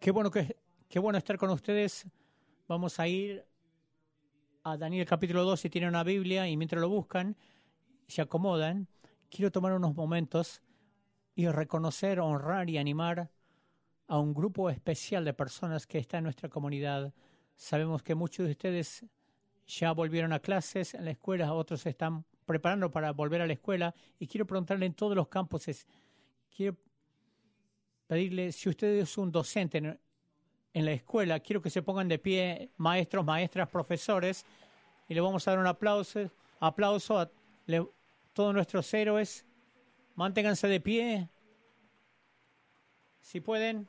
Qué 0.00 0.12
bueno, 0.12 0.30
que, 0.30 0.56
qué 0.88 0.98
bueno 0.98 1.18
estar 1.18 1.36
con 1.36 1.50
ustedes. 1.50 2.06
Vamos 2.66 2.98
a 2.98 3.06
ir 3.06 3.44
a 4.62 4.78
Daniel 4.78 5.04
capítulo 5.04 5.44
2 5.44 5.60
si 5.60 5.68
tienen 5.68 5.90
una 5.90 6.04
Biblia 6.04 6.48
y 6.48 6.56
mientras 6.56 6.80
lo 6.80 6.88
buscan, 6.88 7.36
se 8.08 8.22
acomodan. 8.22 8.88
Quiero 9.28 9.52
tomar 9.52 9.74
unos 9.74 9.94
momentos 9.94 10.62
y 11.34 11.46
reconocer, 11.48 12.18
honrar 12.18 12.70
y 12.70 12.78
animar 12.78 13.30
a 14.06 14.18
un 14.18 14.32
grupo 14.32 14.70
especial 14.70 15.22
de 15.22 15.34
personas 15.34 15.86
que 15.86 15.98
está 15.98 16.16
en 16.16 16.24
nuestra 16.24 16.48
comunidad. 16.48 17.12
Sabemos 17.54 18.02
que 18.02 18.14
muchos 18.14 18.46
de 18.46 18.52
ustedes 18.52 19.04
ya 19.66 19.92
volvieron 19.92 20.32
a 20.32 20.40
clases 20.40 20.94
en 20.94 21.04
la 21.04 21.10
escuela, 21.10 21.52
otros 21.52 21.84
están 21.84 22.24
preparando 22.46 22.90
para 22.90 23.12
volver 23.12 23.42
a 23.42 23.46
la 23.46 23.52
escuela 23.52 23.94
y 24.18 24.26
quiero 24.26 24.46
preguntarle 24.46 24.86
en 24.86 24.94
todos 24.94 25.14
los 25.14 25.28
campos, 25.28 25.66
quiero 26.56 26.78
pedirle, 28.10 28.50
si 28.50 28.68
usted 28.68 28.88
es 28.98 29.16
un 29.18 29.30
docente 29.30 29.78
en, 29.78 30.84
la 30.84 30.90
escuela, 30.90 31.38
quiero 31.38 31.62
que 31.62 31.70
se 31.70 31.80
pongan 31.80 32.08
de 32.08 32.18
pie 32.18 32.72
maestros, 32.76 33.24
maestras, 33.24 33.68
profesores, 33.68 34.44
y 35.06 35.14
le 35.14 35.20
vamos 35.20 35.46
a 35.46 35.52
dar 35.52 35.60
un 35.60 35.68
aplauso, 35.68 36.28
aplauso 36.58 37.20
a 37.20 37.30
todos 38.32 38.52
nuestros 38.52 38.92
héroes. 38.94 39.46
Manténganse 40.16 40.66
de 40.66 40.80
pie, 40.80 41.28
si 43.20 43.40
pueden. 43.40 43.88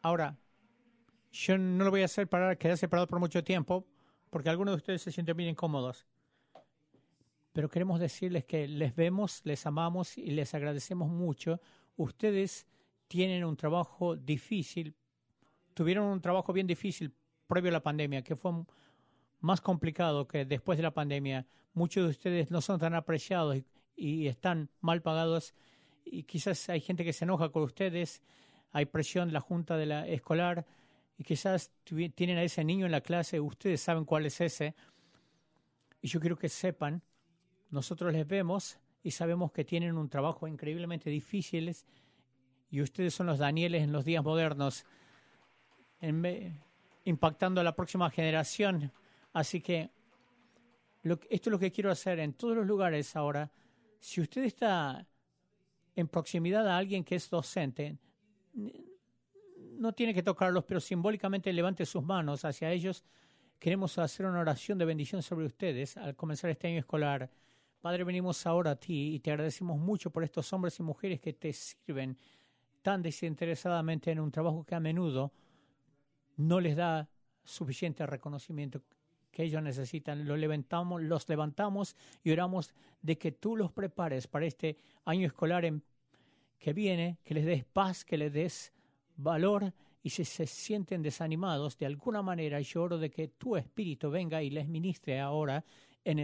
Ahora, 0.00 0.34
yo 1.30 1.58
no 1.58 1.84
lo 1.84 1.90
voy 1.90 2.00
a 2.00 2.06
hacer 2.06 2.26
para 2.26 2.56
quedarse 2.56 2.88
parado 2.88 3.06
por 3.06 3.20
mucho 3.20 3.44
tiempo, 3.44 3.84
porque 4.30 4.48
algunos 4.48 4.72
de 4.72 4.76
ustedes 4.76 5.02
se 5.02 5.12
sienten 5.12 5.36
bien 5.36 5.50
incómodos 5.50 6.06
pero 7.52 7.68
queremos 7.68 8.00
decirles 8.00 8.44
que 8.44 8.66
les 8.66 8.94
vemos, 8.94 9.42
les 9.44 9.66
amamos 9.66 10.16
y 10.16 10.30
les 10.30 10.54
agradecemos 10.54 11.08
mucho. 11.08 11.60
Ustedes 11.96 12.66
tienen 13.08 13.44
un 13.44 13.56
trabajo 13.56 14.16
difícil, 14.16 14.94
tuvieron 15.74 16.06
un 16.06 16.20
trabajo 16.20 16.52
bien 16.52 16.66
difícil 16.66 17.14
previo 17.46 17.68
a 17.68 17.72
la 17.72 17.82
pandemia, 17.82 18.22
que 18.22 18.36
fue 18.36 18.52
más 19.40 19.60
complicado 19.60 20.26
que 20.26 20.46
después 20.46 20.78
de 20.78 20.82
la 20.82 20.94
pandemia. 20.94 21.46
Muchos 21.74 22.04
de 22.04 22.10
ustedes 22.10 22.50
no 22.50 22.62
son 22.62 22.80
tan 22.80 22.94
apreciados 22.94 23.58
y, 23.94 24.26
están 24.26 24.70
mal 24.80 25.02
pagados 25.02 25.54
y 26.04 26.22
quizás 26.22 26.68
hay 26.70 26.80
gente 26.80 27.04
que 27.04 27.12
se 27.12 27.24
enoja 27.24 27.50
con 27.50 27.62
ustedes, 27.62 28.22
hay 28.72 28.86
presión 28.86 29.28
de 29.28 29.34
la 29.34 29.40
junta 29.40 29.76
de 29.76 29.86
la 29.86 30.08
escolar 30.08 30.66
y 31.18 31.24
quizás 31.24 31.70
tienen 32.14 32.38
a 32.38 32.42
ese 32.42 32.64
niño 32.64 32.86
en 32.86 32.92
la 32.92 33.02
clase, 33.02 33.38
ustedes 33.38 33.80
saben 33.82 34.06
cuál 34.06 34.24
es 34.24 34.40
ese. 34.40 34.74
Y 36.00 36.08
yo 36.08 36.18
quiero 36.18 36.36
que 36.36 36.48
sepan 36.48 37.02
nosotros 37.72 38.12
les 38.12 38.26
vemos 38.28 38.78
y 39.02 39.10
sabemos 39.10 39.50
que 39.50 39.64
tienen 39.64 39.96
un 39.96 40.08
trabajo 40.08 40.46
increíblemente 40.46 41.10
difícil 41.10 41.74
y 42.70 42.80
ustedes 42.80 43.14
son 43.14 43.26
los 43.26 43.38
Danieles 43.38 43.82
en 43.82 43.92
los 43.92 44.04
días 44.04 44.22
modernos, 44.22 44.84
impactando 47.04 47.60
a 47.60 47.64
la 47.64 47.74
próxima 47.74 48.10
generación. 48.10 48.92
Así 49.32 49.60
que 49.60 49.90
esto 51.02 51.50
es 51.50 51.52
lo 51.52 51.58
que 51.58 51.72
quiero 51.72 51.90
hacer 51.90 52.20
en 52.20 52.34
todos 52.34 52.56
los 52.56 52.66
lugares 52.66 53.16
ahora. 53.16 53.50
Si 53.98 54.20
usted 54.20 54.44
está 54.44 55.06
en 55.96 56.08
proximidad 56.08 56.68
a 56.68 56.76
alguien 56.76 57.04
que 57.04 57.16
es 57.16 57.28
docente, 57.28 57.98
no 59.78 59.92
tiene 59.92 60.14
que 60.14 60.22
tocarlos, 60.22 60.64
pero 60.64 60.80
simbólicamente 60.80 61.52
levante 61.52 61.86
sus 61.86 62.02
manos 62.02 62.44
hacia 62.44 62.70
ellos. 62.70 63.04
Queremos 63.58 63.96
hacer 63.98 64.26
una 64.26 64.40
oración 64.40 64.76
de 64.78 64.84
bendición 64.84 65.22
sobre 65.22 65.46
ustedes 65.46 65.96
al 65.96 66.14
comenzar 66.14 66.50
este 66.50 66.68
año 66.68 66.78
escolar. 66.78 67.30
Padre, 67.82 68.04
venimos 68.04 68.46
ahora 68.46 68.70
a 68.70 68.76
ti 68.76 69.12
y 69.12 69.18
te 69.18 69.32
agradecemos 69.32 69.76
mucho 69.76 70.10
por 70.10 70.22
estos 70.22 70.52
hombres 70.52 70.78
y 70.78 70.84
mujeres 70.84 71.20
que 71.20 71.32
te 71.32 71.52
sirven 71.52 72.16
tan 72.80 73.02
desinteresadamente 73.02 74.12
en 74.12 74.20
un 74.20 74.30
trabajo 74.30 74.62
que 74.62 74.76
a 74.76 74.80
menudo 74.80 75.32
no 76.36 76.60
les 76.60 76.76
da 76.76 77.08
suficiente 77.42 78.06
reconocimiento 78.06 78.82
que 79.32 79.42
ellos 79.42 79.60
necesitan. 79.64 80.24
Los 80.24 80.38
levantamos, 80.38 81.02
los 81.02 81.28
levantamos 81.28 81.96
y 82.22 82.30
oramos 82.30 82.72
de 83.00 83.18
que 83.18 83.32
tú 83.32 83.56
los 83.56 83.72
prepares 83.72 84.28
para 84.28 84.46
este 84.46 84.76
año 85.04 85.26
escolar 85.26 85.68
que 86.60 86.72
viene, 86.72 87.18
que 87.24 87.34
les 87.34 87.44
des 87.44 87.64
paz, 87.64 88.04
que 88.04 88.16
les 88.16 88.32
des 88.32 88.72
valor 89.16 89.74
y 90.04 90.10
si 90.10 90.24
se 90.24 90.46
sienten 90.46 91.02
desanimados 91.02 91.76
de 91.78 91.86
alguna 91.86 92.22
manera, 92.22 92.60
yo 92.60 92.84
oro 92.84 92.96
de 92.98 93.10
que 93.10 93.26
tu 93.26 93.56
espíritu 93.56 94.08
venga 94.08 94.40
y 94.40 94.50
les 94.50 94.68
ministre 94.68 95.18
ahora 95.18 95.64
en, 96.04 96.20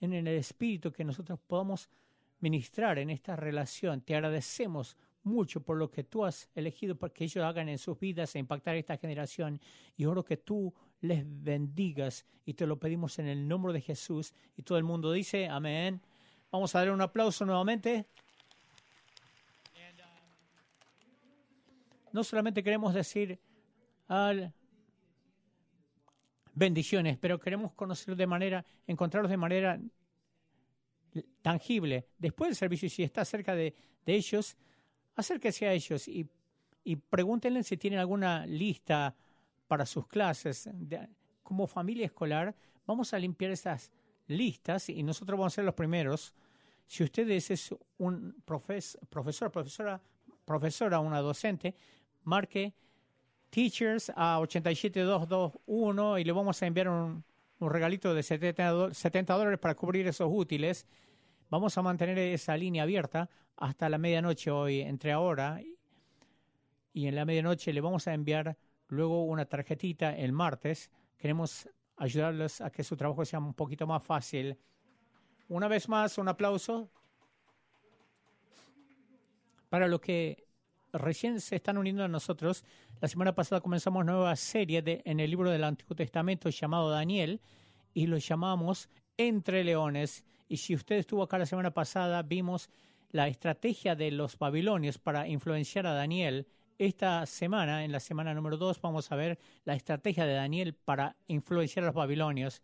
en 0.00 0.12
el 0.12 0.28
espíritu 0.28 0.92
que 0.92 1.04
nosotros 1.04 1.38
podamos 1.46 1.88
ministrar 2.40 2.98
en 2.98 3.10
esta 3.10 3.36
relación. 3.36 4.00
Te 4.00 4.14
agradecemos 4.14 4.96
mucho 5.22 5.60
por 5.62 5.76
lo 5.76 5.90
que 5.90 6.04
tú 6.04 6.24
has 6.24 6.48
elegido 6.54 6.96
para 6.96 7.12
que 7.12 7.24
ellos 7.24 7.44
hagan 7.44 7.68
en 7.68 7.78
sus 7.78 7.98
vidas 7.98 8.34
e 8.34 8.38
impactar 8.38 8.76
esta 8.76 8.96
generación. 8.96 9.60
Y 9.96 10.06
oro 10.06 10.24
que 10.24 10.38
tú 10.38 10.72
les 11.00 11.24
bendigas 11.26 12.24
y 12.44 12.54
te 12.54 12.66
lo 12.66 12.78
pedimos 12.78 13.18
en 13.18 13.26
el 13.26 13.46
nombre 13.46 13.72
de 13.72 13.80
Jesús. 13.80 14.34
Y 14.56 14.62
todo 14.62 14.78
el 14.78 14.84
mundo 14.84 15.12
dice 15.12 15.48
amén. 15.48 16.00
Vamos 16.50 16.74
a 16.74 16.80
dar 16.80 16.90
un 16.90 17.00
aplauso 17.00 17.44
nuevamente. 17.44 18.06
No 22.12 22.24
solamente 22.24 22.64
queremos 22.64 22.92
decir 22.92 23.38
al 24.08 24.52
bendiciones, 26.60 27.16
pero 27.16 27.40
queremos 27.40 27.72
conocerlos 27.72 28.18
de 28.18 28.26
manera, 28.26 28.64
encontrarlos 28.86 29.30
de 29.30 29.36
manera 29.38 29.80
tangible. 31.40 32.06
Después 32.18 32.50
del 32.50 32.56
servicio, 32.56 32.88
si 32.90 33.02
está 33.02 33.24
cerca 33.24 33.54
de, 33.54 33.74
ellos, 34.04 34.56
acérquese 35.16 35.66
a 35.66 35.72
ellos 35.72 36.06
y, 36.06 36.28
pregúntenle 37.08 37.62
si 37.62 37.76
tienen 37.76 37.98
alguna 37.98 38.44
lista 38.46 39.14
para 39.68 39.86
sus 39.86 40.06
clases. 40.06 40.68
como 41.42 41.66
familia 41.66 42.06
escolar, 42.06 42.54
vamos 42.86 43.14
a 43.14 43.18
limpiar 43.18 43.52
esas 43.52 43.90
listas 44.26 44.88
y 44.90 45.02
nosotros 45.02 45.38
vamos 45.38 45.54
a 45.54 45.56
ser 45.56 45.64
los 45.64 45.74
primeros. 45.74 46.34
Si 46.86 47.02
ustedes 47.02 47.50
es 47.50 47.74
un 47.98 48.36
profesor, 48.44 49.00
profesora, 49.08 50.00
profesora, 50.44 51.00
una 51.00 51.20
docente, 51.20 51.74
marque 52.24 52.74
Teachers 53.50 54.12
a 54.14 54.38
87221 54.40 56.18
y 56.18 56.24
le 56.24 56.32
vamos 56.32 56.62
a 56.62 56.66
enviar 56.66 56.88
un, 56.88 57.24
regalito 57.60 58.14
de 58.14 58.22
70, 58.22 58.94
70 58.94 59.34
dólares 59.34 59.58
para 59.58 59.74
cubrir 59.74 60.06
esos 60.06 60.28
útiles. 60.32 60.86
Vamos 61.50 61.76
a 61.76 61.82
mantener 61.82 62.16
esa 62.18 62.56
línea 62.56 62.84
abierta 62.84 63.28
hasta 63.56 63.88
la 63.88 63.98
medianoche 63.98 64.50
hoy, 64.50 64.80
entre 64.80 65.12
ahora 65.12 65.60
y 66.92 67.06
en 67.06 67.14
la 67.14 67.24
medianoche 67.24 67.72
le 67.72 67.80
vamos 67.80 68.06
a 68.08 68.14
enviar 68.14 68.56
luego 68.88 69.24
una 69.24 69.44
tarjetita 69.44 70.16
el 70.16 70.32
martes. 70.32 70.90
Queremos 71.16 71.68
ayudarles 71.96 72.60
a 72.60 72.70
que 72.70 72.82
su 72.82 72.96
trabajo 72.96 73.24
sea 73.24 73.38
un 73.38 73.54
poquito 73.54 73.86
más 73.86 74.02
fácil. 74.02 74.56
Una 75.48 75.68
vez 75.68 75.88
más, 75.88 76.18
un 76.18 76.28
aplauso 76.28 76.90
para 79.68 79.86
lo 79.86 80.00
que 80.00 80.49
recién 80.92 81.40
se 81.40 81.56
están 81.56 81.78
uniendo 81.78 82.04
a 82.04 82.08
nosotros. 82.08 82.64
La 83.00 83.08
semana 83.08 83.34
pasada 83.34 83.60
comenzamos 83.60 84.02
una 84.02 84.12
nueva 84.12 84.36
serie 84.36 84.82
en 85.04 85.20
el 85.20 85.30
libro 85.30 85.50
del 85.50 85.64
Antiguo 85.64 85.96
Testamento 85.96 86.48
llamado 86.50 86.90
Daniel 86.90 87.40
y 87.94 88.06
lo 88.06 88.18
llamamos 88.18 88.88
Entre 89.16 89.64
Leones. 89.64 90.24
Y 90.48 90.58
si 90.58 90.74
usted 90.74 90.96
estuvo 90.96 91.22
acá 91.22 91.38
la 91.38 91.46
semana 91.46 91.72
pasada, 91.72 92.22
vimos 92.22 92.70
la 93.10 93.28
estrategia 93.28 93.94
de 93.96 94.10
los 94.10 94.38
babilonios 94.38 94.98
para 94.98 95.28
influenciar 95.28 95.86
a 95.86 95.94
Daniel. 95.94 96.46
Esta 96.78 97.26
semana, 97.26 97.84
en 97.84 97.92
la 97.92 98.00
semana 98.00 98.34
número 98.34 98.56
dos, 98.56 98.80
vamos 98.80 99.10
a 99.12 99.16
ver 99.16 99.38
la 99.64 99.74
estrategia 99.74 100.24
de 100.24 100.34
Daniel 100.34 100.74
para 100.74 101.16
influenciar 101.26 101.84
a 101.84 101.86
los 101.86 101.94
babilonios. 101.94 102.62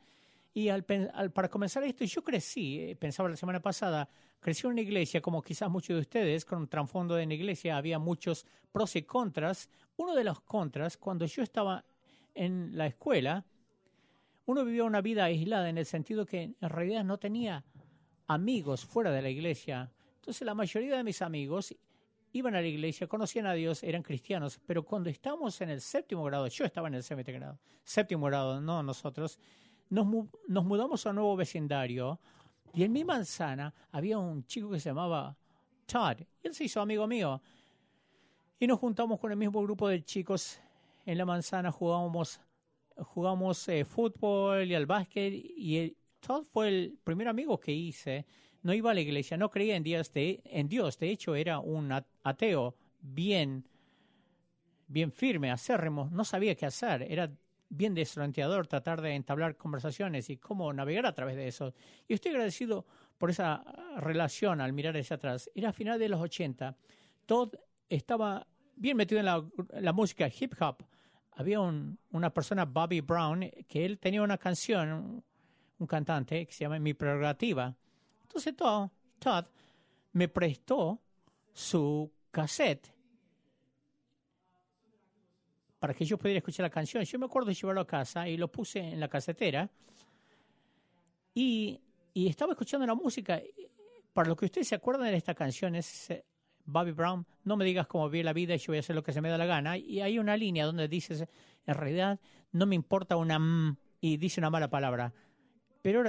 Y 0.57 0.71
al, 0.71 0.85
para 0.85 1.51
comenzar 1.51 1.85
esto, 1.85 2.03
yo 2.07 2.25
crecí, 2.25 2.81
eh, 2.81 2.97
pensaba 2.97 3.29
la 3.29 3.37
semana 3.37 3.61
pasada, 3.61 4.09
crecí 4.41 4.67
en 4.67 4.73
una 4.73 4.81
iglesia, 4.81 5.21
como 5.21 5.43
quizás 5.43 5.69
muchos 5.69 5.95
de 5.97 6.01
ustedes, 6.01 6.47
con 6.47 6.61
un 6.61 6.67
trasfondo 6.67 7.15
de 7.15 7.27
la 7.27 7.35
iglesia, 7.35 7.77
había 7.77 7.99
muchos 7.99 8.47
pros 8.73 8.97
y 8.97 9.03
contras. 9.03 9.69
Uno 9.97 10.15
de 10.15 10.25
los 10.25 10.41
contras, 10.41 10.97
cuando 10.97 11.27
yo 11.27 11.43
estaba 11.43 11.85
en 12.35 12.71
la 12.75 12.87
escuela, 12.87 13.45
uno 14.47 14.65
vivía 14.65 14.85
una 14.85 15.03
vida 15.03 15.25
aislada 15.25 15.69
en 15.69 15.77
el 15.77 15.85
sentido 15.85 16.25
que 16.25 16.55
en 16.59 16.71
realidad 16.71 17.05
no 17.05 17.19
tenía 17.19 17.63
amigos 18.27 18.87
fuera 18.87 19.11
de 19.11 19.21
la 19.21 19.29
iglesia. 19.29 19.93
Entonces 20.15 20.47
la 20.47 20.55
mayoría 20.55 20.97
de 20.97 21.05
mis 21.05 21.21
amigos 21.21 21.77
iban 22.33 22.55
a 22.55 22.63
la 22.63 22.67
iglesia, 22.67 23.07
conocían 23.07 23.45
a 23.45 23.53
Dios, 23.53 23.83
eran 23.83 24.03
cristianos, 24.03 24.59
pero 24.65 24.87
cuando 24.87 25.11
estábamos 25.11 25.61
en 25.61 25.69
el 25.69 25.83
séptimo 25.83 26.25
grado, 26.25 26.47
yo 26.47 26.65
estaba 26.65 26.89
en 26.89 26.95
el 26.95 27.03
séptimo 27.03 27.37
grado, 27.39 27.59
séptimo 27.85 28.25
grado, 28.25 28.59
no 28.63 28.83
nosotros, 28.83 29.39
nos, 29.91 30.07
nos 30.49 30.65
mudamos 30.65 31.07
a 31.07 31.11
un 31.11 31.17
nuevo 31.17 31.37
vecindario 31.37 32.21
y 32.77 32.85
en 32.85 32.93
mi 32.93 33.05
manzana 33.05 33.73
había 33.91 34.19
un 34.19 34.45
chico 34.47 34.71
que 34.71 34.79
se 34.79 34.91
llamaba 34.91 35.35
Todd. 35.87 36.19
Y 36.43 36.49
él 36.49 36.55
se 36.55 36.65
hizo 36.65 36.81
amigo 36.81 37.07
mío. 37.07 37.41
Y 38.59 38.67
nos 38.67 38.79
juntamos 38.79 39.19
con 39.19 39.31
el 39.31 39.39
mismo 39.39 39.63
grupo 39.63 39.89
de 39.89 40.05
chicos 40.05 40.61
en 41.07 41.17
la 41.17 41.25
manzana, 41.25 41.73
jugábamos, 41.73 42.39
jugamos 42.97 43.67
eh, 43.69 43.87
fútbol 43.87 44.71
y 44.71 44.75
al 44.75 44.85
básquet. 44.85 45.33
Y 45.35 45.97
Todd 46.21 46.45
fue 46.45 46.69
el 46.69 46.99
primer 47.03 47.29
amigo 47.29 47.59
que 47.59 47.73
hice. 47.73 48.27
no 48.63 48.75
iba 48.75 48.91
a 48.91 48.95
la 48.95 49.01
iglesia, 49.01 49.39
no 49.39 49.51
creía 49.51 49.77
en 49.77 49.83
Dios, 49.83 50.13
de, 50.13 50.43
en 50.45 50.69
Dios, 50.69 50.99
de 50.99 51.11
hecho 51.11 51.35
era 51.35 51.61
un 51.61 51.93
ateo 52.25 52.75
bien, 53.01 53.67
bien 54.87 55.13
firme, 55.13 55.51
acérrimo, 55.51 56.11
no 56.13 56.25
sabía 56.25 56.55
qué 56.57 56.67
hacer, 56.67 57.03
era 57.03 57.31
bien 57.69 57.95
desorientador 57.95 58.67
tratar 58.67 59.01
de 59.01 59.15
entablar 59.15 59.57
conversaciones 59.57 60.31
y 60.31 60.37
cómo 60.37 60.73
navegar 60.73 61.07
a 61.07 61.15
través 61.15 61.37
de 61.37 61.49
eso. 61.49 61.75
Y 62.09 62.15
estoy 62.15 62.33
agradecido 62.33 62.87
por 63.19 63.31
esa 63.31 63.65
relación 63.97 64.61
al 64.61 64.73
mirar 64.73 64.97
hacia 64.97 65.17
atrás. 65.17 65.51
Era 65.55 65.71
a 65.71 65.73
final 65.73 65.99
de 65.99 66.09
los 66.09 66.21
80. 66.21 66.77
Todd 67.27 67.55
estaba 67.89 68.47
bien 68.77 68.97
metido 68.97 69.21
en 69.21 69.27
la, 69.85 69.93
música 69.93 70.29
hip 70.29 70.55
hop. 70.61 70.85
Había 71.33 71.61
una 71.61 72.33
persona, 72.33 72.65
Bobby 72.65 73.01
Brown, 73.01 73.51
que 73.69 73.85
él 73.85 73.99
tenía 73.99 74.23
una 74.23 74.39
canción, 74.39 75.23
un 75.79 75.87
cantante 75.87 76.47
que 76.47 76.53
se 76.53 76.65
llama 76.65 76.79
Mi 76.79 76.95
Prerrogativa. 76.95 77.75
Entonces 78.23 78.55
Todd 78.57 79.45
me 80.13 80.29
prestó 80.29 81.01
su 81.53 82.11
cassette 82.31 82.96
para 85.79 85.95
que 85.95 86.05
yo 86.05 86.19
pudiera 86.19 86.39
escuchar 86.39 86.65
la 86.65 86.71
canción. 86.71 87.05
Yo 87.05 87.19
me 87.19 87.27
acuerdo 87.27 87.49
de 87.49 87.55
llevarlo 87.55 87.81
a 87.81 87.87
casa 87.87 88.29
y 88.29 88.37
lo 88.37 88.51
puse 88.51 88.81
en 88.81 89.01
la 89.01 89.09
casetera 89.09 89.71
y, 91.35 91.81
estaba 92.15 92.53
escuchando 92.53 92.87
la 92.87 92.95
música. 92.95 93.43
Para 94.15 94.29
lo 94.29 94.37
que 94.37 94.47
ustedes 94.47 94.69
se 94.69 94.75
acuerdan 94.75 95.11
de 95.11 95.17
esta 95.17 95.35
canción 95.35 95.75
es 95.75 96.11
eh, 96.11 96.25
Bobby 96.65 96.93
Brown, 96.93 97.27
no 97.45 97.57
me 97.59 97.67
digas 97.67 97.87
cómo 97.87 98.09
vi 98.09 98.23
la 98.23 98.33
vida 98.33 98.55
y 98.55 98.59
yo 98.59 98.69
voy 98.69 98.79
a 98.79 98.81
hacer 98.81 98.97
lo 98.97 99.03
que 99.03 99.13
se 99.13 99.21
me 99.21 99.29
da 99.29 99.37
la 99.37 99.45
gana. 99.45 99.77
Y 99.77 100.01
hay 100.01 100.19
una 100.19 100.35
línea 100.35 100.65
donde 100.65 100.89
dices, 100.89 101.27
en 101.67 101.75
realidad 101.75 102.19
no 102.53 102.65
me 102.65 102.75
importa 102.75 103.17
una 103.17 103.37
m 103.37 103.77
y 104.01 104.17
dice 104.17 104.41
una 104.41 104.49
mala 104.49 104.71
palabra. 104.71 105.13
Pero 105.83 106.05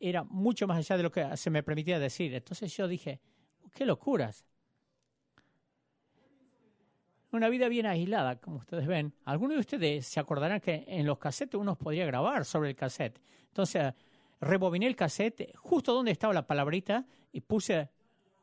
era 0.00 0.24
mucho 0.24 0.66
más 0.66 0.78
allá 0.78 0.96
de 0.96 1.02
lo 1.02 1.12
que 1.12 1.36
se 1.36 1.50
me 1.50 1.62
permitía 1.62 1.98
decir. 1.98 2.34
Entonces 2.34 2.74
yo 2.74 2.88
dije, 2.88 3.20
qué 3.74 3.84
locuras 3.84 4.46
una 7.32 7.48
vida 7.48 7.68
bien 7.68 7.86
aislada, 7.86 8.36
como 8.36 8.58
ustedes 8.58 8.86
ven. 8.86 9.14
Algunos 9.24 9.56
de 9.56 9.60
ustedes 9.60 10.06
se 10.06 10.20
acordarán 10.20 10.60
que 10.60 10.84
en 10.86 11.06
los 11.06 11.18
cassettes 11.18 11.58
uno 11.58 11.76
podría 11.76 12.06
grabar 12.06 12.44
sobre 12.44 12.70
el 12.70 12.76
cassette. 12.76 13.20
Entonces, 13.48 13.92
rebobiné 14.40 14.86
el 14.86 14.96
cassette 14.96 15.54
justo 15.56 15.94
donde 15.94 16.10
estaba 16.10 16.34
la 16.34 16.46
palabrita 16.46 17.06
y 17.32 17.40
puse 17.40 17.88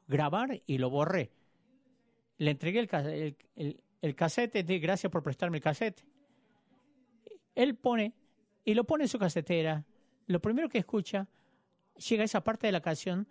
grabar 0.07 0.61
y 0.65 0.77
lo 0.77 0.89
borré. 0.89 1.31
Le 2.37 2.51
entregué 2.51 2.79
el, 2.79 3.37
el, 3.55 3.83
el, 4.01 4.15
cassette, 4.15 4.65
de 4.65 4.79
gracias 4.79 5.11
por 5.11 5.21
prestarme 5.21 5.57
el 5.57 5.63
cassette. 5.63 6.03
Él 7.53 7.75
pone 7.75 8.13
y 8.65 8.73
lo 8.73 8.85
pone 8.85 9.03
en 9.03 9.09
su 9.09 9.19
casetera. 9.19 9.85
Lo 10.25 10.41
primero 10.41 10.69
que 10.69 10.79
escucha, 10.79 11.27
llega 12.07 12.23
a 12.23 12.25
esa 12.25 12.43
parte 12.43 12.67
de 12.67 12.71
la 12.71 12.81
canción, 12.81 13.27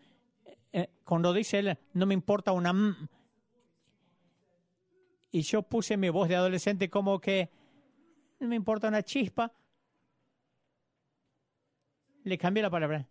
eh, 0.73 0.89
cuando 1.05 1.33
dice 1.33 1.59
él, 1.59 1.79
no 1.95 2.07
me 2.07 2.15
importa 2.15 2.53
una 2.53 2.73
y 5.31 5.43
yo 5.43 5.63
puse 5.63 5.97
mi 5.97 6.09
voz 6.09 6.29
de 6.29 6.37
adolescente 6.37 6.89
como 6.89 7.21
que 7.21 7.51
no 8.41 8.49
me 8.49 8.57
importa 8.57 8.89
una 8.89 9.03
chispa. 9.03 9.53
Le 12.25 12.39
cambié 12.39 12.63
la 12.63 12.71
palabra. 12.71 13.07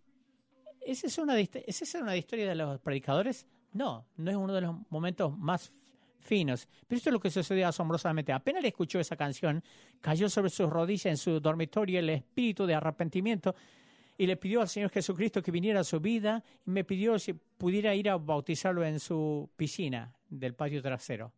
¿Esa 0.81 1.07
es 1.07 1.17
una, 1.17 1.37
¿es 1.39 1.81
esa 1.81 1.99
una 1.99 2.15
historia 2.15 2.47
de 2.47 2.55
los 2.55 2.79
predicadores? 2.79 3.45
No, 3.73 4.05
no 4.15 4.31
es 4.31 4.37
uno 4.37 4.53
de 4.53 4.61
los 4.61 4.75
momentos 4.89 5.37
más 5.37 5.71
finos. 6.19 6.67
Pero 6.87 6.97
esto 6.97 7.09
es 7.09 7.13
lo 7.13 7.19
que 7.19 7.29
sucedió 7.29 7.67
asombrosamente. 7.67 8.31
Apenas 8.31 8.61
le 8.61 8.69
escuchó 8.69 8.99
esa 8.99 9.15
canción, 9.15 9.63
cayó 10.01 10.29
sobre 10.29 10.49
sus 10.49 10.69
rodillas 10.69 11.05
en 11.07 11.17
su 11.17 11.39
dormitorio 11.39 11.99
el 11.99 12.09
espíritu 12.09 12.65
de 12.65 12.75
arrepentimiento 12.75 13.55
y 14.17 14.25
le 14.25 14.37
pidió 14.37 14.61
al 14.61 14.67
Señor 14.67 14.89
Jesucristo 14.89 15.41
que 15.41 15.51
viniera 15.51 15.81
a 15.81 15.83
su 15.83 15.99
vida 15.99 16.43
y 16.65 16.71
me 16.71 16.83
pidió 16.83 17.19
si 17.19 17.33
pudiera 17.33 17.93
ir 17.93 18.09
a 18.09 18.17
bautizarlo 18.17 18.83
en 18.83 18.99
su 18.99 19.49
piscina 19.55 20.15
del 20.29 20.55
patio 20.55 20.81
trasero. 20.81 21.33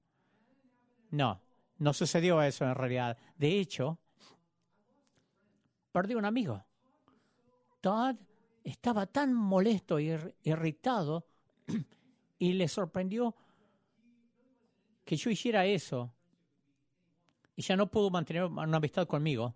No, 1.11 1.41
no 1.77 1.94
sucedió 1.94 2.41
eso 2.41 2.65
en 2.65 2.75
realidad. 2.75 3.17
De 3.38 3.59
hecho, 3.59 3.97
perdí 5.91 6.15
un 6.15 6.25
amigo. 6.25 6.63
Todd 7.81 8.15
estaba 8.63 9.06
tan 9.06 9.33
molesto 9.33 10.00
y 10.00 10.15
irritado 10.44 11.25
y 12.39 12.53
le 12.53 12.67
sorprendió 12.67 13.35
que 15.06 15.15
yo 15.15 15.29
hiciera 15.29 15.65
eso. 15.65 16.13
Y 17.55 17.62
ya 17.62 17.75
no 17.75 17.89
pudo 17.89 18.09
mantener 18.09 18.44
una 18.45 18.77
amistad 18.77 19.07
conmigo. 19.07 19.55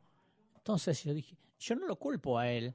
Entonces 0.56 1.04
yo 1.04 1.14
dije, 1.14 1.38
yo 1.60 1.76
no 1.76 1.86
lo 1.86 1.98
culpo 1.98 2.38
a 2.38 2.50
él. 2.50 2.74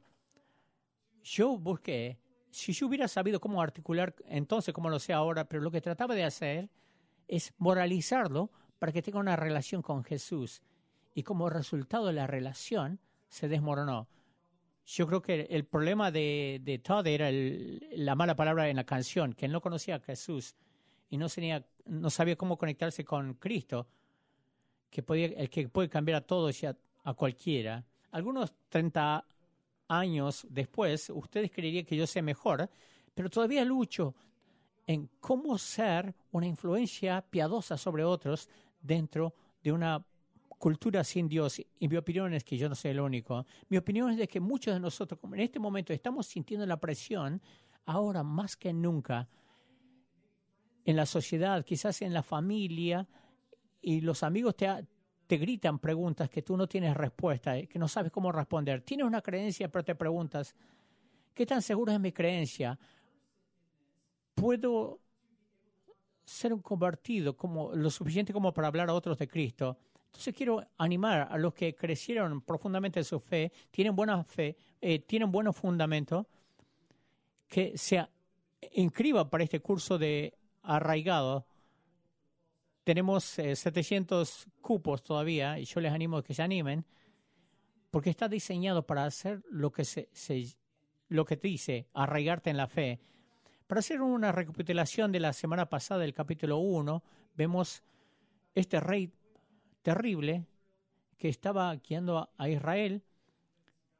Yo 1.22 1.58
busqué, 1.58 2.19
si 2.50 2.72
yo 2.72 2.86
hubiera 2.86 3.08
sabido 3.08 3.40
cómo 3.40 3.60
articular 3.60 4.14
entonces 4.26 4.72
como 4.72 4.88
lo 4.88 4.98
sé 4.98 5.12
ahora, 5.12 5.46
pero 5.46 5.62
lo 5.62 5.70
que 5.70 5.81
trataba 5.81 6.14
de 6.14 6.24
hacer 6.24 6.70
es 7.26 7.52
moralizarlo 7.58 8.50
para 8.78 8.92
que 8.92 9.02
tenga 9.02 9.19
una 9.19 9.36
relación 9.36 9.82
con 9.82 10.04
Jesús. 10.04 10.62
Y 11.14 11.22
como 11.22 11.50
resultado 11.50 12.06
de 12.06 12.12
la 12.12 12.26
relación, 12.26 13.00
se 13.28 13.48
desmoronó. 13.48 14.08
Yo 14.86 15.06
creo 15.06 15.20
que 15.20 15.46
el 15.50 15.64
problema 15.66 16.10
de, 16.10 16.60
de 16.62 16.78
Todd 16.78 17.06
era 17.06 17.28
la 17.30 18.14
mala 18.14 18.34
palabra 18.36 18.69
en 18.69 18.76
la 18.76 18.84
canción, 18.84 19.34
que 19.34 19.46
él 19.46 19.52
no 19.52 19.60
conocía 19.60 19.96
a 19.96 20.00
Jesús 20.00 20.54
y 21.10 21.19
no, 21.19 21.28
tenía, 21.28 21.64
no 21.86 22.08
sabía 22.10 22.36
cómo 22.36 22.56
conectarse 22.56 23.04
con 23.04 23.34
Cristo, 23.34 23.86
que 24.88 25.02
podía, 25.02 25.26
el 25.26 25.50
que 25.50 25.69
puede 25.69 25.88
cambiar 25.88 26.22
a 26.22 26.26
todos 26.26 26.62
y 26.62 26.66
a, 26.66 26.76
a 27.04 27.14
cualquiera. 27.14 27.84
Algunos 28.12 28.54
30 28.70 29.24
años 29.88 30.46
después, 30.48 31.10
ustedes 31.10 31.50
creerían 31.50 31.84
que 31.84 31.96
yo 31.96 32.06
sé 32.06 32.22
mejor, 32.22 32.69
pero 33.14 33.28
todavía 33.28 33.64
lucho 33.64 34.14
en 34.86 35.10
cómo 35.20 35.58
ser 35.58 36.14
una 36.32 36.46
influencia 36.46 37.20
piadosa 37.20 37.76
sobre 37.76 38.04
otros 38.04 38.48
dentro 38.80 39.34
de 39.62 39.72
una 39.72 40.04
cultura 40.58 41.04
sin 41.04 41.28
Dios. 41.28 41.60
Y 41.78 41.88
mi 41.88 41.96
opinión 41.96 42.34
es 42.34 42.44
que 42.44 42.56
yo 42.56 42.69
no 42.69 42.75
soy 42.75 42.90
el 42.90 43.00
único. 43.00 43.46
Mi 43.69 43.76
opinión 43.76 44.10
es 44.10 44.19
de 44.19 44.28
que 44.28 44.40
muchos 44.40 44.75
de 44.75 44.80
nosotros, 44.80 45.20
como 45.20 45.34
en 45.34 45.42
este 45.42 45.58
momento, 45.58 45.92
estamos 45.92 46.26
sintiendo 46.26 46.66
la 46.66 46.78
presión, 46.78 47.40
ahora 47.86 48.22
más 48.22 48.56
que 48.56 48.72
nunca, 48.72 49.28
en 50.84 50.96
la 50.96 51.06
sociedad, 51.06 51.64
quizás 51.64 52.02
en 52.02 52.12
la 52.12 52.22
familia, 52.22 53.06
y 53.80 54.00
los 54.00 54.22
amigos 54.22 54.56
te, 54.56 54.69
te 55.26 55.36
gritan 55.36 55.78
preguntas 55.78 56.28
que 56.31 56.42
tú 56.42 56.56
no 56.56 56.66
tienes 56.66 56.96
respuesta, 56.96 57.56
eh, 57.56 57.69
que 57.69 57.78
no 57.78 57.86
sabes 57.86 58.10
cómo 58.10 58.32
responder. 58.32 58.82
Tienes 58.82 59.06
una 59.06 59.20
creencia, 59.20 59.70
pero 59.70 59.84
te 59.84 59.94
preguntas, 59.94 60.54
¿qué 61.34 61.46
tan 61.46 61.62
seguro 61.62 61.92
es 61.92 62.00
mi 62.00 62.12
creencia? 62.12 62.78
¿Puedo 64.34 65.00
ser 66.29 66.53
un 66.53 66.61
convertido 66.61 67.37
como 67.37 67.75
lo 67.75 67.91
suficiente 67.91 68.32
como 68.32 68.53
para 68.53 68.69
hablar 68.69 68.91
a 68.91 68.94
otros 68.94 69.19
de 69.19 69.27
Cristo. 69.27 69.79
Entonces 70.06 70.35
quiero 70.35 70.63
animar 70.77 71.29
a 71.31 71.39
los 71.39 71.55
que 71.55 71.75
crecieron 71.75 72.43
profundamente 72.43 73.01
en 73.01 73.05
su 73.05 73.19
fe, 73.19 73.53
tienen 73.70 73.97
buena 73.97 74.23
fe, 74.25 74.56
eh, 74.81 74.99
tienen 75.01 75.31
buenos 75.32 75.56
fundamentos, 75.56 76.27
que 77.47 77.77
se 77.79 78.06
inscriban 78.73 79.31
para 79.31 79.44
este 79.44 79.61
curso 79.61 79.97
de 79.97 80.35
arraigado. 80.63 81.47
Tenemos 82.85 83.25
700 83.25 84.29
eh, 84.47 84.51
cupos 84.61 85.03
todavía 85.03 85.58
y 85.58 85.65
yo 85.65 85.81
les 85.81 85.93
animo 85.93 86.19
a 86.19 86.25
que 86.25 86.35
se 86.35 86.43
animen 86.43 86.85
porque 87.91 88.11
está 88.11 88.29
diseñado 88.29 88.87
para 88.87 89.05
hacer 89.05 89.43
lo 89.51 89.73
que 89.73 89.85
se, 89.85 90.11
se 90.13 90.47
lo 91.08 91.25
que 91.25 91.39
te 91.39 91.49
dice, 91.49 91.87
arraigarte 91.94 92.51
en 92.51 92.58
la 92.58 92.67
fe. 92.67 93.01
Para 93.69 93.81
hacer 93.81 94.01
una 94.01 94.32
recapitulación 94.32 95.13
de 95.13 95.20
la 95.20 95.34
semana 95.34 95.69
pasada 95.69 96.01
del 96.01 96.15
capítulo 96.15 96.56
1, 96.56 97.03
vemos 97.37 97.82
este 98.55 98.81
rey 98.81 99.13
terrible 99.82 100.46
que 101.19 101.29
estaba 101.29 101.77
guiando 101.77 102.31
a 102.39 102.48
Israel. 102.48 103.03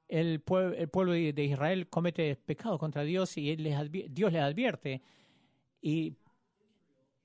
El, 0.09 0.41
pueblo 0.41 1.13
de 1.13 1.45
Israel 1.45 1.87
comete 1.91 2.35
pecado 2.35 2.79
contra 2.79 3.03
Dios 3.03 3.37
y 3.37 3.57
Dios 3.57 4.33
les 4.33 4.43
advierte. 4.43 5.03
Y 5.83 6.17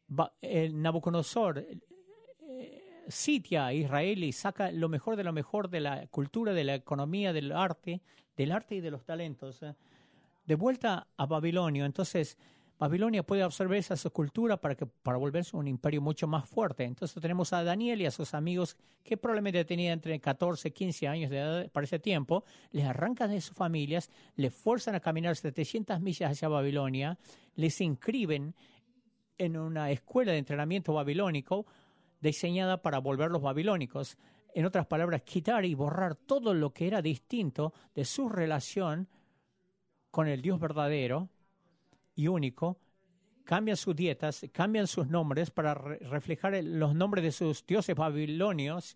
Nabucodonosor 0.10 1.60
eh, 1.60 3.06
sitia 3.08 3.68
a 3.68 3.74
Israel 3.74 4.22
y 4.22 4.34
saca 4.34 4.70
lo 4.70 4.90
mejor 4.90 5.16
de 5.16 5.24
lo 5.24 5.32
mejor 5.32 5.70
de 5.70 5.80
la 5.80 6.08
cultura, 6.08 6.52
de 6.52 6.66
la 6.66 6.76
economía, 6.76 7.32
del 7.32 7.54
arte, 7.54 8.02
del 8.36 8.52
arte 8.52 8.76
y 8.76 8.82
de 8.82 8.92
los 8.92 9.06
talentos 9.06 9.64
de 10.46 10.56
vuelta 10.56 11.08
a 11.18 11.26
Babilonia. 11.26 11.86
Entonces, 11.86 12.38
Babilonia 12.80 13.24
puede 13.24 13.44
absorber 13.44 13.78
esa 13.78 14.10
cultura 14.10 14.58
para, 14.58 14.76
que, 14.76 14.86
para 14.86 15.18
volverse 15.18 15.56
un 15.56 15.68
imperio 15.68 16.02
mucho 16.02 16.28
más 16.28 16.50
fuerte. 16.50 16.84
Entonces 16.84 17.22
tenemos 17.22 17.54
a 17.54 17.64
Daniel 17.64 18.02
y 18.02 18.06
a 18.06 18.12
sus 18.12 18.34
amigos 18.34 18.76
que 19.04 19.16
probablemente 19.16 19.64
tenían 19.64 19.94
entre 19.94 20.20
14 20.20 20.68
y 20.68 20.72
15 20.72 21.08
años 21.08 21.30
de 21.30 21.38
edad 21.38 21.72
para 21.72 21.86
ese 21.86 22.00
tiempo, 22.00 22.44
les 22.72 22.86
arrancan 22.86 23.30
de 23.30 23.40
sus 23.40 23.56
familias, 23.56 24.10
les 24.36 24.54
fuerzan 24.54 24.96
a 24.96 25.00
caminar 25.00 25.36
700 25.36 26.02
millas 26.02 26.32
hacia 26.32 26.50
Babilonia, 26.50 27.18
les 27.56 27.80
inscriben 27.80 28.54
en 29.38 29.56
una 29.56 29.92
escuela 29.92 30.32
de 30.32 30.40
entrenamiento 30.40 30.94
babilónico 30.94 31.66
diseñada 32.20 32.82
para 32.82 33.00
volverlos 33.00 33.42
babilónicos. 33.42 34.18
En 34.54 34.66
otras 34.66 34.88
palabras, 34.88 35.22
quitar 35.22 35.64
y 35.64 35.74
borrar 35.74 36.16
todo 36.16 36.54
lo 36.54 36.72
que 36.72 36.88
era 36.88 37.02
distinto 37.02 37.74
de 37.96 38.06
su 38.06 38.30
relación 38.30 39.08
con 40.14 40.28
el 40.28 40.44
Dios 40.44 40.60
verdadero, 40.60 41.28
y 42.14 42.28
único, 42.28 42.78
cambian 43.46 43.76
sus 43.76 43.96
dietas, 43.96 44.46
cambian 44.52 44.86
sus 44.86 45.08
nombres 45.08 45.50
para 45.50 45.74
reflejar 45.74 46.54
los 46.64 46.94
nombres 46.94 47.24
de 47.24 47.32
sus 47.32 47.66
dioses 47.66 47.96
babilonios, 47.96 48.96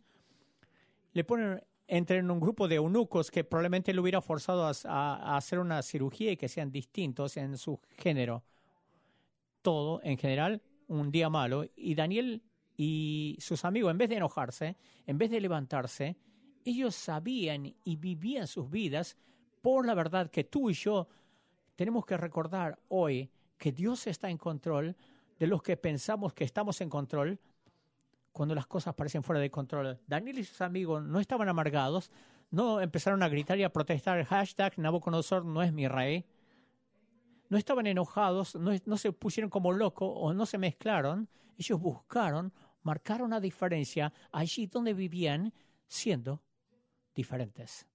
le 1.13 1.23
ponen 1.23 1.63
entre 1.87 2.17
en 2.17 2.29
un 2.29 2.39
grupo 2.39 2.67
de 2.67 2.75
eunucos 2.75 3.31
que 3.31 3.43
probablemente 3.43 3.95
le 3.95 3.99
hubiera 3.99 4.21
forzado 4.21 4.71
a, 4.85 5.35
hacer 5.35 5.57
una 5.57 5.81
cirugía 5.81 6.33
y 6.33 6.37
que 6.37 6.47
sean 6.47 6.71
distintos 6.71 7.35
en 7.37 7.57
su 7.57 7.79
género. 7.97 8.43
Todo, 9.63 9.99
en 10.03 10.19
general, 10.19 10.61
un 10.87 11.09
día 11.09 11.31
malo. 11.31 11.65
Y 11.75 11.95
Daniel 11.95 12.43
y 12.77 13.37
sus 13.39 13.65
amigos, 13.65 13.89
en 13.89 13.97
vez 13.97 14.09
de 14.09 14.17
enojarse, 14.17 14.77
en 15.07 15.17
vez 15.17 15.31
de 15.31 15.41
levantarse, 15.41 16.15
ellos 16.63 16.93
sabían 16.93 17.73
y 17.83 17.95
vivían 17.95 18.45
sus 18.45 18.69
vidas 18.69 19.17
por 19.67 19.85
la 19.85 19.95
verdad 19.95 20.31
que 20.31 20.45
tú 20.45 20.69
y 20.69 20.73
yo 20.73 21.09
tenemos 21.75 22.05
que 22.05 22.15
recordar 22.15 22.79
hoy 22.87 23.29
que 23.57 23.73
Dios 23.73 24.07
está 24.07 24.29
en 24.29 24.37
control 24.37 24.95
de 25.37 25.45
los 25.45 25.61
que 25.61 25.75
pensamos 25.75 26.33
que 26.33 26.45
estamos 26.45 26.79
en 26.79 26.89
control 26.89 27.37
cuando 28.31 28.55
las 28.55 28.65
cosas 28.65 28.95
parecen 28.95 29.23
fuera 29.23 29.41
de 29.41 29.51
control. 29.51 29.99
Daniel 30.07 30.39
y 30.39 30.45
sus 30.45 30.61
amigos 30.61 31.03
no 31.03 31.19
estaban 31.19 31.49
amargados, 31.49 32.11
no 32.49 32.79
empezaron 32.79 33.21
a 33.23 33.27
gritar 33.27 33.59
y 33.59 33.63
a 33.63 33.73
protestar 33.73 34.23
hashtag 34.23 34.79
Nabucodonosor 34.79 35.43
no 35.43 35.61
es 35.61 35.73
mi 35.73 35.89
rey. 35.89 36.25
No 37.49 37.57
estaban 37.57 37.87
enojados, 37.87 38.55
no, 38.55 38.97
se 38.97 39.11
pusieron 39.11 39.49
como 39.49 39.73
locos 39.73 40.09
o 40.15 40.33
no 40.33 40.45
se 40.45 40.57
mezclaron. 40.57 41.27
Ellos 41.57 41.77
buscaron, 41.81 42.53
marcaron 42.83 43.31
la 43.31 43.41
diferencia 43.41 44.13
allí 44.31 44.67
donde 44.67 44.93
vivían 44.93 45.53
siendo 45.89 46.41
diferentes. 47.13 47.85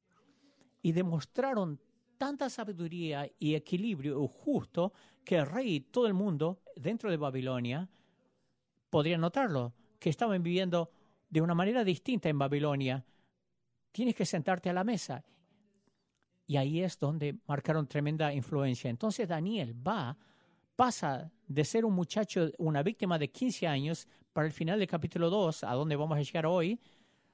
Y 0.82 0.92
demostraron 0.92 1.80
tanta 2.18 2.50
sabiduría 2.50 3.30
y 3.38 3.54
equilibrio 3.54 4.26
justo 4.28 4.92
que 5.24 5.36
el 5.36 5.46
rey 5.46 5.74
y 5.74 5.80
todo 5.80 6.06
el 6.06 6.14
mundo 6.14 6.62
dentro 6.76 7.10
de 7.10 7.16
Babilonia 7.16 7.88
podrían 8.90 9.22
notarlo 9.22 9.74
que 9.98 10.10
estaban 10.10 10.42
viviendo 10.42 10.90
de 11.28 11.40
una 11.40 11.54
manera 11.54 11.84
distinta 11.84 12.28
en 12.28 12.38
Babilonia. 12.38 13.04
Tienes 13.90 14.14
que 14.14 14.26
sentarte 14.26 14.68
a 14.68 14.72
la 14.72 14.84
mesa. 14.84 15.24
Y 16.46 16.56
ahí 16.56 16.80
es 16.80 16.98
donde 16.98 17.38
marcaron 17.46 17.86
tremenda 17.86 18.34
influencia. 18.34 18.90
Entonces 18.90 19.28
Daniel 19.28 19.74
va, 19.86 20.16
pasa 20.76 21.32
de 21.46 21.64
ser 21.64 21.84
un 21.84 21.94
muchacho, 21.94 22.50
una 22.58 22.82
víctima 22.82 23.18
de 23.18 23.30
15 23.30 23.66
años, 23.66 24.08
para 24.32 24.46
el 24.46 24.52
final 24.52 24.78
del 24.78 24.88
capítulo 24.88 25.30
2, 25.30 25.64
a 25.64 25.72
donde 25.74 25.96
vamos 25.96 26.18
a 26.18 26.22
llegar 26.22 26.46
hoy, 26.46 26.80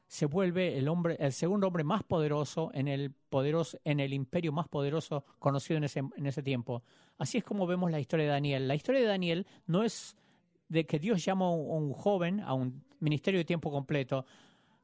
se 0.08 0.24
vuelve 0.24 0.78
el 0.78 0.88
hombre, 0.88 1.16
el 1.20 1.32
segundo 1.32 1.66
hombre 1.66 1.84
más 1.84 2.02
poderoso 2.02 2.70
en 2.72 2.88
el 2.88 3.14
en 3.84 4.00
el 4.00 4.14
imperio 4.14 4.52
más 4.52 4.66
poderoso 4.66 5.22
conocido 5.38 5.76
en 5.76 5.84
ese, 5.84 5.98
en 5.98 6.26
ese 6.26 6.42
tiempo. 6.42 6.82
Así 7.18 7.38
es 7.38 7.44
como 7.44 7.66
vemos 7.66 7.90
la 7.90 8.00
historia 8.00 8.24
de 8.24 8.32
Daniel. 8.32 8.66
La 8.66 8.74
historia 8.74 9.02
de 9.02 9.06
Daniel 9.06 9.46
no 9.66 9.84
es 9.84 10.16
de 10.68 10.86
que 10.86 10.98
Dios 10.98 11.22
llama 11.22 11.46
a 11.46 11.50
un 11.50 11.92
joven 11.92 12.40
a 12.40 12.54
un 12.54 12.82
ministerio 13.00 13.38
de 13.38 13.44
tiempo 13.44 13.70
completo. 13.70 14.24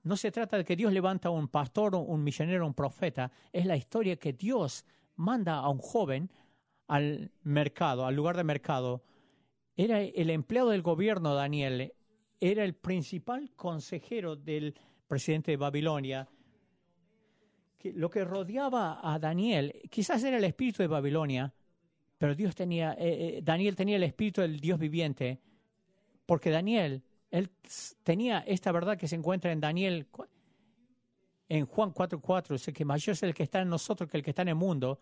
No 0.02 0.14
se 0.16 0.30
trata 0.30 0.58
de 0.58 0.64
que 0.64 0.76
Dios 0.76 0.92
levanta 0.92 1.28
a 1.28 1.32
un 1.32 1.48
pastor, 1.48 1.94
un 1.94 2.22
misionero, 2.22 2.66
un 2.66 2.74
profeta. 2.74 3.32
Es 3.50 3.64
la 3.64 3.76
historia 3.76 4.16
que 4.16 4.34
Dios 4.34 4.84
manda 5.16 5.54
a 5.54 5.70
un 5.70 5.78
joven 5.78 6.30
al 6.86 7.32
mercado, 7.42 8.04
al 8.04 8.14
lugar 8.14 8.36
de 8.36 8.44
mercado. 8.44 9.02
Era 9.74 10.02
el 10.02 10.28
empleado 10.28 10.68
del 10.68 10.82
gobierno, 10.82 11.34
Daniel. 11.34 11.94
Era 12.40 12.62
el 12.62 12.74
principal 12.74 13.50
consejero 13.56 14.36
del 14.36 14.74
presidente 15.06 15.50
de 15.50 15.56
Babilonia. 15.56 16.28
lo 17.94 18.08
que 18.08 18.24
rodeaba 18.24 19.00
a 19.02 19.18
Daniel, 19.18 19.72
quizás 19.90 20.24
era 20.24 20.38
el 20.38 20.44
espíritu 20.44 20.82
de 20.82 20.88
Babilonia, 20.88 21.52
pero 22.16 22.34
Dios 22.34 22.54
tenía, 22.54 22.94
eh, 22.94 23.36
eh, 23.38 23.40
Daniel 23.42 23.76
tenía 23.76 23.96
el 23.96 24.04
espíritu 24.04 24.40
del 24.40 24.58
Dios 24.58 24.78
viviente 24.78 25.40
porque 26.26 26.50
Daniel, 26.50 27.02
él 27.30 27.50
tenía 28.02 28.40
esta 28.40 28.72
verdad 28.72 28.96
que 28.96 29.08
se 29.08 29.16
encuentra 29.16 29.52
en 29.52 29.60
Daniel, 29.60 30.06
en 31.48 31.66
Juan 31.66 31.92
4:4, 31.92 32.54
dice 32.54 32.72
que 32.72 32.84
mayor 32.84 33.12
es 33.12 33.22
el 33.22 33.34
que 33.34 33.42
está 33.42 33.60
en 33.60 33.68
nosotros 33.68 34.08
que 34.08 34.16
el 34.16 34.22
que 34.22 34.30
está 34.30 34.42
en 34.42 34.48
el 34.48 34.54
mundo, 34.54 35.00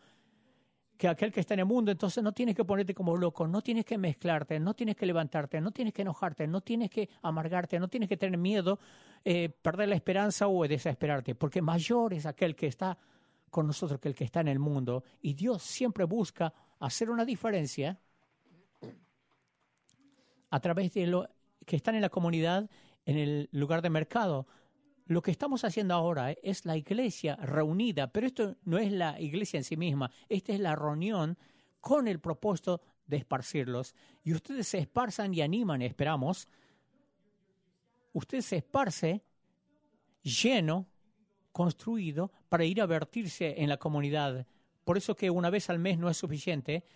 que 1.02 1.08
aquel 1.08 1.32
que 1.32 1.40
está 1.40 1.54
en 1.54 1.58
el 1.58 1.66
mundo, 1.66 1.90
entonces 1.90 2.22
no 2.22 2.30
tienes 2.30 2.54
que 2.54 2.64
ponerte 2.64 2.94
como 2.94 3.16
loco, 3.16 3.48
no 3.48 3.60
tienes 3.60 3.84
que 3.84 3.98
mezclarte, 3.98 4.60
no 4.60 4.72
tienes 4.72 4.94
que 4.94 5.04
levantarte, 5.04 5.60
no 5.60 5.72
tienes 5.72 5.92
que 5.92 6.02
enojarte, 6.02 6.46
no 6.46 6.60
tienes 6.60 6.90
que 6.90 7.08
amargarte, 7.22 7.80
no 7.80 7.88
tienes 7.88 8.08
que 8.08 8.16
tener 8.16 8.38
miedo, 8.38 8.78
eh, 9.24 9.48
perder 9.48 9.88
la 9.88 9.96
esperanza 9.96 10.46
o 10.46 10.62
desesperarte, 10.62 11.34
porque 11.34 11.60
mayor 11.60 12.14
es 12.14 12.24
aquel 12.24 12.54
que 12.54 12.68
está 12.68 12.96
con 13.50 13.66
nosotros 13.66 13.98
que 13.98 14.10
el 14.10 14.14
que 14.14 14.22
está 14.22 14.42
en 14.42 14.46
el 14.46 14.60
mundo. 14.60 15.02
Y 15.20 15.34
Dios 15.34 15.64
siempre 15.64 16.04
busca 16.04 16.54
hacer 16.78 17.10
una 17.10 17.24
diferencia 17.24 17.98
a 20.50 20.60
través 20.60 20.94
de 20.94 21.08
lo 21.08 21.28
que 21.66 21.74
están 21.74 21.96
en 21.96 22.02
la 22.02 22.10
comunidad, 22.10 22.70
en 23.06 23.18
el 23.18 23.48
lugar 23.50 23.82
de 23.82 23.90
mercado. 23.90 24.46
Lo 25.12 25.20
que 25.20 25.30
estamos 25.30 25.62
haciendo 25.64 25.92
ahora 25.92 26.32
eh, 26.32 26.38
es 26.42 26.64
la 26.64 26.74
iglesia 26.74 27.36
reunida, 27.36 28.10
pero 28.10 28.26
esto 28.26 28.56
no 28.64 28.78
es 28.78 28.90
la 28.90 29.20
iglesia 29.20 29.58
en 29.58 29.64
sí 29.64 29.76
misma, 29.76 30.10
esta 30.30 30.54
es 30.54 30.60
la 30.60 30.74
reunión 30.74 31.36
con 31.80 32.08
el 32.08 32.18
propósito 32.18 32.80
de 33.06 33.18
esparcirlos. 33.18 33.94
Y 34.24 34.32
ustedes 34.32 34.68
se 34.68 34.78
esparzan 34.78 35.34
y 35.34 35.42
animan, 35.42 35.82
esperamos. 35.82 36.48
Usted 38.14 38.40
se 38.40 38.56
esparce 38.56 39.22
lleno, 40.22 40.88
construido, 41.52 42.32
para 42.48 42.64
ir 42.64 42.80
a 42.80 42.86
vertirse 42.86 43.60
en 43.60 43.68
la 43.68 43.76
comunidad. 43.76 44.46
Por 44.82 44.96
eso 44.96 45.14
que 45.14 45.28
una 45.28 45.50
vez 45.50 45.68
al 45.68 45.78
mes 45.78 45.98
no 45.98 46.08
es 46.08 46.16
suficiente, 46.16 46.86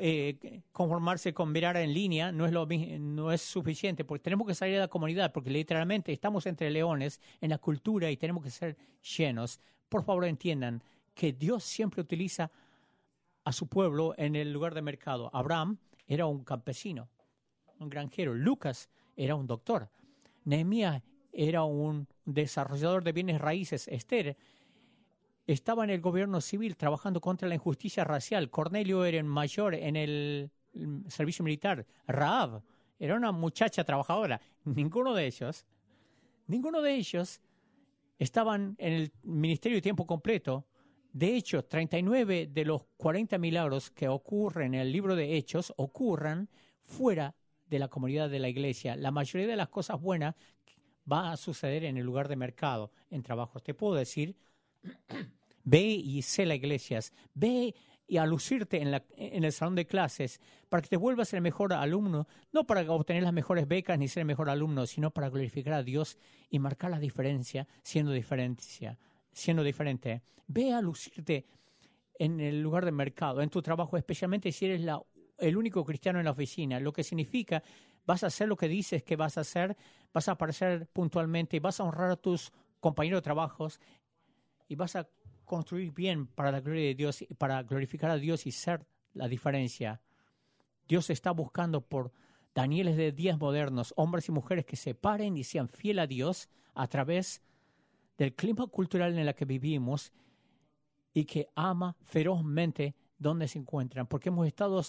eh, 0.00 0.62
conformarse 0.72 1.32
con 1.32 1.52
mirar 1.52 1.76
en 1.76 1.92
línea 1.92 2.32
no 2.32 2.46
es, 2.46 2.52
lo, 2.52 2.66
no 2.66 3.32
es 3.32 3.42
suficiente, 3.42 4.04
porque 4.04 4.22
tenemos 4.22 4.46
que 4.46 4.54
salir 4.54 4.74
de 4.74 4.80
la 4.80 4.88
comunidad, 4.88 5.32
porque 5.32 5.50
literalmente 5.50 6.12
estamos 6.12 6.46
entre 6.46 6.70
leones 6.70 7.20
en 7.40 7.50
la 7.50 7.58
cultura 7.58 8.10
y 8.10 8.16
tenemos 8.16 8.42
que 8.44 8.50
ser 8.50 8.76
llenos. 9.16 9.60
Por 9.88 10.04
favor, 10.04 10.24
entiendan 10.24 10.82
que 11.14 11.32
Dios 11.32 11.64
siempre 11.64 12.00
utiliza 12.00 12.50
a 13.44 13.52
su 13.52 13.66
pueblo 13.66 14.14
en 14.16 14.36
el 14.36 14.52
lugar 14.52 14.74
de 14.74 14.82
mercado. 14.82 15.30
Abraham 15.32 15.78
era 16.06 16.26
un 16.26 16.44
campesino, 16.44 17.08
un 17.78 17.88
granjero. 17.88 18.34
Lucas 18.34 18.88
era 19.16 19.34
un 19.34 19.46
doctor. 19.46 19.90
Nehemías 20.44 21.02
era 21.32 21.64
un 21.64 22.06
desarrollador 22.24 23.04
de 23.04 23.12
bienes 23.12 23.40
raíces. 23.40 23.88
Esther 23.88 24.36
estaba 25.52 25.84
en 25.84 25.90
el 25.90 26.00
gobierno 26.00 26.40
civil 26.40 26.76
trabajando 26.76 27.20
contra 27.20 27.48
la 27.48 27.54
injusticia 27.54 28.04
racial. 28.04 28.50
Cornelio 28.50 29.04
era 29.04 29.22
mayor 29.22 29.74
en 29.74 29.96
el 29.96 30.50
servicio 31.08 31.44
militar. 31.44 31.86
Raab 32.06 32.62
era 32.98 33.16
una 33.16 33.32
muchacha 33.32 33.84
trabajadora. 33.84 34.40
Ninguno 34.64 35.14
de 35.14 35.26
ellos, 35.26 35.66
ninguno 36.46 36.82
de 36.82 36.94
ellos 36.94 37.40
estaban 38.18 38.76
en 38.78 38.92
el 38.92 39.12
ministerio 39.22 39.76
de 39.76 39.82
tiempo 39.82 40.06
completo. 40.06 40.66
De 41.12 41.34
hecho, 41.34 41.64
39 41.64 42.48
de 42.52 42.64
los 42.64 42.84
40 42.96 43.38
milagros 43.38 43.90
que 43.90 44.08
ocurren 44.08 44.74
en 44.74 44.80
el 44.80 44.92
libro 44.92 45.16
de 45.16 45.36
Hechos 45.36 45.72
ocurran 45.76 46.48
fuera 46.84 47.34
de 47.68 47.78
la 47.78 47.88
comunidad 47.88 48.30
de 48.30 48.38
la 48.38 48.48
iglesia. 48.48 48.96
La 48.96 49.10
mayoría 49.10 49.46
de 49.46 49.56
las 49.56 49.68
cosas 49.68 50.00
buenas 50.00 50.34
va 51.10 51.32
a 51.32 51.36
suceder 51.36 51.84
en 51.84 51.96
el 51.96 52.04
lugar 52.04 52.28
de 52.28 52.36
mercado, 52.36 52.92
en 53.10 53.22
trabajos. 53.22 53.62
Te 53.62 53.74
puedo 53.74 53.94
decir 53.94 54.36
Ve 55.64 55.80
y 55.80 56.22
sé 56.22 56.46
la 56.46 56.54
iglesias. 56.54 57.12
Ve 57.34 57.74
y 58.06 58.18
a 58.18 58.26
lucirte 58.26 58.82
en, 58.82 59.44
el 59.44 59.52
salón 59.52 59.74
de 59.74 59.86
clases 59.86 60.40
para 60.68 60.82
que 60.82 60.88
te 60.88 60.96
vuelvas 60.96 61.32
el 61.32 61.40
mejor 61.40 61.72
alumno, 61.72 62.26
no 62.52 62.66
para 62.66 62.82
obtener 62.92 63.22
las 63.22 63.32
mejores 63.32 63.66
becas 63.66 63.98
ni 63.98 64.08
ser 64.08 64.22
el 64.22 64.26
mejor 64.26 64.50
alumno, 64.50 64.86
sino 64.86 65.10
para 65.12 65.30
glorificar 65.30 65.72
a 65.74 65.82
Dios 65.82 66.18
y 66.50 66.58
marcar 66.58 66.90
la 66.90 66.98
diferencia 66.98 67.66
siendo 67.82 68.12
diferencia, 68.12 68.98
siendo 69.32 69.62
diferente. 69.62 70.22
Ve 70.46 70.72
a 70.72 70.82
lucirte 70.82 71.46
en 72.18 72.40
el 72.40 72.60
lugar 72.60 72.84
de 72.84 72.92
mercado, 72.92 73.40
en 73.40 73.48
tu 73.48 73.62
trabajo, 73.62 73.96
especialmente 73.96 74.52
si 74.52 74.66
eres 74.66 74.86
el 75.38 75.56
único 75.56 75.84
cristiano 75.84 76.18
en 76.18 76.26
la 76.26 76.32
oficina, 76.32 76.80
lo 76.80 76.92
que 76.92 77.04
significa 77.04 77.62
vas 78.04 78.24
a 78.24 78.26
hacer 78.26 78.48
lo 78.48 78.56
que 78.56 78.68
dices 78.68 79.02
que 79.02 79.16
vas 79.16 79.38
a 79.38 79.42
hacer, 79.42 79.76
vas 80.12 80.28
a 80.28 80.32
aparecer 80.32 80.86
puntualmente, 80.92 81.60
vas 81.60 81.80
a 81.80 81.84
honrar 81.84 82.10
a 82.10 82.16
tus 82.16 82.52
compañeros 82.80 83.18
de 83.18 83.22
trabajos 83.22 83.80
y 84.68 84.74
vas 84.74 84.96
a 84.96 85.08
construir 85.52 85.92
bien 85.92 86.28
para 86.28 86.50
la 86.50 86.60
gloria 86.60 86.84
de 86.84 86.94
Dios, 86.94 87.26
para 87.36 87.62
glorificar 87.62 88.10
a 88.10 88.16
Dios 88.16 88.46
y 88.46 88.52
ser 88.52 88.86
la 89.12 89.28
diferencia. 89.28 90.00
Dios 90.88 91.10
está 91.10 91.30
buscando 91.30 91.82
por 91.82 92.10
Danieles 92.54 92.96
de 92.96 93.12
días 93.12 93.38
modernos, 93.38 93.92
hombres 93.98 94.26
y 94.30 94.32
mujeres 94.32 94.64
que 94.64 94.76
se 94.76 94.94
paren 94.94 95.36
y 95.36 95.44
sean 95.44 95.68
fieles 95.68 96.04
a 96.04 96.06
Dios 96.06 96.48
a 96.72 96.86
través 96.86 97.42
del 98.16 98.34
clima 98.34 98.66
cultural 98.66 99.12
en 99.12 99.28
el 99.28 99.34
que 99.34 99.44
vivimos 99.44 100.10
y 101.12 101.26
que 101.26 101.50
ama 101.54 101.96
ferozmente 102.00 102.94
donde 103.18 103.46
se 103.46 103.58
encuentran, 103.58 104.06
porque 104.06 104.30
hemos 104.30 104.46
estado 104.46 104.82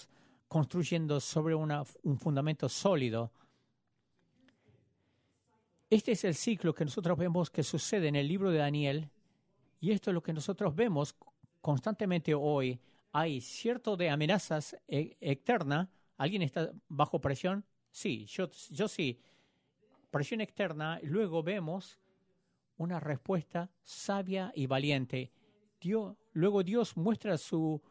construyendo 0.48 1.20
sobre 1.20 1.54
un 1.54 2.18
fundamento 2.18 2.70
sólido. 2.70 3.32
Este 5.90 6.12
es 6.12 6.24
el 6.24 6.34
ciclo 6.34 6.74
que 6.74 6.86
nosotros 6.86 7.18
vemos 7.18 7.50
que 7.50 7.62
sucede 7.62 8.08
en 8.08 8.16
el 8.16 8.28
libro 8.28 8.50
de 8.50 8.58
Daniel 8.58 9.10
y 9.84 9.92
esto 9.92 10.10
es 10.10 10.14
lo 10.14 10.22
que 10.22 10.32
nosotros 10.32 10.74
vemos 10.74 11.14
constantemente 11.60 12.32
hoy. 12.32 12.80
hay 13.12 13.42
cierto 13.42 13.98
de 13.98 14.08
amenazas 14.08 14.74
e 14.88 15.18
externas. 15.20 15.90
¿Alguien 16.16 16.40
está 16.40 16.72
bajo 16.88 17.20
presión? 17.20 17.66
Sí, 17.90 18.24
yo, 18.24 18.48
yo 18.70 18.88
sí. 18.88 19.20
Presión 20.10 20.40
externa. 20.40 20.98
Luego 21.02 21.42
vemos 21.42 21.98
una 22.78 22.98
respuesta 22.98 23.70
sabia 23.82 24.52
y 24.54 24.66
valiente. 24.66 25.30
Dios, 25.78 26.16
luego 26.32 26.62
Dios 26.62 26.96
muestra 26.96 27.36
su 27.36 27.82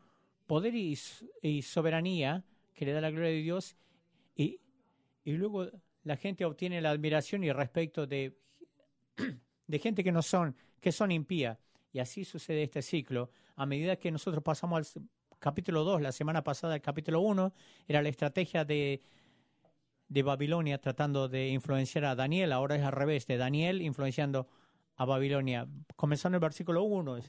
poder 0.47 0.73
y, 0.73 0.95
soberanía 1.61 2.43
que 2.73 2.85
le 2.87 2.93
da 2.93 3.01
la 3.01 3.11
gloria 3.11 3.29
de 3.29 3.43
Dios 3.43 3.77
y, 4.35 4.59
y 5.23 5.33
luego 5.33 5.67
la 6.03 6.17
gente 6.17 6.43
obtiene 6.43 6.81
la 6.81 6.89
admiración 6.89 7.43
y 7.43 7.51
respeto 7.51 8.07
de, 8.07 8.35
de 9.67 9.77
gente 9.77 10.03
que 10.03 10.11
no 10.11 10.23
son, 10.23 10.55
que 10.81 10.91
son 10.91 11.11
impía. 11.11 11.59
Y 11.93 11.99
así 11.99 12.25
sucede 12.25 12.63
este 12.63 12.81
ciclo. 12.81 13.29
A 13.55 13.67
medida 13.67 13.95
que 13.97 14.11
nosotros 14.11 14.43
pasamos 14.43 14.95
al 14.95 15.03
capítulo 15.37 15.83
2, 15.83 16.01
la 16.01 16.11
semana 16.11 16.43
pasada 16.43 16.75
el 16.75 16.81
capítulo 16.81 17.21
1, 17.21 17.53
era 17.87 18.01
la 18.01 18.09
estrategia 18.09 18.65
de, 18.65 18.99
de 20.09 20.23
Babilonia 20.23 20.81
tratando 20.81 21.29
de 21.29 21.49
influenciar 21.49 22.05
a 22.05 22.15
Daniel. 22.15 22.51
Ahora 22.51 22.75
es 22.75 22.83
al 22.83 22.93
revés, 22.93 23.27
de 23.27 23.37
Daniel 23.37 23.83
influenciando 23.83 24.47
a 24.95 25.05
Babilonia. 25.05 25.67
Comenzando 25.95 26.37
el 26.37 26.41
versículo 26.41 26.83
1. 26.83 27.19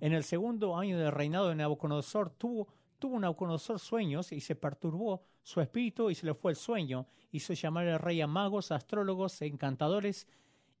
En 0.00 0.12
el 0.12 0.24
segundo 0.24 0.76
año 0.76 0.98
del 0.98 1.12
reinado 1.12 1.50
de 1.50 1.54
Nabucodonosor 1.54 2.30
tuvo, 2.30 2.66
tuvo 2.98 3.20
Nabucodonosor 3.20 3.78
sueños 3.78 4.32
y 4.32 4.40
se 4.40 4.56
perturbó 4.56 5.22
su 5.44 5.60
espíritu 5.60 6.10
y 6.10 6.16
se 6.16 6.26
le 6.26 6.34
fue 6.34 6.50
el 6.50 6.56
sueño. 6.56 7.06
Hizo 7.30 7.52
llamar 7.52 7.86
al 7.86 8.00
rey 8.00 8.20
a 8.20 8.26
magos, 8.26 8.72
astrólogos, 8.72 9.40
encantadores 9.42 10.26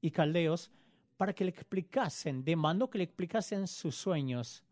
y 0.00 0.10
caldeos 0.10 0.72
para 1.16 1.32
que 1.32 1.44
le 1.44 1.50
explicasen, 1.50 2.44
demandó 2.44 2.88
que 2.88 2.98
le 2.98 3.04
explicasen 3.04 3.66
sus 3.66 3.94
sueños. 3.94 4.64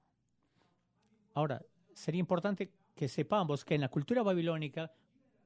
Ahora, 1.34 1.62
sería 1.94 2.20
importante 2.20 2.72
que 2.94 3.08
sepamos 3.08 3.64
que 3.64 3.74
en 3.74 3.82
la 3.82 3.88
cultura 3.88 4.22
babilónica, 4.22 4.92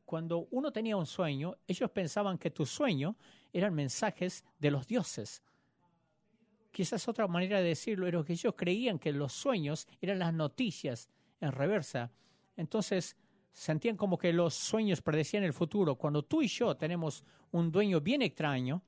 cuando 0.04 0.48
uno 0.50 0.72
tenía 0.72 0.96
un 0.96 1.06
sueño, 1.06 1.56
ellos 1.66 1.90
pensaban 1.90 2.38
que 2.38 2.50
tu 2.50 2.66
sueño 2.66 3.16
eran 3.52 3.74
mensajes 3.74 4.44
de 4.58 4.70
los 4.70 4.86
dioses. 4.86 5.42
Quizás 6.70 7.06
otra 7.06 7.28
manera 7.28 7.58
de 7.58 7.68
decirlo 7.68 8.06
era 8.06 8.22
que 8.24 8.32
ellos 8.32 8.54
creían 8.56 8.98
que 8.98 9.12
los 9.12 9.32
sueños 9.32 9.86
eran 10.00 10.18
las 10.18 10.34
noticias 10.34 11.08
en 11.40 11.52
reversa. 11.52 12.10
Entonces, 12.56 13.16
sentían 13.52 13.96
como 13.96 14.18
que 14.18 14.32
los 14.32 14.54
sueños 14.54 15.00
predecían 15.00 15.44
el 15.44 15.52
futuro. 15.52 15.94
Cuando 15.94 16.24
tú 16.24 16.42
y 16.42 16.48
yo 16.48 16.76
tenemos 16.76 17.24
un 17.52 17.70
dueño 17.70 18.00
bien 18.00 18.22
extraño, 18.22 18.82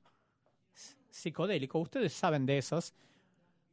psicodélico. 1.09 1.79
Ustedes 1.79 2.13
saben 2.13 2.45
de 2.45 2.57
esos. 2.57 2.93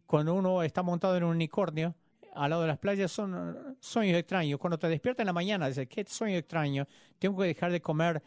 Cuando 0.06 0.34
uno 0.34 0.62
está 0.62 0.82
montado 0.82 1.16
en 1.16 1.24
un 1.24 1.30
unicornio 1.30 1.94
al 2.34 2.50
lado 2.50 2.62
de 2.62 2.68
las 2.68 2.78
playas 2.78 3.12
son 3.12 3.76
sueños 3.80 4.18
extraños. 4.18 4.58
Cuando 4.58 4.78
te 4.78 4.88
despiertas 4.88 5.22
en 5.22 5.26
la 5.26 5.32
mañana, 5.32 5.68
dices, 5.68 5.88
qué 5.88 6.04
sueño 6.04 6.36
extraño. 6.36 6.86
Tengo 7.18 7.40
que 7.40 7.46
dejar 7.46 7.70
de 7.70 7.80
comer 7.80 8.22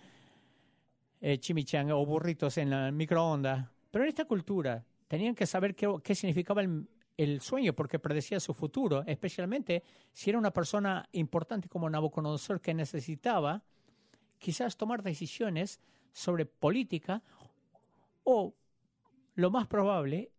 eh, 1.20 1.38
chimichanga 1.40 1.96
o 1.96 2.06
burritos 2.06 2.58
en 2.58 2.70
la 2.70 2.92
microondas. 2.92 3.68
Pero 3.92 4.04
en 4.04 4.10
esta 4.10 4.26
cultura 4.26 4.86
tenían 5.08 5.36
que 5.36 5.46
saber 5.46 5.76
qué, 5.76 5.94
qué 6.04 6.16
significaba 6.16 6.62
el, 6.62 6.88
el, 7.18 7.42
sueño 7.42 7.74
porque 7.74 8.00
predecía 8.00 8.40
su 8.40 8.54
futuro, 8.54 9.04
especialmente 9.06 9.84
si 10.14 10.30
era 10.30 10.40
una 10.40 10.52
persona 10.52 11.08
importante 11.12 11.68
como 11.68 11.90
Nabucodonosor 11.90 12.62
que 12.62 12.74
necesitaba 12.74 13.64
quizás 14.38 14.78
tomar 14.78 15.04
decisiones 15.04 15.80
sobre 16.14 16.46
política 16.46 17.24
o 18.24 18.54
lo 19.38 19.52
más 19.52 19.68
probable, 19.68 20.32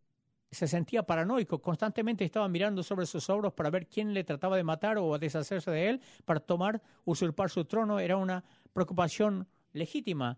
se 0.50 0.66
sentía 0.66 1.04
paranoico, 1.04 1.62
constantemente 1.62 2.24
estaba 2.24 2.48
mirando 2.48 2.82
sobre 2.82 3.06
sus 3.06 3.30
hombros 3.30 3.52
para 3.52 3.70
ver 3.70 3.86
quién 3.86 4.12
le 4.12 4.24
trataba 4.24 4.56
de 4.56 4.64
matar 4.64 4.98
o 4.98 5.16
deshacerse 5.20 5.70
de 5.70 5.88
él 5.88 6.00
para 6.24 6.40
tomar, 6.40 6.82
usurpar 7.04 7.48
su 7.48 7.64
trono. 7.64 8.00
Era 8.00 8.16
una 8.16 8.42
preocupación 8.72 9.46
legítima, 9.72 10.36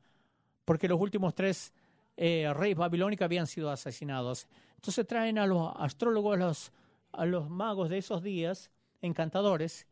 porque 0.67 0.89
los 0.89 1.01
últimos 1.01 1.35
tres 1.35 1.73
eh, 2.19 2.53
reyes 2.55 2.77
babilónicos 2.77 3.25
habían 3.25 3.47
sido 3.47 3.71
asesinados. 3.71 4.47
Entonces 4.75 5.07
traen 5.07 5.39
a 5.39 5.47
los 5.47 5.73
astrólogos, 5.77 6.71
a 7.13 7.25
los, 7.25 7.49
magos 7.49 7.89
de 7.89 7.97
esos 7.97 8.23
días, 8.23 8.71
encantadores. 9.01 9.87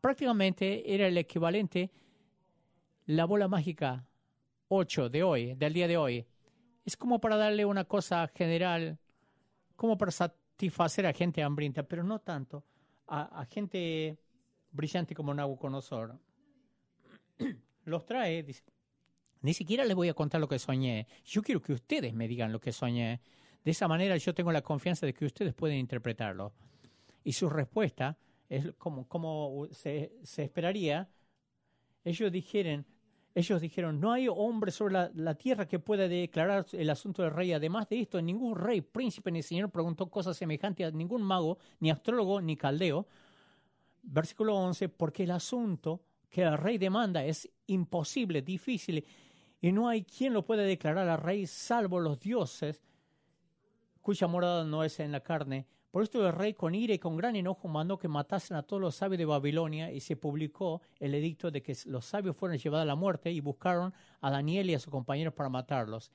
Prácticamente 0.00 0.94
era 0.94 1.08
el 1.08 1.18
equivalente 1.18 1.90
la 3.04 3.26
bola 3.26 3.48
mágica 3.48 4.06
8 4.68 5.10
de 5.10 5.22
hoy, 5.22 5.54
del 5.54 5.74
día 5.74 5.86
de 5.86 5.98
hoy 5.98 6.26
es 6.84 6.96
como 6.96 7.20
para 7.20 7.36
darle 7.36 7.64
una 7.64 7.84
cosa 7.84 8.28
general, 8.28 8.98
como 9.76 9.98
para 9.98 10.10
satisfacer 10.10 11.06
a 11.06 11.12
gente 11.12 11.42
hambrienta, 11.42 11.82
pero 11.82 12.02
no 12.02 12.20
tanto 12.20 12.64
a, 13.08 13.46
gente 13.46 14.18
brillante 14.70 15.14
como 15.14 15.34
Nabucodonosor. 15.34 16.18
Los 17.84 18.04
trae, 18.04 18.42
dice, 18.42 18.62
ni 19.40 19.54
siquiera 19.54 19.84
les 19.84 19.96
voy 19.96 20.08
a 20.08 20.14
contar 20.14 20.40
lo 20.40 20.48
que 20.48 20.58
soñé. 20.58 21.06
Yo 21.24 21.42
quiero 21.42 21.62
que 21.62 21.72
ustedes 21.72 22.12
me 22.12 22.28
digan 22.28 22.52
lo 22.52 22.60
que 22.60 22.72
soñé. 22.72 23.20
De 23.64 23.70
esa 23.70 23.88
manera 23.88 24.16
yo 24.16 24.34
tengo 24.34 24.52
la 24.52 24.62
confianza 24.62 25.06
de 25.06 25.14
que 25.14 25.24
ustedes 25.24 25.54
pueden 25.54 25.78
interpretarlo. 25.78 26.52
Y 27.24 27.32
su 27.32 27.48
respuesta 27.48 28.18
es 28.48 28.72
como, 28.76 29.06
como 29.08 29.66
se, 29.70 30.12
se 30.22 30.44
esperaría. 30.44 31.08
Ellos 32.04 32.30
dijeron, 32.30 32.86
ellos 33.34 33.60
dijeron, 33.60 34.00
no 34.00 34.12
hay 34.12 34.26
hombre 34.28 34.72
sobre 34.72 35.10
la, 35.14 35.34
tierra 35.34 35.68
que 35.68 35.78
pueda 35.78 36.08
declarar 36.08 36.66
el 36.72 36.90
asunto 36.90 37.22
del 37.22 37.32
rey. 37.32 37.52
Además 37.52 37.88
de 37.88 38.00
esto, 38.00 38.20
ningún 38.20 38.56
rey, 38.56 38.80
príncipe 38.80 39.30
ni 39.30 39.42
señor 39.42 39.70
preguntó 39.70 40.10
cosas 40.10 40.36
semejantes 40.36 40.86
a 40.86 40.90
ningún 40.90 41.22
mago, 41.22 41.58
ni 41.80 41.90
astrólogo, 41.90 42.40
ni 42.40 42.56
caldeo. 42.56 43.06
Versículo 44.02 44.56
11, 44.56 44.88
porque 44.88 45.24
el 45.24 45.30
asunto 45.30 46.00
que 46.28 46.42
el 46.42 46.58
rey 46.58 46.78
demanda 46.78 47.24
es 47.24 47.48
imposible, 47.66 48.42
difícil, 48.42 49.04
y 49.60 49.72
no 49.72 49.88
hay 49.88 50.04
quien 50.04 50.32
lo 50.32 50.44
pueda 50.44 50.62
declarar 50.62 51.08
al 51.08 51.18
rey 51.18 51.46
salvo 51.46 52.00
los 52.00 52.18
dioses, 52.20 52.82
cuya 54.00 54.26
morada 54.26 54.64
no 54.64 54.84
es 54.84 55.00
en 55.00 55.12
la 55.12 55.20
carne, 55.20 55.66
por 55.90 56.02
esto 56.02 56.26
el 56.26 56.34
rey 56.34 56.52
con 56.52 56.74
ira 56.74 56.92
y 56.92 56.98
con 56.98 57.16
gran 57.16 57.34
enojo 57.34 57.66
mandó 57.66 57.98
que 57.98 58.08
matasen 58.08 58.56
a 58.56 58.62
todos 58.62 58.80
los 58.80 58.94
sabios 58.94 59.18
de 59.18 59.24
Babilonia 59.24 59.90
y 59.90 60.00
se 60.00 60.16
publicó 60.16 60.82
el 61.00 61.14
edicto 61.14 61.50
de 61.50 61.62
que 61.62 61.76
los 61.86 62.04
sabios 62.04 62.36
fueran 62.36 62.58
llevados 62.58 62.82
a 62.82 62.86
la 62.86 62.94
muerte 62.94 63.30
y 63.32 63.40
buscaron 63.40 63.94
a 64.20 64.30
Daniel 64.30 64.68
y 64.68 64.74
a 64.74 64.78
sus 64.78 64.90
compañeros 64.90 65.32
para 65.32 65.48
matarlos. 65.48 66.10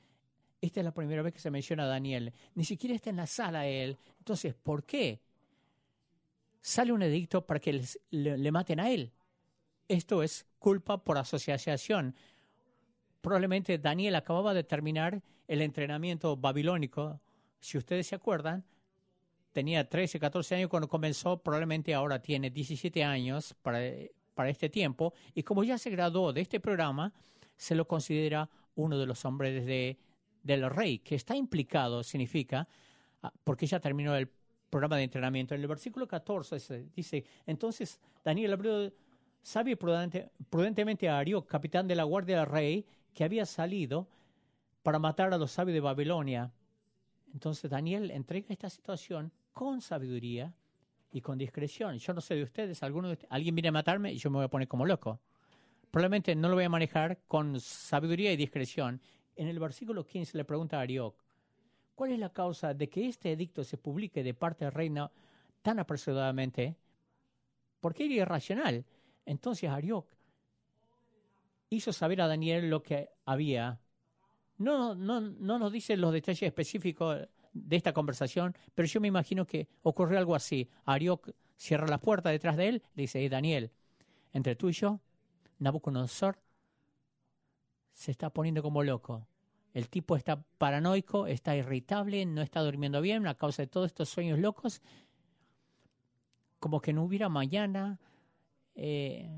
Esta 0.62 0.80
es 0.80 0.84
la 0.86 0.94
primera 0.94 1.24
vez 1.24 1.34
que 1.34 1.40
se 1.40 1.52
menciona 1.52 1.84
a 1.84 1.88
Daniel. 1.88 2.34
Ni 2.54 2.64
siquiera 2.64 2.96
está 2.96 3.10
en 3.10 3.18
la 3.18 3.28
sala 3.28 3.68
él. 3.68 3.98
Entonces, 4.20 4.54
¿por 4.54 4.86
qué? 4.86 5.20
Sale 6.62 6.94
un 6.94 7.02
edicto 7.02 7.46
para 7.46 7.60
que 7.60 7.84
le 8.12 8.52
maten 8.52 8.80
a 8.80 8.90
él. 8.90 9.12
Esto 9.90 10.24
es 10.24 10.46
culpa 10.60 11.04
por 11.04 11.18
asociación. 11.18 12.16
Probablemente 13.22 13.78
Daniel 13.78 14.16
acababa 14.16 14.54
de 14.54 14.64
terminar 14.64 15.22
el 15.48 15.62
entrenamiento 15.62 16.38
babilónico. 16.38 17.20
Si 17.60 17.78
ustedes 17.78 18.08
se 18.08 18.16
acuerdan, 18.16 18.64
tenía 19.54 19.88
13, 19.88 20.20
14 20.20 20.56
años 20.56 20.70
cuando 20.70 20.90
comenzó, 20.90 21.38
probablemente 21.38 21.94
ahora 21.94 22.22
tiene 22.22 22.50
17 22.50 23.04
años 23.04 23.56
para, 23.62 23.80
para 24.34 24.50
este 24.50 24.68
tiempo, 24.70 25.14
y 25.34 25.44
como 25.44 25.64
ya 25.64 25.78
se 25.78 25.90
graduó 25.90 26.34
de 26.34 26.42
este 26.42 26.60
programa, 26.60 27.14
se 27.56 27.76
lo 27.76 27.88
considera 27.88 28.50
uno 28.76 28.98
de 28.98 29.06
los 29.06 29.24
hombres 29.24 29.66
de, 29.66 29.98
del 30.42 30.70
rey, 30.70 31.00
que 31.00 31.16
está 31.16 31.36
implicado, 31.36 32.04
significa, 32.04 32.68
ah, 33.22 33.32
porque 33.44 33.68
ya 33.68 33.80
terminó 33.80 34.16
el 34.16 34.28
programa 34.70 34.98
de 34.98 35.04
entrenamiento. 35.04 35.54
En 35.54 35.62
el 35.62 35.68
versículo 35.68 36.08
14 36.08 36.88
dice, 36.96 37.24
entonces 37.46 38.00
Daniel 38.24 38.54
abrió 38.54 38.92
sabio 39.44 39.78
prudente, 39.78 40.32
prudentemente 40.50 41.08
a 41.08 41.20
Arioc, 41.20 41.48
capitán 41.48 41.88
de 41.88 41.96
la 41.96 42.04
guardia 42.04 42.40
del 42.40 42.48
rey, 42.48 42.86
que 43.14 43.24
había 43.24 43.46
salido 43.46 44.08
para 44.82 44.98
matar 44.98 45.32
a 45.32 45.38
los 45.38 45.52
sabios 45.52 45.76
de 45.76 45.80
Babilonia. 45.80 46.52
Entonces 47.34 47.70
Daniel 47.70 48.10
entrega 48.10 48.48
esta 48.50 48.70
situación 48.70 49.32
con 49.54 49.82
sabiduría 49.82 50.54
y 51.12 51.22
con 51.22 51.38
discreción. 51.38 51.98
Yo 52.00 52.14
no 52.14 52.22
sé 52.22 52.36
de 52.36 52.44
ustedes, 52.44 52.82
alguno 52.84 53.16
alguien 53.30 53.56
viene 53.56 53.70
a 53.70 53.72
matarme 53.72 54.12
y 54.12 54.18
yo 54.18 54.30
me 54.30 54.38
voy 54.38 54.46
a 54.46 54.50
poner 54.50 54.68
como 54.68 54.86
loco. 54.86 55.22
Probablemente 55.92 56.36
no 56.36 56.50
lo 56.50 56.56
voy 56.56 56.64
a 56.64 56.70
manejar 56.70 57.20
con 57.28 57.60
sabiduría 57.60 58.34
y 58.34 58.36
discreción. 58.36 59.00
En 59.36 59.48
el 59.48 59.60
versículo 59.60 60.06
15 60.06 60.38
le 60.38 60.44
pregunta 60.44 60.78
a 60.78 60.82
Arioc, 60.82 61.16
¿cuál 61.94 62.12
es 62.12 62.20
la 62.20 62.32
causa 62.32 62.74
de 62.74 62.90
que 62.90 63.08
este 63.08 63.32
edicto 63.32 63.64
se 63.64 63.78
publique 63.78 64.24
de 64.24 64.34
parte 64.34 64.66
del 64.66 64.74
reino 64.74 65.12
tan 65.62 65.80
apresuradamente? 65.80 66.76
Porque 67.80 68.06
era 68.06 68.16
irracional. 68.16 68.84
Entonces 69.26 69.70
Arioc 69.70 70.08
hizo 71.70 71.94
saber 71.94 72.22
a 72.22 72.28
Daniel 72.28 72.70
lo 72.70 72.82
que 72.82 73.10
había. 73.26 73.80
No, 74.58 74.96
no, 74.96 75.22
no 75.22 75.60
nos 75.60 75.72
dice 75.72 75.96
los 75.96 76.12
detalles 76.12 76.44
específicos 76.44 77.28
de 77.54 77.76
esta 77.76 77.94
conversación, 77.94 78.56
pero 78.74 78.88
yo 78.88 79.00
me 79.00 79.08
imagino 79.08 79.46
que 79.46 79.68
ocurrió 79.84 80.18
algo 80.18 80.36
así. 80.36 80.70
Ariok 80.86 81.32
cierra 81.56 81.88
la 81.88 82.00
puerta 82.00 82.30
detrás 82.30 82.58
de 82.58 82.68
él, 82.68 82.84
le 82.96 83.04
dice, 83.04 83.28
Daniel, 83.30 83.72
entre 84.34 84.56
tú 84.56 84.70
y 84.70 84.74
yo, 84.74 85.00
Nabucodonosor 85.60 86.40
se 87.94 88.12
está 88.12 88.32
poniendo 88.32 88.62
como 88.64 88.84
loco. 88.84 89.28
El 89.74 89.90
tipo 89.90 90.16
está 90.16 90.44
paranoico, 90.58 91.26
está 91.28 91.56
irritable, 91.56 92.26
no 92.26 92.42
está 92.42 92.62
durmiendo 92.62 93.02
bien 93.02 93.26
a 93.28 93.36
causa 93.36 93.64
de 93.64 93.68
todos 93.68 93.88
estos 93.88 94.10
sueños 94.10 94.40
locos. 94.40 94.82
como 96.60 96.80
que 96.80 96.94
no 96.94 97.04
hubiera 97.04 97.28
mañana, 97.28 98.00
eh, 98.74 99.30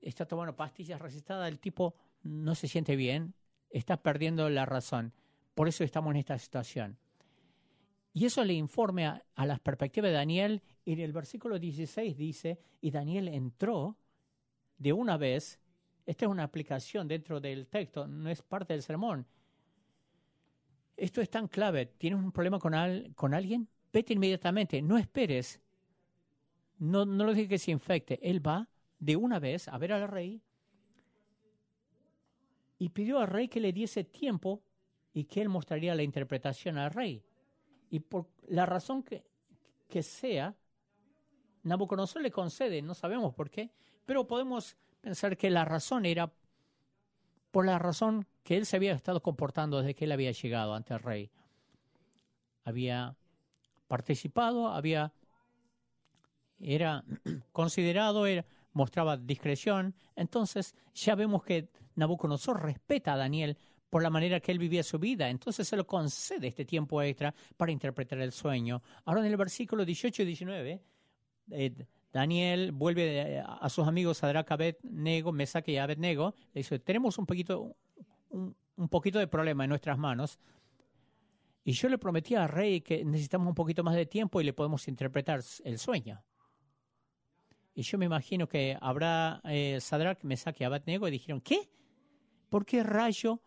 está 0.00 0.24
tomando 0.24 0.54
pastillas 0.54 1.00
recetadas, 1.00 1.48
el 1.48 1.58
tipo 1.58 1.96
no 2.22 2.54
se 2.54 2.68
siente 2.68 2.94
bien, 2.94 3.34
está 3.70 3.96
perdiendo 3.96 4.48
la 4.48 4.64
razón. 4.64 5.12
Por 5.54 5.66
eso 5.66 5.82
estamos 5.82 6.12
en 6.12 6.18
esta 6.18 6.38
situación. 6.38 6.96
Y 8.18 8.24
eso 8.26 8.44
le 8.44 8.52
informe 8.54 9.06
a, 9.06 9.24
a 9.36 9.46
las 9.46 9.60
perspectivas 9.60 10.10
de 10.10 10.16
Daniel. 10.16 10.60
Y 10.84 10.94
en 10.94 10.98
el 10.98 11.12
versículo 11.12 11.56
16 11.56 12.16
dice, 12.16 12.58
y 12.80 12.90
Daniel 12.90 13.28
entró 13.28 13.96
de 14.76 14.92
una 14.92 15.16
vez. 15.16 15.60
Esta 16.04 16.24
es 16.24 16.28
una 16.28 16.42
aplicación 16.42 17.06
dentro 17.06 17.40
del 17.40 17.68
texto, 17.68 18.08
no 18.08 18.28
es 18.28 18.42
parte 18.42 18.72
del 18.72 18.82
sermón. 18.82 19.24
Esto 20.96 21.20
es 21.20 21.30
tan 21.30 21.46
clave. 21.46 21.86
¿Tienes 21.86 22.18
un 22.18 22.32
problema 22.32 22.58
con, 22.58 22.72
con 23.14 23.34
alguien? 23.34 23.68
Vete 23.92 24.14
inmediatamente, 24.14 24.82
no 24.82 24.98
esperes. 24.98 25.60
No, 26.78 27.06
no 27.06 27.24
lo 27.24 27.30
dejes 27.30 27.48
que 27.48 27.58
se 27.58 27.70
infecte. 27.70 28.18
Él 28.20 28.44
va 28.44 28.68
de 28.98 29.14
una 29.14 29.38
vez 29.38 29.68
a 29.68 29.78
ver 29.78 29.92
al 29.92 30.08
rey 30.08 30.42
y 32.80 32.88
pidió 32.88 33.20
al 33.20 33.28
rey 33.28 33.46
que 33.46 33.60
le 33.60 33.72
diese 33.72 34.02
tiempo 34.02 34.60
y 35.12 35.22
que 35.22 35.40
él 35.40 35.48
mostraría 35.48 35.94
la 35.94 36.02
interpretación 36.02 36.78
al 36.78 36.90
rey. 36.90 37.22
Y 37.90 38.00
por 38.00 38.26
la 38.48 38.66
razón 38.66 39.02
que, 39.02 39.24
que 39.88 40.02
sea, 40.02 40.54
Nabucodonosor 41.62 42.22
le 42.22 42.30
concede, 42.30 42.82
no 42.82 42.94
sabemos 42.94 43.34
por 43.34 43.50
qué, 43.50 43.70
pero 44.06 44.26
podemos 44.26 44.76
pensar 45.00 45.36
que 45.36 45.50
la 45.50 45.64
razón 45.64 46.06
era 46.06 46.32
por 47.50 47.66
la 47.66 47.78
razón 47.78 48.26
que 48.42 48.56
él 48.56 48.66
se 48.66 48.76
había 48.76 48.92
estado 48.92 49.22
comportando 49.22 49.78
desde 49.78 49.94
que 49.94 50.04
él 50.04 50.12
había 50.12 50.32
llegado 50.32 50.74
ante 50.74 50.94
el 50.94 51.00
rey. 51.00 51.30
Había 52.64 53.16
participado, 53.86 54.68
había 54.68 55.12
era 56.60 57.04
considerado, 57.52 58.26
era, 58.26 58.44
mostraba 58.72 59.16
discreción. 59.16 59.94
Entonces 60.16 60.74
ya 60.94 61.14
vemos 61.14 61.42
que 61.42 61.68
Nabucodonosor 61.94 62.62
respeta 62.62 63.14
a 63.14 63.16
Daniel 63.16 63.56
por 63.90 64.02
la 64.02 64.10
manera 64.10 64.40
que 64.40 64.52
él 64.52 64.58
vivía 64.58 64.82
su 64.82 64.98
vida. 64.98 65.28
Entonces 65.28 65.66
se 65.66 65.76
lo 65.76 65.86
concede 65.86 66.48
este 66.48 66.64
tiempo 66.64 67.00
extra 67.02 67.34
para 67.56 67.72
interpretar 67.72 68.18
el 68.20 68.32
sueño. 68.32 68.82
Ahora 69.04 69.20
en 69.20 69.26
el 69.26 69.36
versículo 69.36 69.84
18 69.84 70.22
y 70.22 70.26
19, 70.26 70.82
eh, 71.50 71.86
Daniel 72.12 72.72
vuelve 72.72 73.40
a 73.40 73.68
sus 73.68 73.86
amigos 73.86 74.18
Sadrach, 74.18 74.50
Abednego, 74.50 75.32
Mesaque 75.32 75.72
y 75.72 75.76
Abednego. 75.76 76.34
Le 76.52 76.60
dice, 76.60 76.78
tenemos 76.78 77.18
un 77.18 77.26
poquito, 77.26 77.76
un, 78.30 78.56
un 78.76 78.88
poquito 78.88 79.18
de 79.18 79.26
problema 79.26 79.64
en 79.64 79.70
nuestras 79.70 79.98
manos. 79.98 80.38
Y 81.64 81.72
yo 81.72 81.88
le 81.88 81.98
prometí 81.98 82.34
al 82.34 82.48
rey 82.48 82.80
que 82.80 83.04
necesitamos 83.04 83.48
un 83.48 83.54
poquito 83.54 83.84
más 83.84 83.94
de 83.94 84.06
tiempo 84.06 84.40
y 84.40 84.44
le 84.44 84.54
podemos 84.54 84.88
interpretar 84.88 85.40
el 85.64 85.78
sueño. 85.78 86.22
Y 87.74 87.82
yo 87.82 87.98
me 87.98 88.06
imagino 88.06 88.48
que 88.48 88.76
habrá 88.80 89.40
eh, 89.44 89.78
Sadrach, 89.80 90.24
Mesach 90.24 90.60
y 90.60 90.64
Abednego 90.64 91.06
y 91.06 91.12
dijeron, 91.12 91.40
¿qué? 91.40 91.70
¿Por 92.48 92.64
qué 92.64 92.82
rayo 92.82 93.42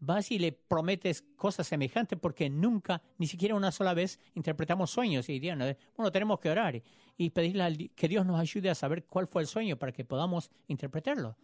vas 0.00 0.30
y 0.30 0.38
le 0.38 0.52
prometes 0.52 1.22
cosas 1.36 1.66
semejantes? 1.66 2.18
Porque 2.18 2.50
nunca, 2.50 3.02
ni 3.18 3.26
siquiera 3.26 3.54
una 3.54 3.70
sola 3.70 3.94
vez, 3.94 4.18
interpretamos 4.34 4.90
sueños. 4.90 5.28
Y 5.28 5.34
dirían, 5.34 5.76
bueno, 5.96 6.10
tenemos 6.10 6.40
que 6.40 6.50
orar 6.50 6.82
y 7.16 7.30
pedirle 7.30 7.90
que 7.94 8.08
Dios 8.08 8.26
nos 8.26 8.40
ayude 8.40 8.70
a 8.70 8.74
saber 8.74 9.04
cuál 9.04 9.28
fue 9.28 9.42
el 9.42 9.48
sueño 9.48 9.76
para 9.78 9.92
que 9.92 10.04
podamos 10.04 10.50
interpretarlo. 10.68 11.36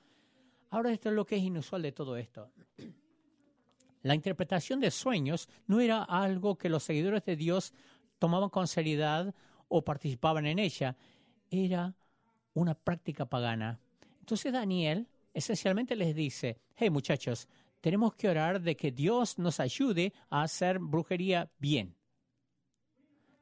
Ahora 0.71 0.92
esto 0.92 1.11
es 1.11 1.14
lo 1.14 1.25
que 1.25 1.37
es 1.37 1.42
inusual 1.42 1.83
de 1.83 1.92
todo 1.92 2.16
esto. 2.16 2.51
La 4.03 4.14
interpretación 4.14 4.81
de 4.81 4.90
sueños 4.90 5.49
no 5.66 5.81
era 5.81 6.03
algo 6.03 6.57
que 6.57 6.69
los 6.69 6.83
seguidores 6.83 7.25
de 7.25 7.37
Dios 7.37 7.75
tomaban 8.19 8.51
con 8.51 8.66
seriedad 8.66 9.35
o 9.69 9.85
participaban 9.85 10.47
en 10.47 10.59
ella 10.59 10.97
era 11.51 11.95
una 12.55 12.75
práctica 12.75 13.27
pagana. 13.27 13.81
Entonces 14.21 14.53
Daniel 14.53 15.09
esencialmente 15.35 15.97
les 15.97 16.14
dice, 16.14 16.59
hey 16.77 16.88
muchachos, 16.88 17.49
tenemos 17.87 18.16
que 18.16 18.29
orar 18.29 18.61
de 18.61 18.75
que 18.75 18.90
Dios 18.90 19.38
nos 19.38 19.61
ayude 19.61 20.12
a 20.29 20.42
hacer 20.42 20.81
brujería 20.81 21.53
bien. 21.61 21.94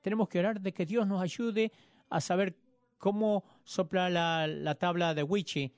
Tenemos 0.03 0.29
que 0.29 0.39
orar 0.39 0.61
de 0.61 0.75
que 0.75 0.85
Dios 0.85 1.07
nos 1.07 1.23
ayude 1.23 1.73
a 2.11 2.21
saber 2.21 2.55
cómo 2.99 3.43
sopla 3.65 4.11
la, 4.11 4.75
tabla 4.75 5.15
de 5.15 5.23
Wichi. 5.23 5.73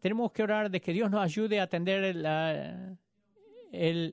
Tenemos 0.00 0.32
que 0.32 0.42
orar 0.42 0.70
de 0.70 0.80
que 0.80 0.94
Dios 0.94 1.10
nos 1.10 1.22
ayude 1.22 1.60
a 1.60 1.64
atender 1.64 2.02
el, 2.02 2.96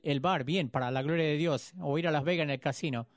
el, 0.03 0.19
bar 0.19 0.43
bien, 0.43 0.69
para 0.69 0.91
la 0.91 1.01
gloria 1.01 1.23
de 1.23 1.37
Dios, 1.37 1.71
o 1.79 1.97
ir 1.97 2.05
a 2.05 2.11
Las 2.11 2.25
Vegas 2.25 2.43
en 2.43 2.49
el 2.49 2.59
casino. 2.59 3.07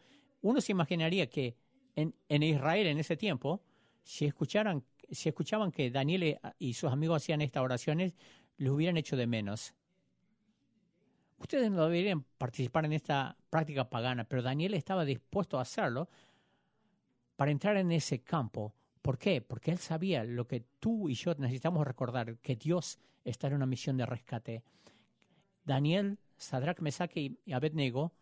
Uno 0.42 0.60
se 0.60 0.70
imaginaría 0.70 1.28
que 1.28 1.56
en, 1.96 2.14
en 2.28 2.44
Israel 2.44 2.86
en 2.86 3.00
ese 3.00 3.16
tiempo, 3.16 3.64
si, 4.04 4.26
escucharan, 4.26 4.84
si 5.10 5.28
escuchaban 5.28 5.72
que 5.72 5.90
Daniel 5.90 6.38
y 6.60 6.74
sus 6.74 6.92
amigos 6.92 7.16
hacían 7.16 7.40
estas 7.40 7.64
oraciones, 7.64 8.14
los 8.58 8.74
hubieran 8.76 8.96
hecho 8.96 9.16
de 9.16 9.26
menos. 9.26 9.74
Ustedes 11.42 11.72
no 11.72 11.88
deberían 11.88 12.22
participar 12.38 12.84
en 12.84 12.92
esta 12.92 13.36
práctica 13.50 13.90
pagana, 13.90 14.22
pero 14.22 14.42
Daniel 14.42 14.74
estaba 14.74 15.04
dispuesto 15.04 15.58
a 15.58 15.62
hacerlo 15.62 16.08
para 17.34 17.50
entrar 17.50 17.76
en 17.76 17.90
ese 17.90 18.20
campo. 18.20 18.72
¿Por 19.02 19.18
qué? 19.18 19.40
Porque 19.40 19.72
él 19.72 19.78
sabía 19.78 20.22
lo 20.22 20.46
que 20.46 20.60
tú 20.78 21.08
y 21.08 21.14
yo 21.14 21.34
necesitamos 21.34 21.84
recordar, 21.84 22.38
que 22.38 22.54
Dios 22.54 22.96
está 23.24 23.48
en 23.48 23.54
una 23.54 23.66
misión 23.66 23.96
de 23.96 24.06
rescate. 24.06 24.62
Daniel, 25.64 26.16
Sadrach, 26.36 26.78
Mesach 26.78 27.16
y 27.16 27.36
Abednego 27.52 28.12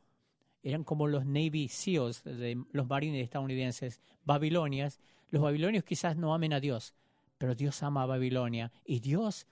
eran 0.63 0.83
como 0.83 1.07
los 1.07 1.27
Navy 1.27 1.69
SEALs, 1.69 2.25
de 2.25 2.65
los 2.73 2.89
marines 2.89 3.23
estadounidenses, 3.23 4.01
babilonias, 4.25 4.99
los 5.29 5.43
babilonios 5.43 5.85
quizás 5.85 6.17
no 6.17 6.33
amen 6.33 6.55
a 6.55 6.61
Dios, 6.61 6.95
pero 7.37 7.55
Dios 7.55 7.83
ama 7.83 8.05
a 8.05 8.07
Babilonia 8.07 8.73
y 8.87 9.01
Dios 9.01 9.47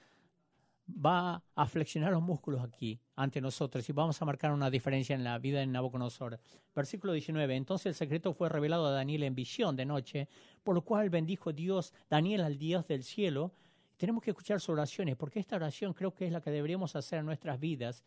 va 0.88 1.42
a 1.54 1.66
flexionar 1.66 2.12
los 2.12 2.22
músculos 2.22 2.62
aquí 2.62 2.98
ante 3.16 3.40
nosotros 3.40 3.88
y 3.88 3.92
vamos 3.92 4.20
a 4.20 4.24
marcar 4.24 4.52
una 4.52 4.70
diferencia 4.70 5.14
en 5.14 5.22
la 5.22 5.38
vida 5.38 5.60
de 5.60 5.66
Nabucodonosor. 5.66 6.40
Versículo 6.74 7.12
19. 7.12 7.56
Entonces 7.56 7.86
el 7.86 7.94
secreto 7.94 8.32
fue 8.32 8.48
revelado 8.48 8.86
a 8.86 8.92
Daniel 8.92 9.24
en 9.24 9.34
visión 9.34 9.76
de 9.76 9.84
noche, 9.84 10.28
por 10.64 10.74
lo 10.74 10.82
cual 10.82 11.10
bendijo 11.10 11.52
Dios, 11.52 11.92
Daniel 12.08 12.40
al 12.42 12.58
Dios 12.58 12.86
del 12.86 13.04
cielo. 13.04 13.52
Tenemos 13.96 14.22
que 14.22 14.30
escuchar 14.30 14.60
sus 14.60 14.70
oraciones, 14.70 15.16
porque 15.16 15.40
esta 15.40 15.56
oración 15.56 15.92
creo 15.92 16.14
que 16.14 16.26
es 16.26 16.32
la 16.32 16.40
que 16.40 16.50
deberíamos 16.50 16.96
hacer 16.96 17.18
en 17.18 17.26
nuestras 17.26 17.58
vidas, 17.58 18.04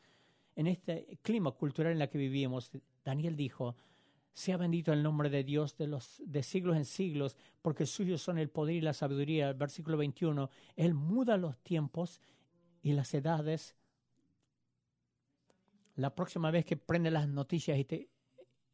en 0.55 0.67
este 0.67 1.19
clima 1.21 1.51
cultural 1.51 1.91
en 1.91 1.99
la 1.99 2.07
que 2.07 2.17
vivimos. 2.17 2.71
Daniel 3.03 3.35
dijo, 3.35 3.75
sea 4.33 4.57
bendito 4.57 4.93
el 4.93 5.03
nombre 5.03 5.29
de 5.29 5.43
Dios 5.43 5.75
de, 5.77 5.87
los, 5.87 6.21
de 6.25 6.41
siglos 6.41 6.77
en 6.77 6.85
siglos, 6.85 7.37
porque 7.61 7.85
suyos 7.85 8.21
son 8.21 8.37
el 8.37 8.49
poder 8.49 8.75
y 8.75 8.81
la 8.81 8.93
sabiduría. 8.93 9.53
Versículo 9.53 9.97
21. 9.97 10.49
Él 10.77 10.93
muda 10.93 11.37
los 11.37 11.57
tiempos 11.59 12.21
y 12.81 12.93
las 12.93 13.13
edades. 13.13 13.75
La 15.95 16.15
próxima 16.15 16.51
vez 16.51 16.65
que 16.65 16.77
prende 16.77 17.11
las 17.11 17.27
noticias 17.27 17.77
y 17.77 17.85
te, 17.85 18.09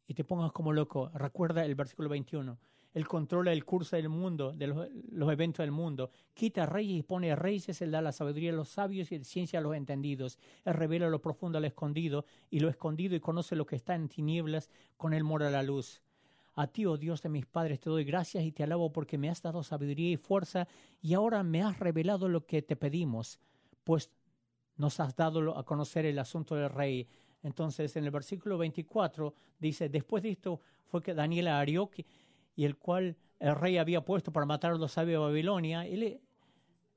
y 0.06 0.14
te 0.14 0.24
pongas 0.24 0.52
como 0.52 0.72
loco, 0.72 1.10
recuerda 1.14 1.64
el 1.64 1.74
versículo 1.74 2.08
21. 2.08 2.58
Él 2.94 3.06
controla 3.06 3.52
el 3.52 3.64
curso 3.64 3.96
del 3.96 4.08
mundo, 4.08 4.52
de 4.52 4.66
los, 4.66 5.32
eventos 5.32 5.62
del 5.62 5.70
mundo. 5.70 6.10
Quita 6.32 6.66
reyes 6.66 6.98
y 6.98 7.02
pone 7.02 7.36
reyes. 7.36 7.80
Él 7.82 7.90
da 7.90 8.00
la 8.00 8.12
sabiduría 8.12 8.50
a 8.50 8.54
los 8.54 8.70
sabios 8.70 9.12
y 9.12 9.22
ciencia 9.24 9.58
a 9.58 9.62
los 9.62 9.76
entendidos. 9.76 10.38
Él 10.64 10.74
revela 10.74 11.08
lo 11.08 11.20
profundo 11.20 11.58
al 11.58 11.66
escondido 11.66 12.24
y 12.50 12.60
lo 12.60 12.68
escondido 12.68 13.14
y 13.14 13.20
conoce 13.20 13.56
lo 13.56 13.66
que 13.66 13.76
está 13.76 13.94
en 13.94 14.08
tinieblas. 14.08 14.70
Con 14.96 15.12
él 15.12 15.22
mora 15.22 15.50
la 15.50 15.62
luz. 15.62 16.02
A 16.54 16.66
ti, 16.66 16.86
oh 16.86 16.96
Dios 16.96 17.22
de 17.22 17.28
mis 17.28 17.46
padres, 17.46 17.78
te 17.78 17.88
doy 17.88 18.02
gracias 18.02 18.42
y 18.42 18.50
te 18.50 18.64
alabo 18.64 18.90
porque 18.90 19.16
me 19.16 19.30
has 19.30 19.42
dado 19.42 19.62
sabiduría 19.62 20.10
y 20.10 20.16
fuerza 20.16 20.66
y 21.00 21.14
ahora 21.14 21.44
me 21.44 21.62
has 21.62 21.78
revelado 21.78 22.28
lo 22.28 22.46
que 22.46 22.62
te 22.62 22.74
pedimos, 22.74 23.38
pues 23.88 24.10
nos 24.76 25.00
has 25.00 25.16
dado 25.16 25.56
a 25.56 25.64
conocer 25.64 26.04
el 26.04 26.18
asunto 26.18 26.54
del 26.54 26.68
rey. 26.68 27.08
Entonces, 27.42 27.96
en 27.96 28.04
el 28.04 28.10
versículo 28.10 28.58
24 28.58 29.32
dice, 29.58 29.88
después 29.88 30.22
de 30.22 30.32
esto 30.32 30.60
fue 30.84 31.02
que 31.02 31.14
Daniel 31.14 31.48
Arioque 31.48 32.04
y 32.54 32.66
el 32.66 32.76
cual 32.76 33.16
el 33.40 33.54
rey 33.56 33.78
había 33.78 34.04
puesto 34.04 34.30
para 34.30 34.44
matar 34.44 34.72
a 34.72 34.76
los 34.76 34.92
sabios 34.92 35.22
de 35.22 35.26
Babilonia, 35.26 35.86
él, 35.86 36.20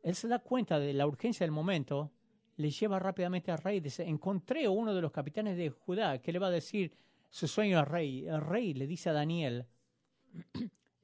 él 0.03 0.15
se 0.15 0.27
da 0.27 0.39
cuenta 0.39 0.79
de 0.79 0.91
la 0.91 1.07
urgencia 1.07 1.45
del 1.45 1.53
momento, 1.53 2.11
le 2.57 2.69
lleva 2.69 2.99
rápidamente 2.99 3.53
al 3.53 3.59
rey, 3.59 3.79
dice, 3.79 4.03
encontré 4.03 4.65
a 4.65 4.69
uno 4.69 4.93
de 4.93 5.01
los 5.01 5.13
capitanes 5.13 5.55
de 5.55 5.69
Judá 5.69 6.19
que 6.19 6.33
le 6.33 6.39
va 6.39 6.47
a 6.47 6.51
decir 6.51 6.91
su 7.29 7.47
sueño 7.47 7.79
al 7.79 7.85
rey. 7.85 8.27
El 8.27 8.41
rey 8.41 8.73
le 8.73 8.85
dice 8.85 9.11
a 9.11 9.13
Daniel, 9.13 9.65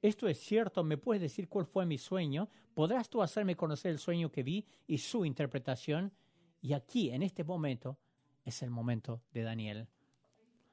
esto 0.01 0.27
es 0.27 0.39
cierto, 0.39 0.83
¿me 0.83 0.97
puedes 0.97 1.21
decir 1.21 1.47
cuál 1.47 1.65
fue 1.65 1.85
mi 1.85 1.97
sueño? 1.97 2.49
¿Podrás 2.73 3.09
tú 3.09 3.21
hacerme 3.21 3.55
conocer 3.55 3.91
el 3.91 3.99
sueño 3.99 4.31
que 4.31 4.43
vi 4.43 4.65
y 4.87 4.97
su 4.97 5.25
interpretación? 5.25 6.11
Y 6.61 6.73
aquí, 6.73 7.09
en 7.11 7.23
este 7.23 7.43
momento, 7.43 7.97
es 8.45 8.61
el 8.61 8.69
momento 8.69 9.21
de 9.31 9.43
Daniel 9.43 9.87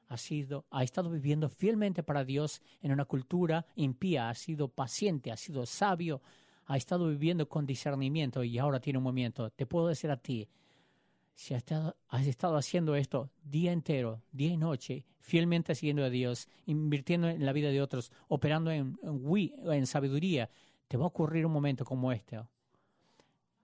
ha, 0.08 0.16
sido, 0.16 0.64
ha 0.70 0.82
estado 0.82 1.10
viviendo 1.10 1.48
fielmente 1.48 2.02
para 2.02 2.24
Dios 2.24 2.62
en 2.82 2.92
una 2.92 3.04
cultura 3.04 3.66
impía, 3.74 4.28
ha 4.28 4.34
sido 4.34 4.68
paciente, 4.68 5.32
ha 5.32 5.36
sido 5.36 5.66
sabio, 5.66 6.22
ha 6.66 6.76
estado 6.76 7.08
viviendo 7.08 7.48
con 7.48 7.66
discernimiento 7.66 8.44
y 8.44 8.58
ahora 8.58 8.80
tiene 8.80 8.98
un 8.98 9.04
momento. 9.04 9.50
Te 9.50 9.66
puedo 9.66 9.88
decir 9.88 10.10
a 10.10 10.16
ti, 10.16 10.48
si 11.34 11.54
has 11.54 12.26
estado, 12.26 12.56
haciendo 12.56 12.94
esto 12.94 13.30
día 13.42 13.72
entero, 13.72 14.22
día 14.32 14.52
y 14.52 14.56
noche, 14.56 15.04
fielmente 15.20 15.74
siguiendo 15.74 16.04
a 16.04 16.10
Dios, 16.10 16.48
invirtiendo 16.66 17.28
en 17.28 17.44
la 17.44 17.52
vida 17.52 17.70
de 17.70 17.82
otros, 17.82 18.12
operando 18.28 18.70
en, 18.70 18.98
en, 19.02 19.72
en 19.72 19.86
sabiduría, 19.86 20.48
te 20.88 20.96
va 20.96 21.04
a 21.04 21.08
ocurrir 21.08 21.44
un 21.46 21.52
momento 21.52 21.84
como 21.84 22.12
este. 22.12 22.40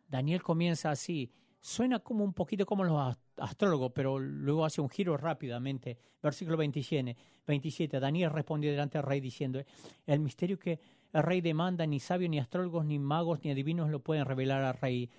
Daniel 0.09 0.43
comienza 0.43 0.91
así. 0.91 1.31
Suena 1.61 2.01
como 2.01 2.25
un 2.25 2.33
poquito 2.33 2.65
como 2.65 2.85
los 2.85 3.17
astrólogos, 3.37 3.93
pero 3.95 4.19
luego 4.19 4.65
hace 4.65 4.81
un 4.81 4.89
giro 4.89 5.17
rápidamente. 5.17 5.99
Versículo 6.23 6.57
27. 6.57 7.17
27. 7.47 8.01
Daniel 8.01 8.31
respondió 8.31 8.71
delante 8.71 8.99
del 8.99 9.07
rey 9.07 9.21
diciendo, 9.21 9.63
el 10.07 10.21
misterio 10.21 10.59
que 10.59 10.81
el 11.13 11.23
rey 11.23 11.41
demanda, 11.41 11.87
ni 11.87 12.01
sabios, 12.01 12.31
ni 12.31 12.39
astrólogos, 12.39 12.85
ni 12.85 12.99
magos, 12.99 13.41
ni 13.43 13.51
adivinos 13.51 13.91
lo 13.91 14.01
pueden 14.01 14.25
revelar 14.25 14.63
al 14.63 14.75
rey. 14.75 15.11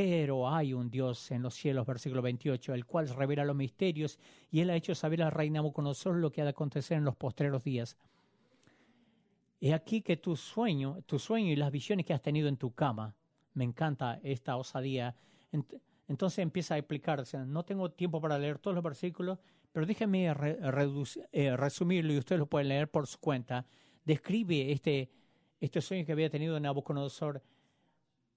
Pero 0.00 0.48
hay 0.48 0.74
un 0.74 0.92
Dios 0.92 1.32
en 1.32 1.42
los 1.42 1.54
cielos, 1.54 1.84
versículo 1.84 2.22
28, 2.22 2.72
el 2.72 2.86
cual 2.86 3.08
revela 3.08 3.44
los 3.44 3.56
misterios, 3.56 4.16
y 4.48 4.60
él 4.60 4.70
ha 4.70 4.76
hecho 4.76 4.94
saber 4.94 5.20
al 5.24 5.32
rey 5.32 5.50
Nabucodonosor 5.50 6.14
lo 6.14 6.30
que 6.30 6.40
ha 6.40 6.44
de 6.44 6.50
acontecer 6.50 6.98
en 6.98 7.04
los 7.04 7.16
postreros 7.16 7.64
días. 7.64 7.96
He 9.60 9.74
aquí 9.74 10.00
que 10.02 10.16
tu 10.16 10.36
sueño, 10.36 11.02
tu 11.04 11.18
sueño 11.18 11.50
y 11.50 11.56
las 11.56 11.72
visiones 11.72 12.06
que 12.06 12.14
has 12.14 12.22
tenido 12.22 12.46
en 12.46 12.56
tu 12.56 12.72
cama, 12.76 13.16
me 13.54 13.64
encanta 13.64 14.20
esta 14.22 14.56
osadía. 14.56 15.16
Entonces 16.06 16.38
empieza 16.38 16.76
a 16.76 16.78
explicarse. 16.78 17.36
No 17.38 17.64
tengo 17.64 17.90
tiempo 17.90 18.20
para 18.20 18.38
leer 18.38 18.60
todos 18.60 18.76
los 18.76 18.84
versículos, 18.84 19.40
pero 19.72 19.84
déjenme 19.84 20.26
eh, 20.26 21.56
resumirlo 21.56 22.12
y 22.12 22.18
ustedes 22.18 22.38
lo 22.38 22.46
pueden 22.46 22.68
leer 22.68 22.88
por 22.88 23.08
su 23.08 23.18
cuenta. 23.18 23.66
Describe 24.04 24.70
este, 24.70 25.10
este 25.60 25.80
sueño 25.80 26.06
que 26.06 26.12
había 26.12 26.30
tenido 26.30 26.60
Nabucodonosor 26.60 27.42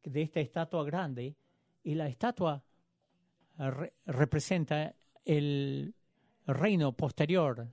de 0.02 0.21
esta 0.24 0.39
estatua 0.39 0.84
grande 0.84 1.36
y 1.83 1.95
la 1.95 2.07
estatua 2.07 2.63
representa 4.05 4.95
el 5.25 5.93
reino 6.47 6.93
posterior. 6.93 7.67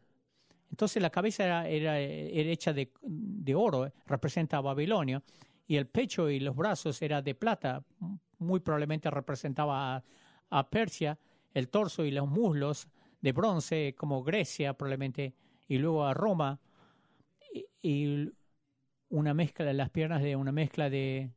Entonces 0.71 1.03
la 1.03 1.11
cabeza 1.11 1.67
era, 1.67 1.99
hecha 2.01 2.73
de, 2.73 2.93
de, 3.03 3.55
oro, 3.55 3.91
representa 4.07 4.59
a 4.59 4.61
Babilonia, 4.61 5.23
y 5.67 5.77
el 5.77 5.87
pecho 5.87 6.31
y 6.31 6.41
los 6.41 6.57
brazos 6.57 7.01
era 7.03 7.23
de 7.23 7.35
plata, 7.35 7.85
muy 8.39 8.61
probablemente 8.61 9.11
representaba 9.11 10.03
a, 10.51 10.71
Persia, 10.71 11.19
el 11.53 11.69
torso 11.69 12.05
y 12.05 12.11
los 12.11 12.29
muslos 12.29 12.89
de 13.21 13.33
bronce 13.33 13.95
como 13.97 14.23
Grecia 14.23 14.75
probablemente, 14.75 15.35
y 15.67 15.79
luego 15.79 16.07
a 16.07 16.15
Roma, 16.15 16.61
y, 17.83 18.33
una 19.11 19.33
mezcla 19.33 19.65
de 19.65 19.73
las 19.73 19.89
piernas 19.89 20.23
de 20.23 20.37
una 20.37 20.53
mezcla 20.53 20.91
de 20.91 21.31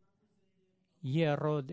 hierro 1.02 1.64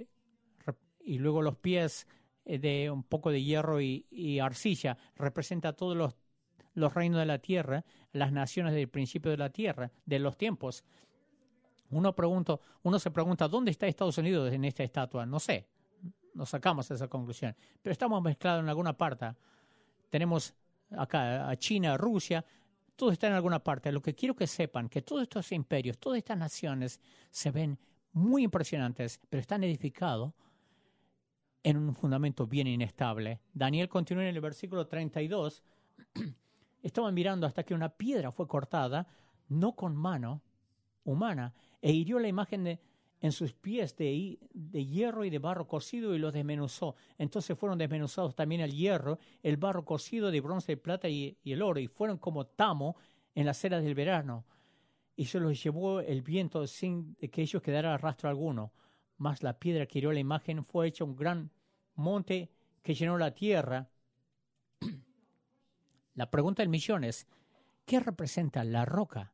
y 1.09 1.19
luego 1.19 1.41
los 1.41 1.57
pies 1.57 2.07
eh, 2.45 2.59
de 2.59 2.91
un 2.91 3.03
poco 3.03 3.31
de 3.31 3.43
hierro 3.43 3.81
y, 3.81 4.39
arcilla, 4.41 4.99
representa 5.17 5.73
todos 5.73 5.97
los, 5.97 6.15
los 6.75 6.93
reinos 6.93 7.19
de 7.19 7.27
la 7.27 7.39
tierra, 7.39 7.83
las 8.13 8.31
naciones 8.31 8.75
del 8.75 8.89
principio 8.89 9.31
de 9.31 9.39
la 9.39 9.49
tierra, 9.49 9.91
de 10.05 10.19
los 10.19 10.37
tiempos. 10.37 10.85
Uno, 11.91 12.15
uno 12.83 12.99
se 12.99 13.11
pregunta, 13.11 13.49
¿dónde 13.49 13.71
está 13.71 13.87
Estados 13.87 14.19
Unidos 14.19 14.53
en 14.53 14.67
esta 14.67 14.83
estatua? 14.83 15.25
No 15.25 15.41
sé, 15.41 15.67
nos 16.35 16.51
sacamos 16.51 16.91
esa 16.91 17.09
conclusión, 17.09 17.57
pero 17.81 17.93
estamos 17.93 18.23
mezclados 18.23 18.63
en 18.63 18.69
alguna 18.69 18.93
parte. 18.93 19.33
Tenemos 20.11 20.55
acá 20.91 21.49
a 21.49 21.57
China, 21.57 21.97
Rusia, 21.97 22.45
todo 22.97 23.13
está 23.13 23.29
en 23.29 23.33
alguna 23.33 23.61
parte. 23.61 23.91
Lo 23.91 24.03
que 24.03 24.15
quiero 24.15 24.37
que 24.37 24.47
sepan, 24.47 24.91
que 24.91 25.01
todos 25.01 25.23
estos 25.23 25.53
imperios, 25.53 25.97
todas 25.97 26.19
estas 26.19 26.37
naciones 26.37 27.01
se 27.31 27.51
ven 27.51 27.79
muy 28.13 28.45
impresionantes, 28.45 29.19
pero 29.31 29.41
están 29.41 29.65
edificados 29.65 30.35
en 31.63 31.77
un 31.77 31.95
fundamento 31.95 32.47
bien 32.47 32.67
inestable. 32.67 33.41
Daniel 33.53 33.89
continúa 33.89 34.23
en 34.25 34.35
el 34.35 34.41
versículo 34.41 34.87
32. 34.87 35.63
Estaban 36.83 37.15
mirando 37.15 37.47
hasta 37.47 37.65
que 37.65 37.75
una 37.75 37.89
piedra 37.89 38.33
fue 38.33 38.47
cortada, 38.47 39.07
no 39.49 39.75
con 39.75 39.97
mano 39.97 40.43
humana, 41.05 41.55
e 41.81 41.93
hirió 41.93 42.19
la 42.19 42.29
imagen 42.29 42.65
de, 42.65 42.81
en 43.21 43.33
sus 43.33 43.53
pies 43.53 43.97
de, 43.97 44.39
de, 44.53 44.87
hierro 44.87 45.25
y 45.25 45.31
de 45.31 45.39
barro 45.39 45.67
cocido 45.67 46.15
y 46.15 46.19
los 46.19 46.33
desmenuzó. 46.33 46.95
Entonces 47.17 47.59
fueron 47.59 47.79
desmenuzados 47.79 48.35
también 48.35 48.61
el 48.61 48.73
hierro, 48.73 49.19
el 49.43 49.57
barro 49.57 49.85
cocido 49.85 50.31
de 50.31 50.41
bronce, 50.41 50.77
plata 50.77 51.09
y, 51.09 51.37
el 51.45 51.63
oro, 51.63 51.81
y 51.81 51.89
fueron 51.89 52.19
como 52.19 52.47
tamo 52.47 52.97
en 53.35 53.47
las 53.47 53.63
eras 53.65 53.83
del 53.83 53.95
verano. 53.95 54.45
Y 55.17 55.27
se 55.27 55.41
los 55.41 55.61
llevó 55.63 56.01
el 56.01 56.23
viento 56.23 56.67
sin 56.67 57.17
que 57.17 57.43
ellos 57.43 57.61
quedara 57.61 57.97
rastro 57.99 58.29
alguno. 58.29 58.73
Mas 59.19 59.43
la 59.43 59.59
piedra 59.59 59.87
que 59.87 59.99
hirió 59.99 60.13
la 60.13 60.21
imagen 60.21 60.65
fue 60.65 60.89
hecha 60.89 61.05
un 61.05 61.17
gran 61.17 61.51
monte 61.95 62.51
que 62.83 62.95
llenó 62.95 63.19
la 63.19 63.35
tierra. 63.35 63.91
La 66.15 66.31
pregunta 66.31 66.63
del 66.63 66.69
millón 66.69 67.05
es, 67.05 67.29
¿qué 67.85 68.01
representa 68.01 68.65
la 68.65 68.85
roca? 68.85 69.33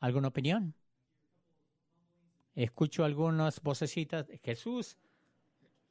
¿Alguna 0.00 0.28
opinión? 0.28 0.74
Escucho 2.54 3.04
algunas 3.04 3.60
vocecitas. 3.62 4.26
Jesús, 4.42 4.96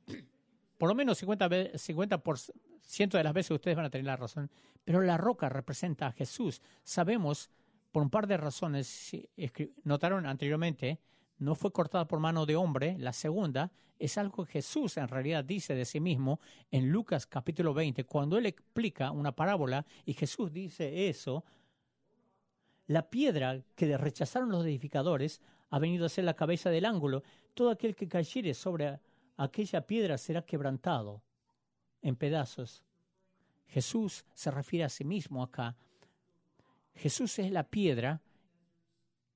por 0.77 0.89
lo 0.89 0.95
menos 0.95 1.23
50%, 1.23 1.77
50 1.77 3.17
de 3.17 3.23
las 3.23 3.33
veces 3.33 3.51
ustedes 3.51 3.77
van 3.77 3.85
a 3.85 3.89
tener 3.89 4.05
la 4.05 4.15
razón, 4.15 4.49
pero 4.83 5.01
la 5.01 5.17
roca 5.17 5.49
representa 5.49 6.07
a 6.07 6.11
Jesús. 6.13 6.61
Sabemos, 6.83 7.49
por 7.91 8.01
un 8.01 8.09
par 8.09 8.27
de 8.27 8.37
razones, 8.37 9.11
notaron 9.83 10.25
anteriormente, 10.25 10.99
no 11.39 11.56
fue 11.56 11.71
cortada 11.71 12.08
por 12.08 12.19
mano 12.19 12.45
de 12.45 12.56
hombre. 12.56 12.97
La 12.97 13.13
segunda 13.13 13.71
es 14.00 14.17
algo 14.17 14.45
que 14.45 14.54
Jesús 14.54 14.97
en 14.97 15.08
realidad 15.08 15.43
dice 15.43 15.76
de 15.76 15.86
sí 15.86 16.00
mismo 16.00 16.39
en 16.71 16.89
Lucas 16.89 17.26
capítulo 17.26 17.73
20, 17.73 18.04
cuando 18.06 18.38
él 18.38 18.45
explica 18.45 19.12
una 19.12 19.36
parábola 19.36 19.86
y 20.06 20.13
Jesús 20.13 20.52
dice 20.52 21.10
eso, 21.10 21.43
la 22.88 23.10
piedra 23.10 23.62
que 23.76 23.97
rechazaron 23.97 24.50
los 24.50 24.65
edificadores 24.65 25.41
ha 25.69 25.80
venido 25.80 26.06
a 26.06 26.10
ser 26.10 26.23
la 26.23 26.36
cabeza 26.36 26.69
del 26.69 26.86
ángulo. 26.86 27.23
Todo 27.54 27.69
aquel 27.71 27.95
que 27.95 28.08
cayere 28.08 28.54
sobre 28.54 29.00
aquella 29.36 29.86
piedra 29.86 30.17
será 30.17 30.43
quebrantado 30.43 31.21
en 32.02 32.15
pedazos. 32.15 32.84
Jesús 33.67 34.26
se 34.34 34.52
refiere 34.52 34.86
a 34.86 34.89
sí 34.89 35.04
mismo 35.04 35.43
acá. 35.43 35.76
Jesús 36.95 37.38
es 37.39 37.52
la 37.52 37.63
piedra 37.63 38.21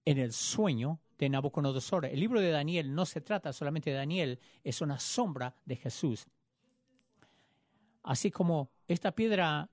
en 0.06 0.18
el 0.18 0.32
sueño 0.32 1.00
de 1.26 1.30
Nabucodonosor. 1.30 2.06
El 2.06 2.20
libro 2.20 2.42
de 2.42 2.52
Daniel 2.52 2.94
no 2.94 3.06
se 3.06 3.22
trata 3.22 3.54
solamente 3.54 3.92
de 3.92 3.96
Daniel, 3.96 4.40
es 4.64 4.82
una 4.82 5.00
sombra 5.00 5.56
de 5.66 5.76
Jesús. 5.76 6.28
Así 8.04 8.32
como 8.32 8.72
esta 8.88 9.12
piedra, 9.12 9.70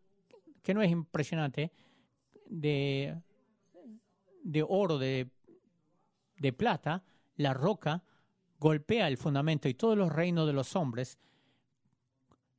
que 0.63 0.75
no 0.75 0.83
es 0.83 0.91
impresionante, 0.91 1.73
de 2.47 3.17
de 4.43 4.65
oro, 4.67 4.99
de, 4.99 5.31
de 6.39 6.53
plata, 6.53 7.05
la 7.37 7.53
roca 7.53 8.03
golpea 8.59 9.09
el 9.09 9.19
fundamento 9.19 9.69
y 9.69 9.75
todos 9.75 9.97
los 9.97 10.11
reinos 10.11 10.47
de 10.47 10.53
los 10.53 10.75
hombres, 10.75 11.19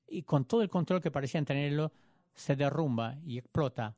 y 0.07 0.23
con 0.23 0.45
todo 0.45 0.61
el 0.61 0.69
control 0.69 1.01
que 1.01 1.11
parecían 1.11 1.45
tenerlo, 1.45 1.91
se 2.33 2.55
derrumba 2.55 3.17
y 3.23 3.37
explota. 3.37 3.95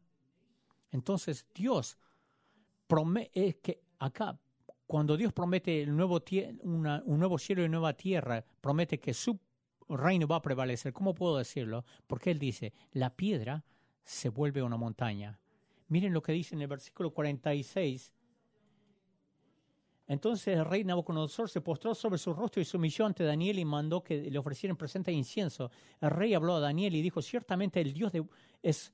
Entonces 0.92 1.46
Dios 1.54 1.98
promete, 2.88 3.60
que 3.60 3.82
acá, 4.00 4.38
cuando 4.92 5.16
Dios 5.16 5.32
promete 5.32 5.90
un 5.90 5.96
nuevo 5.96 7.38
cielo 7.40 7.64
y 7.64 7.70
nueva 7.70 7.94
tierra, 7.94 8.44
promete 8.60 9.00
que 9.00 9.14
su 9.14 9.40
reino 9.88 10.28
va 10.28 10.36
a 10.36 10.42
prevalecer. 10.42 10.92
¿Cómo 10.92 11.16
puedo 11.16 11.38
decirlo? 11.38 11.86
Porque 12.08 12.30
Él 12.30 12.38
dice, 12.38 12.74
la 12.92 13.16
piedra 13.16 13.64
se 14.04 14.28
vuelve 14.28 14.62
una 14.62 14.76
montaña. 14.76 15.40
Miren 15.88 16.12
lo 16.12 16.22
que 16.22 16.34
dice 16.34 16.56
en 16.56 16.62
el 16.64 16.68
versículo 16.68 17.14
46. 17.14 18.12
Entonces 20.08 20.58
el 20.58 20.66
rey 20.66 20.84
Nabucodonosor 20.84 21.50
se 21.50 21.62
postró 21.62 21.96
sobre 21.96 22.18
su 22.18 22.34
rostro 22.34 22.62
y 22.62 22.66
se 22.66 22.76
humilló 22.76 23.06
ante 23.06 23.24
Daniel 23.24 23.60
y 23.60 23.64
mandó 23.64 24.04
que 24.04 24.30
le 24.30 24.38
ofrecieran 24.38 24.76
presente 24.76 25.12
de 25.12 25.16
incienso. 25.16 25.72
El 26.02 26.10
rey 26.10 26.34
habló 26.34 26.56
a 26.56 26.60
Daniel 26.60 26.94
y 26.96 27.02
dijo, 27.02 27.22
ciertamente 27.22 27.80
el 27.80 27.94
Dios 27.94 28.12
de, 28.12 28.26
es 28.62 28.92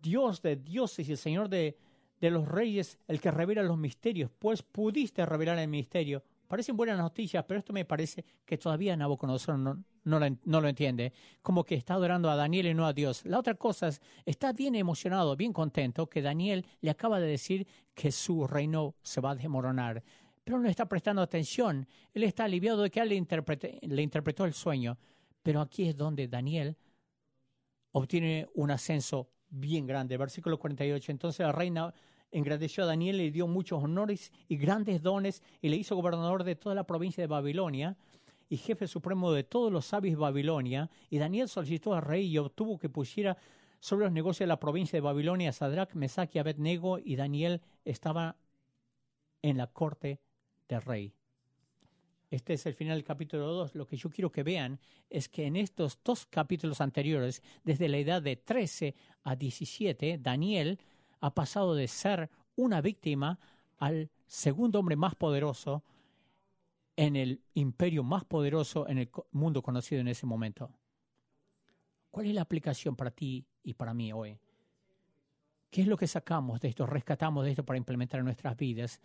Dios 0.00 0.42
de 0.42 0.54
dioses 0.54 1.08
y 1.08 1.10
el 1.10 1.18
Señor 1.18 1.48
de, 1.48 1.76
de 2.20 2.30
los 2.30 2.46
reyes, 2.46 2.98
el 3.08 3.20
que 3.20 3.30
revela 3.30 3.62
los 3.62 3.78
misterios, 3.78 4.30
pues 4.38 4.62
pudiste 4.62 5.24
revelar 5.24 5.58
el 5.58 5.68
misterio. 5.68 6.22
Parecen 6.46 6.76
buenas 6.76 6.98
noticias, 6.98 7.44
pero 7.46 7.60
esto 7.60 7.72
me 7.72 7.84
parece 7.84 8.24
que 8.44 8.58
todavía 8.58 8.96
Nabucodonosor 8.96 9.56
no, 9.56 9.84
lo, 10.04 10.68
entiende. 10.68 11.12
Como 11.42 11.64
que 11.64 11.76
está 11.76 11.94
adorando 11.94 12.28
a 12.28 12.36
Daniel 12.36 12.66
y 12.66 12.74
no 12.74 12.86
a 12.86 12.92
Dios. 12.92 13.24
La 13.24 13.38
otra 13.38 13.54
cosa 13.54 13.88
es, 13.88 14.02
está 14.26 14.52
bien 14.52 14.74
emocionado, 14.74 15.36
bien 15.36 15.52
contento 15.52 16.08
que 16.08 16.20
Daniel 16.20 16.66
le 16.80 16.90
acaba 16.90 17.20
de 17.20 17.28
decir 17.28 17.66
que 17.94 18.10
su 18.10 18.46
reino 18.46 18.96
se 19.02 19.20
va 19.20 19.30
a 19.30 19.36
desmoronar. 19.36 20.02
Pero 20.42 20.58
no 20.58 20.68
está 20.68 20.86
prestando 20.86 21.22
atención. 21.22 21.86
Él 22.12 22.24
está 22.24 22.44
aliviado 22.44 22.82
de 22.82 22.90
que 22.90 23.00
él 23.00 23.08
le, 23.10 23.78
le 23.82 24.02
interpretó 24.02 24.44
el 24.44 24.52
sueño. 24.52 24.98
Pero 25.42 25.60
aquí 25.60 25.88
es 25.88 25.96
donde 25.96 26.26
Daniel 26.26 26.76
obtiene 27.92 28.48
un 28.54 28.72
ascenso 28.72 29.30
bien 29.48 29.86
grande. 29.86 30.16
Versículo 30.16 30.58
48. 30.58 31.12
Entonces 31.12 31.46
la 31.46 31.52
reina 31.52 31.94
engrandeció 32.32 32.84
a 32.84 32.86
Daniel, 32.86 33.16
le 33.16 33.30
dio 33.30 33.46
muchos 33.46 33.82
honores 33.82 34.32
y 34.48 34.56
grandes 34.56 35.02
dones 35.02 35.42
y 35.60 35.68
le 35.68 35.76
hizo 35.76 35.96
gobernador 35.96 36.44
de 36.44 36.56
toda 36.56 36.74
la 36.74 36.86
provincia 36.86 37.22
de 37.22 37.28
Babilonia 37.28 37.96
y 38.50 38.56
jefe 38.56 38.88
supremo 38.88 39.32
de 39.32 39.44
todos 39.44 39.72
los 39.72 39.86
sabios 39.86 40.16
de 40.16 40.20
Babilonia, 40.20 40.90
y 41.08 41.18
Daniel 41.18 41.48
solicitó 41.48 41.94
al 41.94 42.02
rey 42.02 42.26
y 42.26 42.36
obtuvo 42.36 42.78
que 42.78 42.88
pusiera 42.88 43.38
sobre 43.78 44.06
los 44.06 44.12
negocios 44.12 44.40
de 44.40 44.48
la 44.48 44.58
provincia 44.58 44.96
de 44.96 45.02
Babilonia 45.02 45.52
Sadrach, 45.52 45.94
Mesach 45.94 46.34
y 46.34 46.40
Abednego, 46.40 46.98
y 46.98 47.14
Daniel 47.14 47.62
estaba 47.84 48.36
en 49.40 49.56
la 49.56 49.68
corte 49.68 50.20
del 50.68 50.82
rey. 50.82 51.14
Este 52.28 52.54
es 52.54 52.66
el 52.66 52.74
final 52.74 52.96
del 52.96 53.04
capítulo 53.04 53.46
2. 53.46 53.74
Lo 53.74 53.86
que 53.86 53.96
yo 53.96 54.10
quiero 54.10 54.30
que 54.30 54.42
vean 54.42 54.78
es 55.08 55.28
que 55.28 55.46
en 55.46 55.56
estos 55.56 55.98
dos 56.04 56.26
capítulos 56.26 56.80
anteriores, 56.80 57.42
desde 57.64 57.88
la 57.88 57.98
edad 57.98 58.22
de 58.22 58.36
13 58.36 58.94
a 59.24 59.34
17, 59.34 60.18
Daniel 60.18 60.78
ha 61.20 61.34
pasado 61.34 61.74
de 61.74 61.88
ser 61.88 62.30
una 62.56 62.80
víctima 62.80 63.38
al 63.78 64.10
segundo 64.26 64.78
hombre 64.78 64.96
más 64.96 65.14
poderoso 65.14 65.84
en 66.96 67.16
el 67.16 67.42
imperio 67.54 68.02
más 68.02 68.24
poderoso 68.24 68.86
en 68.86 68.98
el 68.98 69.10
mundo 69.30 69.62
conocido 69.62 70.00
en 70.00 70.08
ese 70.08 70.26
momento. 70.26 70.70
¿Cuál 72.10 72.26
es 72.26 72.34
la 72.34 72.42
aplicación 72.42 72.96
para 72.96 73.10
ti 73.10 73.46
y 73.62 73.74
para 73.74 73.94
mí 73.94 74.12
hoy? 74.12 74.38
¿Qué 75.70 75.82
es 75.82 75.86
lo 75.86 75.96
que 75.96 76.06
sacamos 76.06 76.60
de 76.60 76.68
esto, 76.68 76.84
rescatamos 76.84 77.44
de 77.44 77.50
esto 77.50 77.64
para 77.64 77.78
implementar 77.78 78.18
en 78.18 78.26
nuestras 78.26 78.56
vidas? 78.56 79.00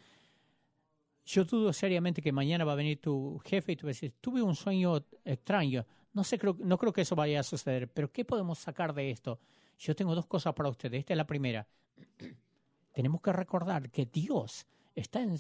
Yo 1.25 1.45
dudo 1.45 1.71
seriamente 1.71 2.21
que 2.21 2.32
mañana 2.32 2.65
va 2.65 2.73
a 2.73 2.75
venir 2.75 2.99
tu 2.99 3.39
jefe 3.45 3.71
y 3.71 3.75
tú 3.75 3.88
vas 3.88 3.91
a 3.91 3.95
decir, 3.95 4.13
tuve 4.19 4.41
un 4.41 4.56
sueño 4.56 5.06
extraño. 5.23 5.86
No, 6.13 6.23
sé, 6.23 6.38
creo, 6.38 6.58
no 6.60 6.78
creo 6.78 6.91
que 6.91 7.01
eso 7.01 7.15
vaya 7.15 7.39
a 7.39 7.43
suceder, 7.43 7.88
pero 7.91 8.12
¿qué 8.12 8.25
podemos 8.25 8.60
sacar 8.60 8.93
de 8.93 9.10
esto? 9.10 9.39
Yo 9.78 9.95
tengo 9.95 10.15
dos 10.15 10.25
cosas 10.25 10.54
para 10.54 10.69
ustedes. 10.69 10.99
Esta 10.99 11.13
es 11.13 11.17
la 11.17 11.28
primera. 11.28 11.67
Tenemos 12.91 13.21
que 13.21 13.34
recordar 13.34 13.91
que 13.91 14.05
Dios 14.05 14.65
está 14.95 15.21
en, 15.21 15.38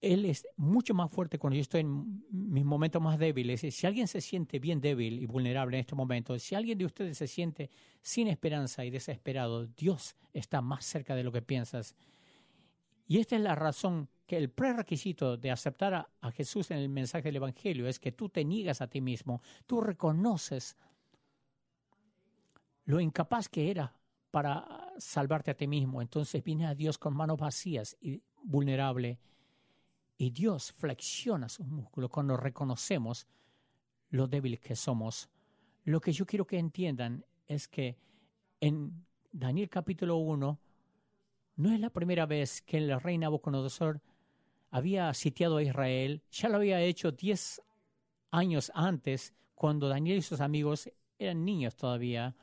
él 0.00 0.24
es 0.24 0.46
mucho 0.56 0.94
más 0.94 1.10
fuerte 1.10 1.38
cuando 1.38 1.56
yo 1.56 1.62
estoy 1.62 1.80
en 1.80 2.24
mis 2.30 2.64
momentos 2.64 3.02
más 3.02 3.18
débiles. 3.18 3.60
Si 3.60 3.86
alguien 3.86 4.06
se 4.06 4.20
siente 4.20 4.60
bien 4.60 4.80
débil 4.80 5.18
y 5.18 5.26
vulnerable 5.26 5.76
en 5.76 5.80
estos 5.80 5.96
momentos, 5.96 6.42
si 6.42 6.54
alguien 6.54 6.78
de 6.78 6.84
ustedes 6.84 7.18
se 7.18 7.26
siente 7.26 7.70
sin 8.00 8.28
esperanza 8.28 8.84
y 8.84 8.90
desesperado, 8.90 9.66
Dios 9.66 10.16
está 10.32 10.60
más 10.60 10.84
cerca 10.84 11.16
de 11.16 11.24
lo 11.24 11.32
que 11.32 11.42
piensas. 11.42 11.96
Y 13.08 13.18
esta 13.18 13.34
es 13.36 13.42
la 13.42 13.54
razón 13.54 14.08
que 14.26 14.36
el 14.36 14.50
prerequisito 14.50 15.36
de 15.36 15.50
aceptar 15.50 15.94
a, 15.94 16.10
a 16.20 16.30
Jesús 16.30 16.70
en 16.70 16.78
el 16.78 16.88
mensaje 16.88 17.24
del 17.24 17.36
Evangelio 17.36 17.88
es 17.88 17.98
que 17.98 18.12
tú 18.12 18.28
te 18.28 18.44
niegas 18.44 18.80
a 18.80 18.88
ti 18.88 19.00
mismo, 19.00 19.42
tú 19.66 19.80
reconoces 19.80 20.76
lo 22.84 23.00
incapaz 23.00 23.48
que 23.48 23.70
era 23.70 23.97
para 24.30 24.92
salvarte 24.98 25.50
a 25.50 25.54
ti 25.54 25.66
mismo. 25.66 26.02
Entonces 26.02 26.42
viene 26.42 26.66
a 26.66 26.74
Dios 26.74 26.98
con 26.98 27.16
manos 27.16 27.38
vacías 27.38 27.96
y 28.00 28.22
vulnerable 28.42 29.18
y 30.16 30.30
Dios 30.30 30.72
flexiona 30.72 31.48
sus 31.48 31.66
músculos 31.66 32.10
cuando 32.10 32.36
reconocemos 32.36 33.26
lo 34.10 34.26
débiles 34.26 34.60
que 34.60 34.74
somos. 34.74 35.28
Lo 35.84 36.00
que 36.00 36.12
yo 36.12 36.26
quiero 36.26 36.46
que 36.46 36.58
entiendan 36.58 37.24
es 37.46 37.68
que 37.68 37.96
en 38.60 39.06
Daniel 39.30 39.68
capítulo 39.68 40.16
1 40.16 40.60
no 41.56 41.72
es 41.72 41.80
la 41.80 41.90
primera 41.90 42.26
vez 42.26 42.62
que 42.62 42.78
el 42.78 43.00
rey 43.00 43.16
Nabucodonosor 43.18 44.00
había 44.70 45.12
sitiado 45.14 45.56
a 45.56 45.62
Israel, 45.62 46.22
ya 46.30 46.48
lo 46.48 46.56
había 46.56 46.80
hecho 46.80 47.12
diez 47.12 47.62
años 48.30 48.70
antes, 48.74 49.34
cuando 49.54 49.88
Daniel 49.88 50.18
y 50.18 50.22
sus 50.22 50.40
amigos 50.40 50.90
eran 51.18 51.44
niños 51.44 51.74
todavía. 51.74 52.36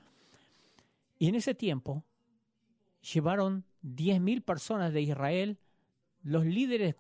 Y 1.17 1.30
en 1.30 1.36
ese 1.36 1.56
tiempo 1.56 2.04
llevaron 3.13 3.65
diez 3.82 4.19
mil 4.19 4.41
personas 4.41 4.93
de 4.93 5.01
Israel, 5.01 5.60
los 6.23 6.45
líderes 6.45 6.95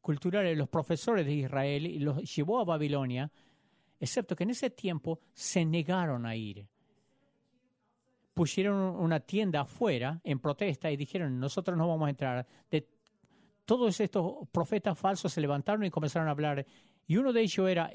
culturales, 0.00 0.56
los 0.56 0.68
profesores 0.68 1.26
de 1.26 1.34
Israel, 1.34 1.86
y 1.86 1.98
los 1.98 2.34
llevó 2.34 2.60
a 2.60 2.64
Babilonia, 2.64 3.30
excepto 3.98 4.36
que 4.36 4.44
en 4.44 4.50
ese 4.50 4.70
tiempo 4.70 5.20
se 5.32 5.64
negaron 5.64 6.24
a 6.26 6.36
ir. 6.36 6.66
Pusieron 8.32 8.78
una 8.78 9.20
tienda 9.20 9.62
afuera 9.62 10.20
en 10.24 10.38
protesta 10.38 10.90
y 10.90 10.96
dijeron, 10.96 11.38
nosotros 11.38 11.76
no 11.76 11.88
vamos 11.88 12.06
a 12.06 12.10
entrar. 12.10 12.46
De 12.70 12.88
todos 13.64 14.00
estos 14.00 14.48
profetas 14.50 14.98
falsos 14.98 15.32
se 15.32 15.40
levantaron 15.40 15.84
y 15.84 15.90
comenzaron 15.90 16.28
a 16.28 16.30
hablar. 16.30 16.64
Y 17.06 17.16
uno 17.16 17.32
de 17.32 17.42
ellos 17.42 17.68
era 17.68 17.90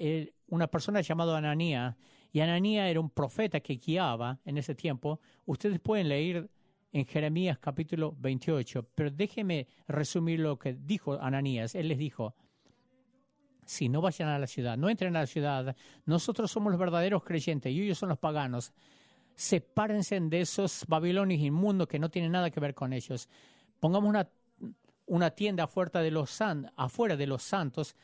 una 0.48 0.68
persona 0.68 1.02
llamada 1.02 1.38
Ananía. 1.38 1.98
Y 2.36 2.42
Ananía 2.42 2.90
era 2.90 3.00
un 3.00 3.10
profeta 3.10 3.62
que 3.62 3.78
guiaba 3.78 4.40
en 4.44 4.58
ese 4.58 4.76
tiempo. 4.76 5.22
Ustedes 5.46 5.80
pueden 5.80 6.10
leer 6.10 6.50
en 6.92 7.06
Jeremías 7.06 7.60
capítulo 7.60 8.14
28. 8.20 8.90
Pero 8.94 9.10
déjeme 9.10 9.70
resumir 9.88 10.42
lo 10.42 10.60
que 10.60 10.74
dijo 10.74 11.14
Ananías. 11.14 11.76
Él 11.76 11.88
les 11.88 11.98
dijo, 11.98 12.36
si 13.66 13.88
no 13.88 14.02
vayan 14.02 14.28
a 14.28 14.38
la 14.38 14.48
ciudad, 14.48 14.78
no 14.78 14.90
entren 14.90 15.16
a 15.16 15.22
la 15.22 15.28
ciudad, 15.28 15.78
nosotros 16.06 16.52
somos 16.52 16.72
los 16.72 16.80
verdaderos 16.80 17.24
creyentes 17.24 17.72
y 17.72 17.82
ellos 17.82 18.00
son 18.00 18.10
los 18.10 18.18
paganos. 18.18 18.74
Sepárense 19.34 20.20
de 20.20 20.42
esos 20.42 20.84
babilonios 20.90 21.40
inmundos 21.40 21.88
que 21.88 22.00
no 22.00 22.10
tienen 22.10 22.34
nada 22.34 22.52
que 22.52 22.60
ver 22.60 22.76
con 22.76 22.92
ellos. 22.92 23.30
Pongamos 23.80 24.10
una, 24.10 24.28
una 25.06 25.32
tienda 25.32 25.64
afuera 25.64 26.02
de, 26.02 26.12
los 26.12 26.38
afuera 26.76 27.16
de 27.16 27.28
los 27.28 27.44
santos 27.44 27.96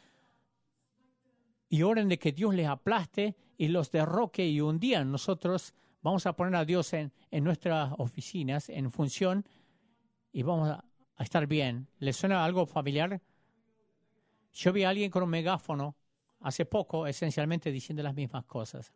y 1.72 1.84
oren 1.84 2.10
de 2.10 2.20
que 2.20 2.34
Dios 2.34 2.54
les 2.54 2.68
aplaste 2.68 3.34
y 3.58 3.70
los 3.70 3.92
derroque 3.92 4.46
y 4.46 4.60
un 4.60 4.78
día 4.78 5.06
nosotros 5.06 5.74
vamos 6.02 6.26
a 6.26 6.34
poner 6.34 6.56
a 6.58 6.66
Dios 6.66 6.92
en, 6.92 7.14
nuestras 7.32 7.94
oficinas, 7.98 8.68
en 8.68 8.92
función, 8.92 9.46
y 10.34 10.44
vamos 10.44 10.70
a, 10.70 10.84
estar 11.18 11.48
bien. 11.48 11.88
¿Le 12.00 12.12
suena 12.12 12.44
algo 12.44 12.66
familiar? 12.66 13.22
Yo 14.52 14.74
vi 14.74 14.84
a 14.84 14.90
alguien 14.90 15.10
con 15.10 15.24
un 15.24 15.30
megáfono 15.30 15.96
hace 16.42 16.66
poco, 16.66 17.08
esencialmente 17.08 17.72
diciendo 17.72 18.04
las 18.04 18.16
mismas 18.16 18.44
cosas. 18.44 18.92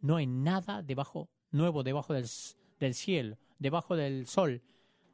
No 0.00 0.16
hay 0.16 0.26
nada 0.26 0.82
debajo, 0.82 1.28
nuevo 1.52 1.84
debajo 1.84 2.14
del, 2.14 2.26
cielo, 2.94 3.38
debajo 3.60 3.94
del 3.94 4.26
sol. 4.26 4.60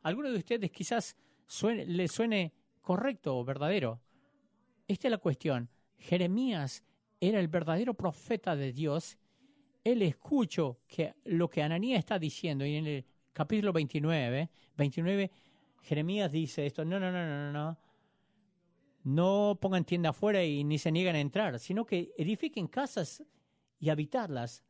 alguno 0.03 0.31
de 0.31 0.39
ustedes 0.39 0.71
quizás 0.71 1.17
le 1.63 2.09
suene 2.09 2.55
correcto 2.81 3.37
o 3.37 3.45
verdadero. 3.45 4.01
Esta 4.87 5.09
es 5.09 5.11
la 5.11 5.19
cuestión. 5.19 5.69
Jeremías 5.99 6.83
era 7.21 7.41
el 7.41 7.49
verdadero 7.49 7.95
profeta 7.95 8.57
de 8.57 8.73
Dios 8.73 9.19
él 9.85 10.03
escuchó 10.03 10.81
que 10.87 11.15
lo 11.25 11.49
que 11.49 11.63
Ananías 11.63 12.01
está 12.01 12.19
diciendo, 12.19 12.65
y 12.65 12.77
en 12.77 12.87
el 12.87 13.05
capítulo 13.33 13.73
29, 13.73 14.51
29, 14.77 15.31
Jeremías 15.83 16.31
dice 16.31 16.67
esto, 16.67 16.85
no, 16.85 17.01
no, 17.01 17.11
no, 17.11 17.27
no, 17.27 17.53
no, 17.53 17.79
no. 19.05 19.59
Pongan 19.61 19.85
tienda 19.85 20.11
afuera 20.11 20.45
y 20.45 20.65
ni 20.65 20.79
se 20.79 20.93
niegan 20.93 21.17
a 21.17 21.21
entrar, 21.21 21.59
sino 21.59 21.87
que 21.87 22.13
edifiquen 22.19 22.67
casas 22.67 23.23
y 23.81 23.89
habitarlas, 23.89 24.63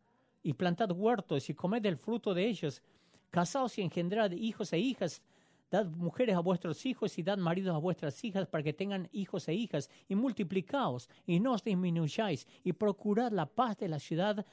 y 0.43 0.53
plantad 0.53 0.93
huertos 0.93 1.51
y 1.51 1.55
comed 1.55 1.85
el 1.87 1.97
fruto 1.97 2.33
de 2.35 2.47
ellos, 2.47 2.83
casaos 3.31 3.77
y 3.79 3.83
engendrad 3.83 4.33
hijos 4.33 4.73
e 4.73 4.79
hijas, 4.79 5.23
dad 5.71 5.87
mujeres 5.87 6.35
a 6.37 6.41
vuestros 6.41 6.85
hijos 6.87 7.19
y 7.19 7.23
dad 7.23 7.39
maridos 7.39 7.75
a 7.75 7.79
vuestras 7.79 8.23
hijas 8.25 8.47
para 8.47 8.65
que 8.65 8.73
tengan 8.73 9.09
hijos 9.13 9.49
e 9.49 9.55
hijas, 9.55 9.91
y 10.09 10.15
multiplicaos 10.15 11.09
y 11.27 11.41
no 11.41 11.53
os 11.53 11.63
disminuyáis, 11.63 12.47
y 12.65 12.73
procurad 12.73 13.33
la 13.33 13.47
paz 13.47 13.77
de 13.79 13.89
la 13.89 13.99
ciudad 13.99 14.45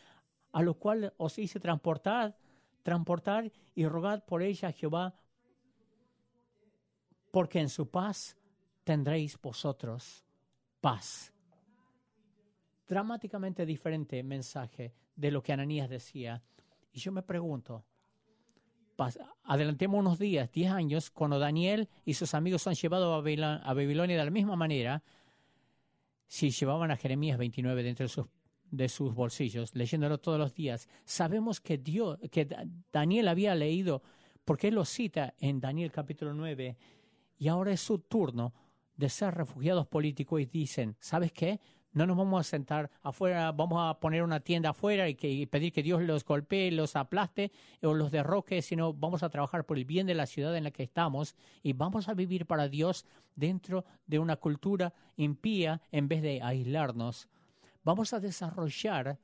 a 0.52 0.62
lo 0.62 0.76
cual 0.76 1.14
os 1.18 1.38
hice 1.38 1.60
transportar, 1.60 2.38
transportar 2.84 3.52
y 3.74 3.86
rogad 3.88 4.24
por 4.24 4.42
ella 4.42 4.70
a 4.70 4.72
Jehová, 4.72 5.16
porque 7.32 7.60
en 7.60 7.70
su 7.70 7.90
paz 7.90 8.38
tendréis 8.84 9.40
vosotros 9.42 10.24
paz. 10.80 11.34
Dramáticamente 12.88 13.66
diferente 13.66 14.22
mensaje 14.24 14.94
de 15.16 15.32
lo 15.32 15.42
que 15.42 15.52
Ananías 15.52 15.90
decía. 15.90 16.42
Y 16.94 17.00
yo 17.00 17.12
me 17.12 17.24
pregunto, 17.24 17.84
adelantemos 19.44 20.00
unos 20.00 20.20
días, 20.20 20.52
diez 20.52 20.72
años, 20.72 21.10
cuando 21.12 21.40
Daniel 21.40 21.90
y 22.06 22.14
sus 22.14 22.34
amigos 22.34 22.62
son 22.62 22.74
llevados 22.74 23.14
a 23.14 23.74
Babilonia 23.74 24.18
de 24.18 24.26
la 24.26 24.32
misma 24.32 24.56
manera, 24.56 25.04
si 26.28 26.50
llevaban 26.50 26.92
a 26.92 26.98
Jeremías 26.98 27.38
29 27.38 27.84
dentro 27.84 28.04
de 28.06 28.10
sus 28.10 28.26
sus 28.90 29.14
bolsillos, 29.14 29.74
leyéndolo 29.74 30.18
todos 30.18 30.38
los 30.38 30.54
días. 30.54 30.90
Sabemos 31.06 31.62
que 31.62 31.78
Dios, 31.78 32.20
que 32.30 32.48
Daniel 32.92 33.28
había 33.30 33.56
leído, 33.56 34.02
porque 34.44 34.68
él 34.68 34.76
lo 34.76 34.84
cita 34.84 35.34
en 35.40 35.62
Daniel 35.62 35.92
capítulo 35.92 36.34
9, 36.34 36.78
y 37.38 37.48
ahora 37.48 37.72
es 37.72 37.82
su 37.82 38.00
turno 38.00 38.54
de 38.96 39.10
ser 39.10 39.34
refugiados 39.36 39.88
políticos 39.88 40.42
y 40.42 40.46
dicen, 40.46 40.96
¿sabes 41.00 41.32
qué? 41.32 41.60
No 41.96 42.06
nos 42.06 42.18
vamos 42.18 42.42
a 42.42 42.44
sentar 42.44 42.92
afuera, 43.04 43.54
vamos 43.54 43.80
a 43.82 43.98
poner 44.02 44.22
una 44.22 44.42
tienda 44.42 44.72
afuera 44.72 45.08
y, 45.08 45.46
pedir 45.46 45.72
que 45.72 45.82
Dios 45.82 46.02
los 46.02 46.26
golpee, 46.26 46.70
los 46.70 46.98
aplaste 46.98 47.54
o 47.82 47.94
los 47.94 48.12
derroque, 48.12 48.62
sino 48.62 48.92
vamos 48.92 49.24
a 49.24 49.30
trabajar 49.30 49.66
por 49.66 49.78
el 49.78 49.86
bien 49.86 50.06
de 50.06 50.14
la 50.14 50.26
ciudad 50.26 50.58
en 50.58 50.66
la 50.66 50.72
que 50.72 50.84
estamos 50.84 51.38
y 51.64 51.72
vamos 51.72 52.10
a 52.10 52.14
vivir 52.14 52.46
para 52.46 52.68
Dios 52.68 53.06
dentro 53.38 53.86
de 54.08 54.20
una 54.20 54.36
cultura 54.36 54.94
impía 55.16 55.82
en 55.90 56.10
vez 56.10 56.22
de 56.22 56.42
aislarnos. 56.42 57.30
Vamos 57.86 58.12
a 58.12 58.20
desarrollar 58.20 59.18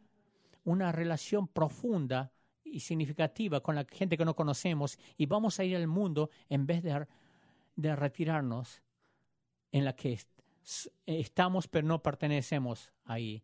una 0.64 0.94
relación 0.94 1.50
profunda 1.50 2.32
y 2.64 2.80
significativa 2.80 3.60
con 3.60 3.76
la 3.76 3.84
gente 3.84 4.18
que 4.18 4.24
no 4.24 4.34
conocemos 4.34 4.98
y 5.18 5.26
vamos 5.26 5.60
a 5.60 5.66
ir 5.66 5.76
al 5.76 5.88
mundo 5.88 6.30
en 6.48 6.66
vez 6.66 6.84
de, 6.84 7.06
de 7.76 7.96
retirarnos 7.98 8.82
en 9.74 9.84
la 9.84 9.94
que 9.94 10.14
estamos 11.06 11.68
pero 11.68 11.88
no 11.88 12.02
pertenecemos 12.02 12.92
ahí. 13.06 13.44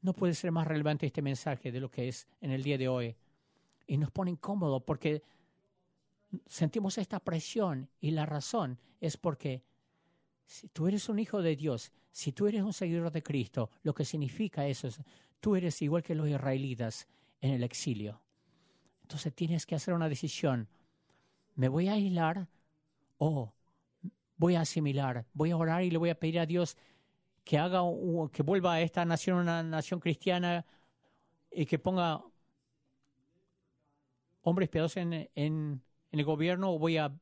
No 0.00 0.12
puede 0.12 0.34
ser 0.34 0.50
más 0.50 0.66
relevante 0.66 1.06
este 1.06 1.22
mensaje 1.22 1.70
de 1.70 1.80
lo 1.80 1.90
que 1.90 2.08
es 2.08 2.26
en 2.40 2.50
el 2.50 2.62
día 2.62 2.78
de 2.78 2.88
hoy. 2.88 3.16
Y 3.86 3.96
nos 3.96 4.10
pone 4.10 4.30
incómodo 4.30 4.84
porque 4.84 5.22
sentimos 6.46 6.98
esta 6.98 7.20
presión 7.20 7.88
y 8.00 8.10
la 8.10 8.26
razón 8.26 8.78
es 9.00 9.16
porque 9.16 9.62
si 10.44 10.68
tú 10.68 10.86
eres 10.86 11.08
un 11.08 11.18
hijo 11.18 11.42
de 11.42 11.56
Dios, 11.56 11.92
si 12.10 12.32
tú 12.32 12.46
eres 12.46 12.62
un 12.62 12.72
seguidor 12.72 13.10
de 13.10 13.22
Cristo, 13.22 13.70
lo 13.82 13.94
que 13.94 14.04
significa 14.04 14.66
eso 14.66 14.88
es, 14.88 15.00
tú 15.40 15.56
eres 15.56 15.80
igual 15.82 16.02
que 16.02 16.14
los 16.14 16.28
israelitas 16.28 17.06
en 17.40 17.52
el 17.52 17.62
exilio. 17.62 18.20
Entonces 19.02 19.34
tienes 19.34 19.66
que 19.66 19.74
hacer 19.74 19.94
una 19.94 20.08
decisión. 20.08 20.68
¿Me 21.54 21.68
voy 21.68 21.88
a 21.88 21.94
aislar 21.94 22.48
o 23.18 23.52
voy 24.42 24.56
a 24.56 24.62
asimilar? 24.62 25.24
Voy 25.34 25.52
a 25.52 25.56
orar 25.56 25.84
y 25.84 25.90
le 25.92 25.98
voy 25.98 26.10
a 26.10 26.18
pedir 26.18 26.40
a 26.40 26.46
Dios 26.46 26.76
que 27.44 27.58
haga 27.58 27.80
que 28.32 28.42
vuelva 28.42 28.74
a 28.74 28.80
esta 28.80 29.04
nación 29.04 29.38
una 29.38 29.62
nación 29.62 30.00
cristiana 30.00 30.66
y 31.48 31.64
que 31.64 31.78
ponga 31.78 32.20
hombres 34.42 34.68
piadosos 34.68 34.96
en, 34.96 35.80
el 36.10 36.24
gobierno 36.24 36.72
o 36.72 36.78
voy 36.80 36.96
a 36.96 37.16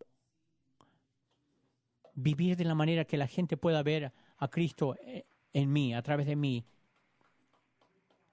vivir 2.14 2.56
de 2.56 2.64
la 2.64 2.74
manera 2.74 3.04
que 3.04 3.18
la 3.18 3.26
gente 3.26 3.58
pueda 3.58 3.82
ver 3.82 4.14
a 4.38 4.48
Cristo 4.48 4.96
eh, 5.02 5.26
en 5.52 5.70
mí, 5.70 5.92
a 5.92 6.02
través 6.02 6.26
de 6.26 6.36
mí. 6.36 6.64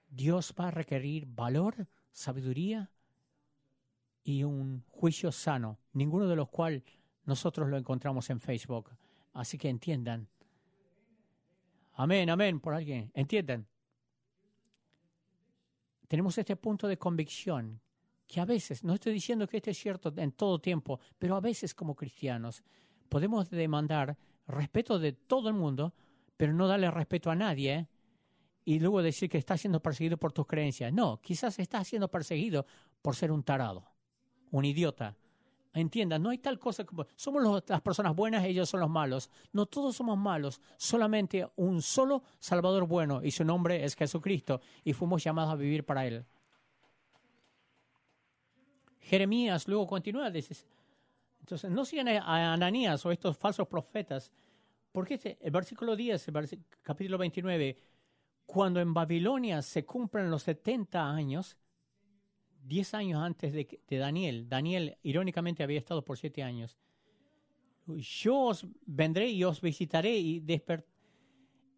Dios 0.08 0.54
va 0.58 0.68
a 0.68 0.70
requerir 0.70 1.26
valor, 1.26 1.86
sabiduría 2.10 2.90
y 4.24 4.44
un 4.44 4.82
juicio 4.88 5.30
sano, 5.30 5.78
ninguno 5.92 6.26
de 6.26 6.36
los 6.36 6.48
cuales 6.48 6.82
nosotros 7.28 7.68
lo 7.68 7.76
encontramos 7.76 8.30
en 8.30 8.40
Facebook. 8.40 8.90
Así 9.34 9.58
que 9.58 9.68
entiendan. 9.68 10.26
Amén, 11.92 12.30
amén, 12.30 12.58
por 12.58 12.72
alguien. 12.72 13.10
Entiendan. 13.12 13.66
Tenemos 16.08 16.38
este 16.38 16.56
punto 16.56 16.88
de 16.88 16.96
convicción 16.96 17.82
que 18.26 18.40
a 18.40 18.46
veces, 18.46 18.82
no 18.82 18.94
estoy 18.94 19.12
diciendo 19.12 19.46
que 19.46 19.58
este 19.58 19.72
es 19.72 19.78
cierto 19.78 20.10
en 20.16 20.32
todo 20.32 20.58
tiempo, 20.58 21.00
pero 21.18 21.36
a 21.36 21.40
veces 21.40 21.74
como 21.74 21.94
cristianos 21.94 22.62
podemos 23.10 23.50
demandar 23.50 24.16
respeto 24.46 24.98
de 24.98 25.12
todo 25.12 25.50
el 25.50 25.54
mundo, 25.54 25.94
pero 26.34 26.54
no 26.54 26.66
darle 26.66 26.90
respeto 26.90 27.30
a 27.30 27.34
nadie 27.34 27.74
¿eh? 27.74 27.88
y 28.64 28.80
luego 28.80 29.02
decir 29.02 29.28
que 29.28 29.36
estás 29.36 29.60
siendo 29.60 29.82
perseguido 29.82 30.16
por 30.16 30.32
tus 30.32 30.46
creencias. 30.46 30.94
No, 30.94 31.20
quizás 31.20 31.58
estás 31.58 31.88
siendo 31.88 32.08
perseguido 32.10 32.64
por 33.02 33.16
ser 33.16 33.30
un 33.30 33.42
tarado, 33.42 33.84
un 34.50 34.64
idiota. 34.64 35.14
Entiendan, 35.78 36.20
no 36.20 36.30
hay 36.30 36.38
tal 36.38 36.58
cosa 36.58 36.84
como 36.84 37.06
somos 37.14 37.62
las 37.68 37.80
personas 37.80 38.16
buenas, 38.16 38.44
ellos 38.44 38.68
son 38.68 38.80
los 38.80 38.90
malos. 38.90 39.30
No 39.52 39.66
todos 39.66 39.94
somos 39.94 40.18
malos, 40.18 40.60
solamente 40.76 41.48
un 41.54 41.82
solo 41.82 42.24
Salvador 42.40 42.84
bueno 42.86 43.22
y 43.22 43.30
su 43.30 43.44
nombre 43.44 43.84
es 43.84 43.94
Jesucristo 43.94 44.60
y 44.82 44.92
fuimos 44.92 45.22
llamados 45.22 45.52
a 45.52 45.56
vivir 45.56 45.84
para 45.84 46.04
Él. 46.04 46.24
Jeremías 48.98 49.68
luego 49.68 49.86
continúa, 49.86 50.30
dice, 50.30 50.56
entonces, 51.38 51.70
no 51.70 51.84
sigan 51.84 52.08
a 52.08 52.52
Ananías 52.52 53.06
o 53.06 53.12
estos 53.12 53.36
falsos 53.36 53.68
profetas, 53.68 54.32
porque 54.90 55.14
este, 55.14 55.38
el 55.40 55.52
versículo 55.52 55.94
10, 55.94 56.28
el 56.28 56.64
capítulo 56.82 57.18
29, 57.18 57.76
cuando 58.44 58.80
en 58.80 58.92
Babilonia 58.92 59.62
se 59.62 59.84
cumplen 59.84 60.28
los 60.28 60.42
70 60.42 61.08
años, 61.08 61.56
10 62.68 62.94
años 62.94 63.22
antes 63.22 63.52
de, 63.52 63.80
de 63.88 63.96
Daniel, 63.96 64.48
Daniel 64.48 64.98
irónicamente 65.02 65.62
había 65.62 65.78
estado 65.78 66.04
por 66.04 66.18
7 66.18 66.42
años, 66.42 66.76
yo 67.96 68.38
os 68.38 68.66
vendré 68.84 69.30
y 69.30 69.42
os 69.44 69.60
visitaré 69.60 70.18
y, 70.18 70.44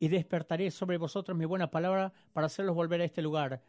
y 0.00 0.08
despertaré 0.08 0.70
sobre 0.70 0.98
vosotros 0.98 1.38
mi 1.38 1.44
buena 1.44 1.70
palabra 1.70 2.12
para 2.32 2.46
hacerlos 2.46 2.74
volver 2.74 3.00
a 3.00 3.04
este 3.04 3.22
lugar. 3.22 3.62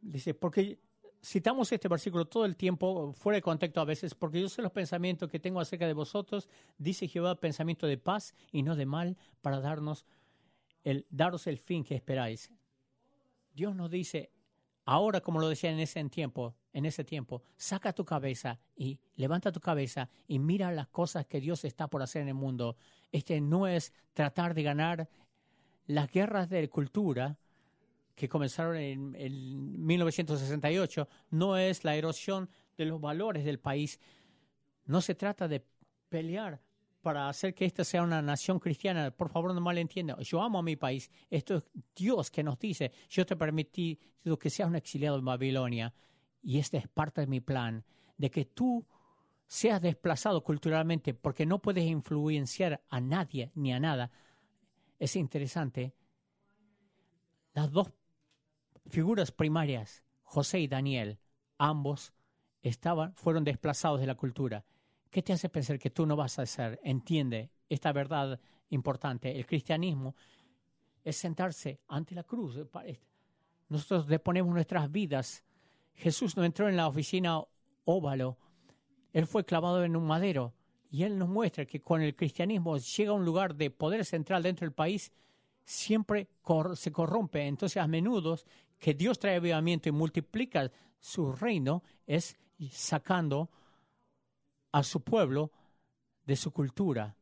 Dice, 0.00 0.34
porque 0.34 0.78
citamos 1.22 1.70
este 1.70 1.88
versículo 1.88 2.24
todo 2.26 2.44
el 2.44 2.56
tiempo, 2.56 3.12
fuera 3.12 3.36
de 3.36 3.42
contexto 3.42 3.80
a 3.80 3.84
veces, 3.84 4.14
porque 4.14 4.40
yo 4.40 4.48
sé 4.48 4.62
los 4.62 4.72
pensamientos 4.72 5.30
que 5.30 5.38
tengo 5.38 5.60
acerca 5.60 5.86
de 5.86 5.92
vosotros, 5.92 6.48
dice 6.78 7.08
Jehová, 7.08 7.36
pensamiento 7.36 7.86
de 7.86 7.98
paz 7.98 8.34
y 8.50 8.62
no 8.62 8.74
de 8.74 8.86
mal, 8.86 9.16
para 9.42 9.60
darnos 9.60 10.04
el, 10.82 11.06
daros 11.10 11.46
el 11.46 11.58
fin 11.58 11.84
que 11.84 11.94
esperáis. 11.94 12.50
Dios 13.54 13.74
nos 13.74 13.90
dice, 13.90 14.30
ahora 14.86 15.20
como 15.20 15.40
lo 15.40 15.48
decía 15.48 15.70
en 15.70 15.80
ese 15.80 16.02
tiempo, 16.08 16.54
en 16.72 16.86
ese 16.86 17.04
tiempo, 17.04 17.42
saca 17.56 17.92
tu 17.92 18.04
cabeza 18.04 18.58
y 18.74 18.98
levanta 19.16 19.52
tu 19.52 19.60
cabeza 19.60 20.08
y 20.26 20.38
mira 20.38 20.72
las 20.72 20.88
cosas 20.88 21.26
que 21.26 21.40
Dios 21.40 21.64
está 21.64 21.88
por 21.88 22.02
hacer 22.02 22.22
en 22.22 22.28
el 22.28 22.34
mundo. 22.34 22.76
Este 23.12 23.40
no 23.40 23.66
es 23.66 23.92
tratar 24.14 24.54
de 24.54 24.62
ganar 24.62 25.08
las 25.86 26.10
guerras 26.10 26.48
de 26.48 26.68
cultura, 26.70 27.38
que 28.14 28.28
comenzaron 28.28 28.76
en, 28.76 29.86
1968 29.86 31.08
no 31.30 31.58
es 31.58 31.84
la 31.84 31.96
erosión 31.96 32.48
de 32.76 32.86
los 32.86 33.00
valores 33.00 33.44
del 33.44 33.58
país. 33.58 34.00
No 34.86 35.02
se 35.02 35.14
trata 35.14 35.46
de 35.46 35.64
pelear 36.08 36.60
para 37.06 37.28
hacer 37.28 37.54
que 37.54 37.64
esta 37.64 37.84
sea 37.84 38.02
una 38.02 38.20
nación 38.20 38.58
cristiana. 38.58 39.12
Por 39.12 39.28
favor, 39.28 39.54
no 39.54 39.60
malentienda. 39.60 40.18
Yo 40.22 40.42
amo 40.42 40.58
a 40.58 40.62
mi 40.64 40.74
país. 40.74 41.08
Esto 41.30 41.58
es 41.58 41.62
Dios 41.94 42.32
que 42.32 42.42
nos 42.42 42.58
dice, 42.58 42.90
yo 43.08 43.24
te 43.24 43.36
permití 43.36 43.96
que 44.40 44.50
seas 44.50 44.68
un 44.68 44.74
exiliado 44.74 45.16
en 45.16 45.24
Babilonia. 45.24 45.94
Y 46.42 46.58
este 46.58 46.78
es 46.78 46.88
parte 46.88 47.20
de 47.20 47.28
mi 47.28 47.38
plan, 47.38 47.84
de 48.16 48.28
que 48.28 48.44
tú 48.46 48.84
seas 49.46 49.80
desplazado 49.80 50.42
culturalmente 50.42 51.14
porque 51.14 51.46
no 51.46 51.62
puedes 51.62 51.84
influenciar 51.84 52.82
a 52.88 53.00
nadie 53.00 53.52
ni 53.54 53.72
a 53.72 53.78
nada. 53.78 54.10
Es 54.98 55.14
interesante. 55.14 55.94
Las 57.52 57.70
dos 57.70 57.92
figuras 58.88 59.30
primarias, 59.30 60.02
José 60.24 60.58
y 60.58 60.66
Daniel, 60.66 61.20
ambos 61.56 62.14
estaban, 62.62 63.14
fueron 63.14 63.44
desplazados 63.44 64.00
de 64.00 64.08
la 64.08 64.16
cultura. 64.16 64.64
¿Qué 65.16 65.22
te 65.22 65.32
hace 65.32 65.48
pensar 65.48 65.78
que 65.78 65.88
tú 65.88 66.04
no 66.04 66.14
vas 66.14 66.38
a 66.38 66.44
ser? 66.44 66.78
Entiende 66.84 67.50
esta 67.70 67.90
verdad 67.90 68.38
importante. 68.68 69.34
El 69.34 69.46
cristianismo 69.46 70.14
es 71.02 71.16
sentarse 71.16 71.80
ante 71.88 72.14
la 72.14 72.22
cruz. 72.22 72.58
Nosotros 73.70 74.06
deponemos 74.08 74.52
nuestras 74.52 74.92
vidas. 74.92 75.42
Jesús 75.94 76.36
no 76.36 76.44
entró 76.44 76.68
en 76.68 76.76
la 76.76 76.86
oficina 76.86 77.40
óvalo. 77.84 78.36
Él 79.14 79.26
fue 79.26 79.46
clavado 79.46 79.82
en 79.84 79.96
un 79.96 80.06
madero. 80.06 80.52
Y 80.90 81.04
Él 81.04 81.16
nos 81.16 81.30
muestra 81.30 81.64
que 81.64 81.80
con 81.80 82.02
el 82.02 82.14
cristianismo 82.14 82.76
llega 82.76 83.12
a 83.12 83.14
un 83.14 83.24
lugar 83.24 83.54
de 83.54 83.70
poder 83.70 84.04
central 84.04 84.42
dentro 84.42 84.66
del 84.66 84.74
país, 84.74 85.10
siempre 85.64 86.28
se 86.74 86.92
corrompe. 86.92 87.46
Entonces, 87.46 87.82
a 87.82 87.86
menudo 87.86 88.38
que 88.78 88.92
Dios 88.92 89.18
trae 89.18 89.36
avivamiento 89.36 89.88
y 89.88 89.92
multiplica 89.92 90.70
su 91.00 91.32
reino 91.32 91.82
es 92.06 92.36
sacando 92.70 93.48
a 94.76 94.82
su 94.82 95.00
pueblo 95.00 95.50
de 96.26 96.36
su 96.36 96.52
cultura 96.52 97.16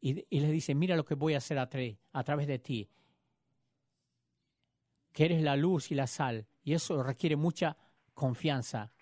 y, 0.00 0.12
le 0.30 0.52
dice, 0.52 0.76
mira 0.76 0.94
lo 0.94 1.04
que 1.04 1.16
voy 1.16 1.34
a 1.34 1.38
hacer 1.38 1.58
a, 1.58 1.68
a 2.12 2.22
través 2.22 2.46
de 2.46 2.60
ti, 2.60 2.88
que 5.12 5.24
eres 5.24 5.42
la 5.42 5.56
luz 5.56 5.90
y 5.90 5.96
la 5.96 6.06
sal, 6.06 6.46
y 6.62 6.72
eso 6.72 7.02
requiere 7.02 7.34
mucha 7.34 7.76
confianza. 8.12 8.92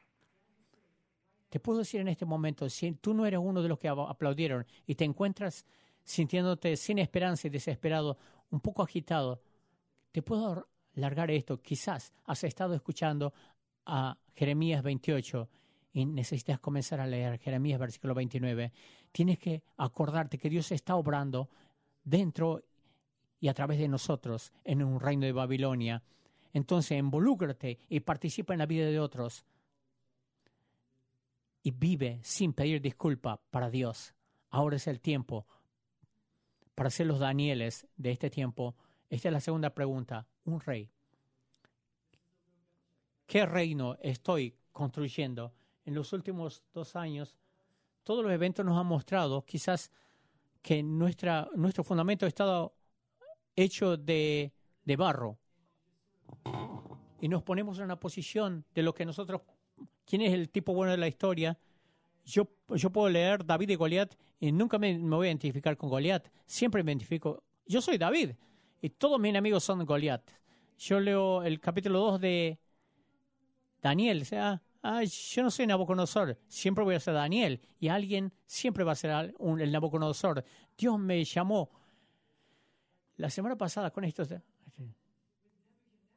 Te 1.50 1.60
puedo 1.60 1.80
decir 1.80 2.00
en 2.00 2.08
este 2.08 2.24
momento, 2.24 2.66
si 2.70 2.92
tú 2.92 3.12
no 3.12 3.26
eres 3.26 3.40
uno 3.42 3.60
de 3.60 3.68
los 3.68 3.78
que 3.78 3.88
aplaudieron 3.88 4.64
y 4.86 4.94
te 4.94 5.04
encuentras 5.04 5.66
sintiéndote 6.02 6.78
sin 6.78 6.98
esperanza 6.98 7.46
y 7.46 7.50
desesperado, 7.50 8.16
un 8.48 8.60
poco 8.60 8.82
agitado, 8.82 9.42
te 10.12 10.22
puedo 10.22 10.66
largar 10.94 11.30
esto. 11.30 11.60
Quizás 11.60 12.14
has 12.24 12.42
estado 12.44 12.72
escuchando 12.72 13.34
a 13.84 14.16
Jeremías 14.34 14.82
28 14.82 15.50
y 15.92 16.06
necesitas 16.06 16.58
comenzar 16.58 17.00
a 17.00 17.06
leer 17.06 17.38
Jeremías 17.38 17.78
versículo 17.78 18.14
29. 18.14 18.72
Tienes 19.12 19.38
que 19.38 19.62
acordarte 19.76 20.38
que 20.38 20.48
Dios 20.48 20.72
está 20.72 20.96
obrando 20.96 21.50
dentro 22.02 22.62
y 23.40 23.48
a 23.48 23.54
través 23.54 23.78
de 23.78 23.88
nosotros 23.88 24.52
en 24.64 24.82
un 24.82 25.00
reino 25.00 25.26
de 25.26 25.32
Babilonia. 25.32 26.02
Entonces, 26.52 26.98
involúcrate 26.98 27.78
y 27.88 28.00
participa 28.00 28.54
en 28.54 28.60
la 28.60 28.66
vida 28.66 28.86
de 28.86 29.00
otros. 29.00 29.44
Y 31.62 31.70
vive 31.70 32.20
sin 32.22 32.52
pedir 32.52 32.80
disculpa 32.80 33.40
para 33.50 33.70
Dios. 33.70 34.14
Ahora 34.50 34.76
es 34.76 34.86
el 34.86 35.00
tiempo 35.00 35.46
para 36.74 36.90
ser 36.90 37.06
los 37.06 37.18
Danieles 37.18 37.86
de 37.96 38.12
este 38.12 38.30
tiempo. 38.30 38.74
Esta 39.10 39.28
es 39.28 39.32
la 39.32 39.40
segunda 39.40 39.70
pregunta 39.70 40.26
un 40.44 40.60
rey. 40.60 40.90
¿Qué 43.26 43.46
reino 43.46 43.96
estoy 44.02 44.54
construyendo? 44.72 45.52
En 45.84 45.94
los 45.94 46.12
últimos 46.12 46.62
dos 46.72 46.96
años, 46.96 47.38
todos 48.04 48.24
los 48.24 48.32
eventos 48.32 48.64
nos 48.64 48.78
han 48.78 48.86
mostrado 48.86 49.44
quizás 49.44 49.90
que 50.62 50.82
nuestra, 50.82 51.48
nuestro 51.54 51.82
fundamento 51.82 52.24
ha 52.24 52.28
estado 52.28 52.74
hecho 53.56 53.96
de, 53.96 54.52
de 54.84 54.96
barro. 54.96 55.38
Y 57.20 57.28
nos 57.28 57.42
ponemos 57.42 57.78
en 57.78 57.84
una 57.84 58.00
posición 58.00 58.64
de 58.74 58.82
lo 58.82 58.94
que 58.94 59.04
nosotros, 59.04 59.42
quién 60.04 60.22
es 60.22 60.32
el 60.32 60.48
tipo 60.50 60.74
bueno 60.74 60.92
de 60.92 60.98
la 60.98 61.08
historia, 61.08 61.58
Yo, 62.24 62.48
yo 62.68 62.90
puedo 62.90 63.08
leer 63.08 63.44
David 63.44 63.70
y 63.70 63.74
Goliat 63.74 64.14
y 64.38 64.52
nunca 64.52 64.78
me, 64.78 64.96
me 64.96 65.16
voy 65.16 65.26
a 65.26 65.30
identificar 65.30 65.76
con 65.76 65.90
Goliat. 65.90 66.28
Siempre 66.46 66.82
me 66.82 66.92
identifico. 66.92 67.42
Yo 67.66 67.80
soy 67.80 67.98
David 67.98 68.32
y 68.80 68.90
todos 68.90 69.20
mis 69.20 69.30
enemigos 69.30 69.64
son 69.64 69.84
Goliat. 69.84 70.22
Yo 70.78 71.00
leo 71.00 71.42
el 71.42 71.60
capítulo 71.60 71.98
2 72.00 72.20
de 72.20 72.58
Daniel. 73.80 74.22
O 74.22 74.24
sea, 74.24 74.62
ah, 74.82 75.02
yo 75.04 75.42
no 75.42 75.50
soy 75.50 75.66
Nabucodonosor. 75.66 76.38
Siempre 76.48 76.84
voy 76.84 76.94
a 76.94 77.00
ser 77.00 77.14
Daniel. 77.14 77.60
Y 77.78 77.88
alguien 77.88 78.32
siempre 78.46 78.84
va 78.84 78.92
a 78.92 78.96
ser 78.96 79.34
el 79.40 79.72
Nabucodonosor. 79.72 80.44
Dios 80.76 80.98
me 80.98 81.24
llamó 81.24 81.70
la 83.16 83.30
semana 83.30 83.56
pasada 83.56 83.90
con 83.90 84.04
esto. 84.04 84.24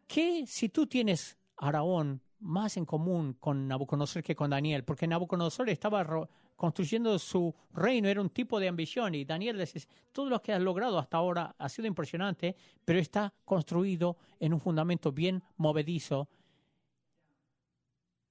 ¿Qué 0.07 0.45
si 0.47 0.70
tú 0.70 0.88
tienes 0.88 1.38
Araón 1.57 2.22
más 2.39 2.78
en 2.78 2.86
común 2.86 3.34
con 3.39 3.68
Nabucodonosor 3.68 4.24
que 4.24 4.36
con 4.36 4.49
Daniel? 4.49 4.84
Porque 4.84 5.07
Nabucodonosor 5.07 5.70
estaba 5.70 6.28
construyendo 6.55 7.18
su 7.20 7.53
reino, 7.74 8.07
era 8.07 8.22
un 8.22 8.30
tipo 8.30 8.59
de 8.59 8.68
ambición. 8.68 9.16
Y 9.16 9.26
Daniel 9.26 9.57
dice, 9.57 9.88
todo 10.11 10.30
lo 10.30 10.41
que 10.41 10.53
has 10.53 10.61
logrado 10.61 10.97
hasta 10.99 11.18
ahora 11.18 11.55
ha 11.57 11.70
sido 11.70 11.88
impresionante, 11.88 12.55
pero 12.84 12.99
está 12.99 13.34
construido 13.43 14.18
en 14.39 14.53
un 14.53 14.59
fundamento 14.59 15.11
bien 15.11 15.43
movedizo 15.57 16.30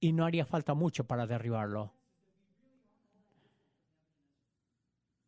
y 0.05 0.13
no 0.13 0.23
haría 0.23 0.45
falta 0.45 0.75
mucho 0.75 1.05
para 1.05 1.25
derribarlo. 1.25 1.91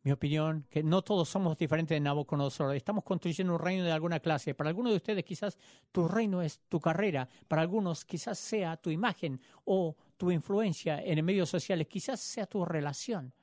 mi 0.04 0.12
opinión, 0.12 0.64
que 0.70 0.82
no 0.82 1.02
todos 1.02 1.28
somos 1.28 1.58
diferentes 1.58 1.94
de 1.94 2.00
Nabucodonosor. 2.00 2.74
Estamos 2.74 3.04
construyendo 3.04 3.52
un 3.52 3.58
reino 3.58 3.84
de 3.84 3.92
alguna 3.92 4.20
clase. 4.20 4.54
Para 4.54 4.70
algunos 4.70 4.92
de 4.92 4.96
ustedes 4.96 5.22
quizás 5.22 5.58
tu 5.92 6.08
reino 6.08 6.40
es 6.40 6.60
tu 6.68 6.80
carrera. 6.80 7.28
Para 7.46 7.60
algunos 7.60 8.06
quizás 8.06 8.38
sea 8.38 8.78
tu 8.78 8.88
imagen 8.88 9.38
o 9.66 9.96
tu 10.16 10.30
influencia 10.30 11.02
en 11.04 11.22
medios 11.22 11.50
sociales. 11.50 11.88
Quizás 11.88 12.20
sea 12.20 12.46
tu 12.46 12.64
relación. 12.64 13.34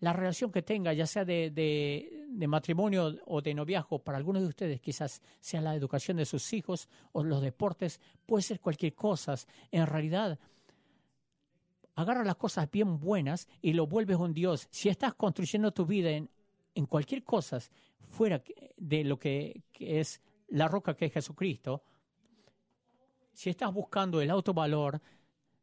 La 0.00 0.12
relación 0.12 0.50
que 0.50 0.62
tenga, 0.62 0.92
ya 0.92 1.06
sea 1.06 1.24
de, 1.24 1.50
de 1.50 2.46
matrimonio 2.46 3.18
o 3.26 3.40
de 3.42 3.54
noviazgo, 3.54 3.98
para 3.98 4.18
algunos 4.18 4.42
de 4.42 4.48
ustedes 4.48 4.80
quizás 4.80 5.22
sea 5.40 5.60
la 5.60 5.74
educación 5.74 6.16
de 6.16 6.24
sus 6.24 6.52
hijos 6.52 6.88
o 7.12 7.22
los 7.22 7.42
deportes. 7.42 8.00
Puede 8.26 8.42
ser 8.42 8.60
cualquier 8.60 8.94
cosa. 8.94 9.34
En 9.70 9.86
realidad, 9.86 10.38
agarra 11.94 12.24
las 12.24 12.36
cosas 12.36 12.70
bien 12.70 12.98
buenas 12.98 13.46
y 13.60 13.74
lo 13.74 13.86
vuelves 13.86 14.16
un 14.16 14.32
Dios. 14.32 14.68
Si 14.70 14.88
estás 14.88 15.14
construyendo 15.14 15.72
tu 15.72 15.84
vida 15.84 16.10
en, 16.10 16.30
en 16.74 16.86
cualquier 16.86 17.22
cosa 17.24 17.58
fuera 18.08 18.42
de 18.76 19.04
lo 19.04 19.18
que, 19.18 19.62
es 19.78 20.20
la 20.48 20.68
roca 20.68 20.94
que 20.94 21.06
es 21.06 21.12
Jesucristo, 21.12 21.82
si 23.32 23.50
estás 23.50 23.72
buscando 23.72 24.20
el 24.20 24.30
autovalor, 24.30 25.00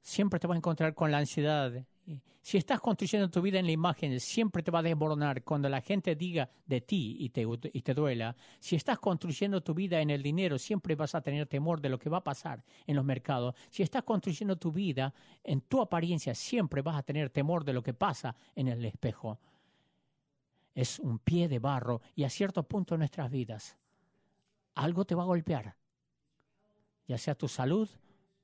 siempre 0.02 0.40
te 0.40 0.48
vas 0.48 0.56
a 0.56 0.58
encontrar 0.58 0.94
con 0.94 1.12
la 1.12 1.18
ansiedad 1.20 1.86
si 2.42 2.58
estás 2.58 2.80
construyendo 2.80 3.30
tu 3.30 3.42
vida 3.42 3.60
en 3.60 3.66
la 3.66 3.74
imagen, 3.74 4.20
siempre 4.22 4.64
te 4.64 4.72
va 4.72 4.80
a 4.80 4.84
desmoronar 4.84 5.44
cuando 5.44 5.68
la 5.68 5.82
gente 5.82 6.16
diga 6.16 6.50
de 6.66 6.80
ti 6.80 7.18
y 7.20 7.30
te, 7.30 7.46
y 7.74 7.82
te 7.82 7.94
duela. 7.94 8.36
Si 8.60 8.78
estás 8.78 9.00
construyendo 9.00 9.62
tu 9.62 9.74
vida 9.74 10.00
en 10.00 10.10
el 10.10 10.24
dinero, 10.24 10.58
siempre 10.58 10.96
vas 10.96 11.14
a 11.16 11.22
tener 11.22 11.48
temor 11.48 11.82
de 11.82 11.90
lo 11.90 12.00
que 12.00 12.10
va 12.10 12.20
a 12.20 12.24
pasar 12.24 12.64
en 12.86 12.96
los 12.96 13.04
mercados. 13.04 13.56
Si 13.70 13.84
estás 13.84 14.04
construyendo 14.04 14.56
tu 14.56 14.72
vida 14.72 15.14
en 15.44 15.62
tu 15.62 15.82
apariencia, 15.82 16.34
siempre 16.34 16.82
vas 16.82 16.96
a 16.96 17.04
tener 17.04 17.30
temor 17.30 17.66
de 17.66 17.74
lo 17.74 17.84
que 17.84 17.94
pasa 17.94 18.36
en 18.56 18.70
el 18.70 18.86
espejo. 18.86 19.40
Es 20.74 21.00
un 21.00 21.20
pie 21.20 21.50
de 21.50 21.60
barro 21.60 22.02
y 22.16 22.24
a 22.24 22.30
cierto 22.30 22.64
punto 22.64 22.96
en 22.96 23.00
nuestras 23.00 23.30
vidas 23.30 23.78
algo 24.78 25.06
te 25.06 25.16
va 25.16 25.24
a 25.24 25.26
golpear, 25.26 25.76
ya 27.08 27.18
sea 27.18 27.36
tu 27.36 27.48
salud, 27.48 27.90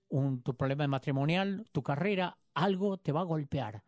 tu 0.09 0.55
problema 0.55 0.88
matrimonial, 0.88 1.66
tu 1.72 1.84
carrera, 1.84 2.38
algo 2.54 2.97
te 2.97 3.12
va 3.12 3.22
a 3.22 3.26
golpear. 3.26 3.84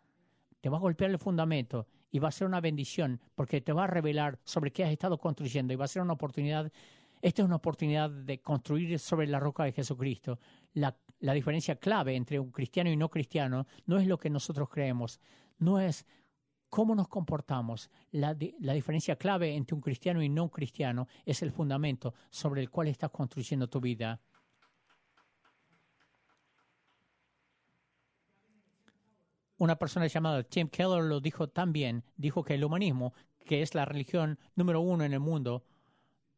Te 0.62 0.70
va 0.70 0.78
a 0.78 0.82
golpear 0.82 1.12
el 1.12 1.20
fundamento 1.20 1.88
y 2.12 2.20
va 2.20 2.30
a 2.30 2.32
ser 2.32 2.48
una 2.48 2.62
bendición 2.62 3.20
porque 3.36 3.62
te 3.62 3.74
va 3.74 3.84
a 3.84 3.88
revelar 3.88 4.40
sobre 4.44 4.72
qué 4.72 4.84
has 4.84 4.92
estado 4.92 5.18
construyendo 5.18 5.74
y 5.74 5.76
va 5.76 5.86
a 5.86 5.90
ser 5.90 6.02
una 6.02 6.14
oportunidad. 6.14 6.72
Esta 7.22 7.42
es 7.42 7.46
una 7.46 7.58
oportunidad 7.58 8.10
de 8.10 8.40
construir 8.40 8.98
sobre 9.00 9.28
la 9.28 9.40
roca 9.40 9.64
de 9.64 9.74
Jesucristo. 9.74 10.40
La, 10.74 10.96
diferencia 11.20 11.76
clave 11.76 12.16
entre 12.16 12.40
un 12.40 12.52
cristiano 12.52 12.90
y 12.90 12.96
no 12.96 13.10
cristiano 13.10 13.68
no 13.86 13.98
es 13.98 14.08
lo 14.08 14.18
que 14.18 14.30
nosotros 14.30 14.70
creemos, 14.70 15.20
no 15.58 15.80
es 15.80 16.06
cómo 16.70 16.96
nos 16.96 17.08
comportamos. 17.08 17.90
La, 18.12 18.34
diferencia 18.34 19.16
clave 19.16 19.56
entre 19.56 19.76
un 19.76 19.82
cristiano 19.82 20.22
y 20.22 20.30
no 20.30 20.50
cristiano 20.50 21.08
es 21.26 21.42
el 21.42 21.52
fundamento 21.52 22.14
sobre 22.30 22.62
el 22.62 22.70
cual 22.70 22.88
estás 22.88 23.12
construyendo 23.12 23.68
tu 23.68 23.82
vida. 23.82 24.22
Una 29.58 29.76
persona 29.78 30.08
llamada 30.08 30.44
Tim 30.44 30.68
Keller 30.68 31.04
lo 31.04 31.20
dijo 31.20 31.50
también, 31.50 32.04
dijo 32.18 32.44
que 32.44 32.56
el 32.56 32.64
humanismo, 32.64 33.14
que 33.46 33.62
es 33.62 33.76
la 33.76 33.86
religión 33.86 34.38
número 34.56 34.82
uno 34.82 35.04
en 35.04 35.14
el 35.14 35.20
mundo, 35.20 35.64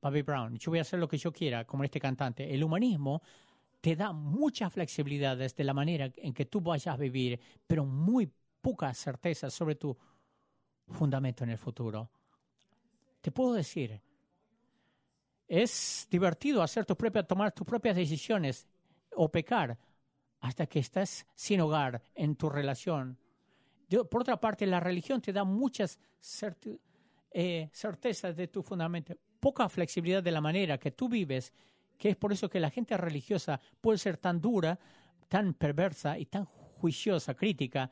Bobby 0.01 0.21
Brown, 0.21 0.57
yo 0.57 0.71
voy 0.71 0.79
a 0.79 0.83
hacer 0.83 0.99
lo 0.99 1.07
que 1.07 1.17
yo 1.17 1.31
quiera, 1.31 1.65
como 1.65 1.83
este 1.83 1.99
cantante, 1.99 2.53
el 2.53 2.63
humanismo 2.63 3.21
te 3.81 3.95
da 3.95 4.11
muchas 4.11 4.73
flexibilidades 4.73 5.55
de 5.55 5.63
la 5.63 5.73
manera 5.73 6.11
en 6.17 6.33
que 6.33 6.45
tú 6.45 6.61
vayas 6.61 6.93
a 6.93 6.97
vivir, 6.97 7.39
pero 7.65 7.85
muy 7.85 8.31
poca 8.61 8.93
certeza 8.93 9.49
sobre 9.49 9.75
tu 9.75 9.95
fundamento 10.87 11.43
en 11.43 11.51
el 11.51 11.57
futuro. 11.57 12.09
Te 13.21 13.31
puedo 13.31 13.53
decir, 13.53 13.99
es 15.47 16.07
divertido 16.09 16.61
hacer 16.61 16.85
tus 16.85 16.97
propias, 16.97 17.27
tomar 17.27 17.51
tus 17.51 17.65
propias 17.65 17.95
decisiones 17.95 18.67
o 19.15 19.29
pecar, 19.29 19.77
hasta 20.47 20.65
que 20.65 20.79
estás 20.79 21.27
sin 21.35 21.59
hogar 21.61 22.01
en 22.15 22.35
tu 22.35 22.49
relación. 22.49 23.17
por 24.09 24.21
otra 24.21 24.39
parte, 24.39 24.65
la 24.65 24.79
religión 24.79 25.21
te 25.21 25.33
da 25.33 25.43
muchas 25.43 25.99
eh, 27.31 27.69
certezas 27.73 28.35
de 28.35 28.47
tu 28.47 28.63
fundamento, 28.63 29.13
poca 29.39 29.67
flexibilidad 29.67 30.23
de 30.23 30.31
la 30.31 30.41
manera 30.41 30.77
que 30.77 30.91
tú 30.91 31.09
vives, 31.09 31.53
que 31.97 32.09
es 32.09 32.15
por 32.15 32.31
eso 32.31 32.49
que 32.49 32.59
la 32.59 32.69
gente 32.69 32.95
religiosa 32.95 33.59
puede 33.81 33.97
ser 33.97 34.17
tan 34.17 34.39
dura, 34.39 34.79
tan 35.27 35.53
perversa 35.53 36.17
y 36.17 36.25
tan 36.27 36.45
juiciosa, 36.45 37.33
crítica, 37.33 37.91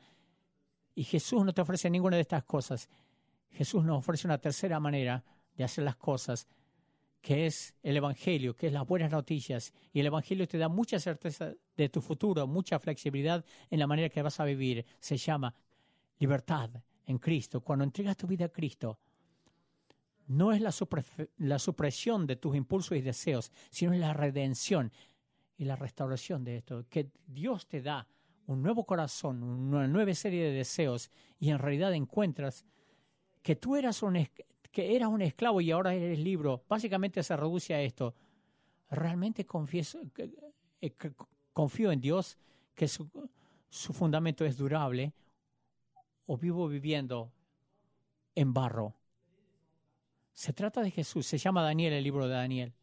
y 0.94 1.04
Jesús 1.04 1.44
no 1.44 1.52
te 1.52 1.60
ofrece 1.60 1.90
ninguna 1.90 2.16
de 2.16 2.22
estas 2.22 2.44
cosas. 2.44 2.88
Jesús 3.50 3.84
nos 3.84 3.98
ofrece 3.98 4.26
una 4.26 4.38
tercera 4.38 4.80
manera 4.80 5.22
de 5.54 5.64
hacer 5.64 5.84
las 5.84 5.96
cosas 5.96 6.48
que 7.20 7.46
es 7.46 7.74
el 7.82 7.98
Evangelio, 7.98 8.54
que 8.54 8.68
es 8.68 8.72
las 8.72 8.86
buenas 8.86 9.10
noticias. 9.10 9.74
Y 9.92 10.00
el 10.00 10.06
Evangelio 10.06 10.48
te 10.48 10.56
da 10.56 10.68
mucha 10.68 10.98
certeza 10.98 11.52
de 11.76 11.88
tu 11.88 12.00
futuro, 12.00 12.46
mucha 12.46 12.78
flexibilidad 12.78 13.44
en 13.70 13.78
la 13.78 13.86
manera 13.86 14.08
que 14.08 14.22
vas 14.22 14.40
a 14.40 14.44
vivir. 14.44 14.84
Se 14.98 15.16
llama 15.16 15.54
libertad 16.18 16.70
en 17.06 17.18
Cristo. 17.18 17.60
Cuando 17.60 17.84
entregas 17.84 18.16
tu 18.16 18.26
vida 18.26 18.46
a 18.46 18.48
Cristo, 18.48 18.98
no 20.28 20.52
es 20.52 20.60
la, 20.60 21.58
supresión 21.58 22.26
de 22.26 22.36
tus 22.36 22.56
impulsos 22.56 22.98
y 22.98 23.00
deseos, 23.00 23.52
sino 23.70 23.92
es 23.92 24.00
la 24.00 24.12
redención 24.12 24.92
y 25.56 25.64
la 25.64 25.76
restauración 25.76 26.44
de 26.44 26.58
esto. 26.58 26.84
Que 26.88 27.10
Dios 27.26 27.66
te 27.66 27.80
da 27.80 28.06
un 28.46 28.62
nuevo 28.62 28.84
corazón, 28.84 29.42
una 29.42 29.86
nueva 29.86 30.14
serie 30.14 30.44
de 30.44 30.52
deseos 30.52 31.10
y 31.38 31.50
en 31.50 31.58
realidad 31.58 31.94
encuentras 31.94 32.64
que 33.42 33.56
tú 33.56 33.76
eras 33.76 34.02
un, 34.02 34.28
que 34.72 34.96
eras 34.96 35.08
un 35.08 35.22
esclavo 35.22 35.60
y 35.60 35.70
ahora 35.70 35.94
eres 35.94 36.18
libre, 36.18 36.60
básicamente 36.68 37.22
se 37.22 37.36
reduce 37.36 37.74
a 37.74 37.80
esto. 37.80 38.14
Realmente 38.90 39.44
confieso, 39.44 40.00
eh, 40.80 40.92
confío 41.56 41.90
en 41.90 42.02
Dios 42.02 42.36
que 42.74 42.86
su, 42.86 43.08
su 43.70 43.94
fundamento 43.94 44.44
es 44.44 44.58
durable 44.58 45.14
o 46.26 46.36
vivo 46.36 46.68
viviendo 46.68 47.32
en 48.34 48.52
barro. 48.52 48.94
Se 50.34 50.52
trata 50.52 50.82
de 50.82 50.90
Jesús, 50.90 51.26
se 51.26 51.38
llama 51.38 51.62
Daniel 51.62 51.94
el 51.94 52.04
libro 52.04 52.28
de 52.28 52.34
Daniel. 52.34 52.74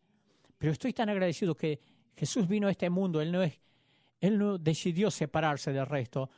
Pero 0.57 0.73
estoy 0.73 0.91
tan 0.91 1.07
agradecido 1.07 1.53
que 1.53 1.79
Jesús 2.15 2.47
vino 2.47 2.67
a 2.67 2.71
este 2.71 2.89
mundo, 2.89 3.21
Él 3.21 3.31
no, 3.31 3.43
es, 3.43 3.61
él 4.19 4.39
no 4.39 4.57
decidió 4.57 5.11
separarse 5.11 5.71
del 5.71 5.85
resto. 5.85 6.31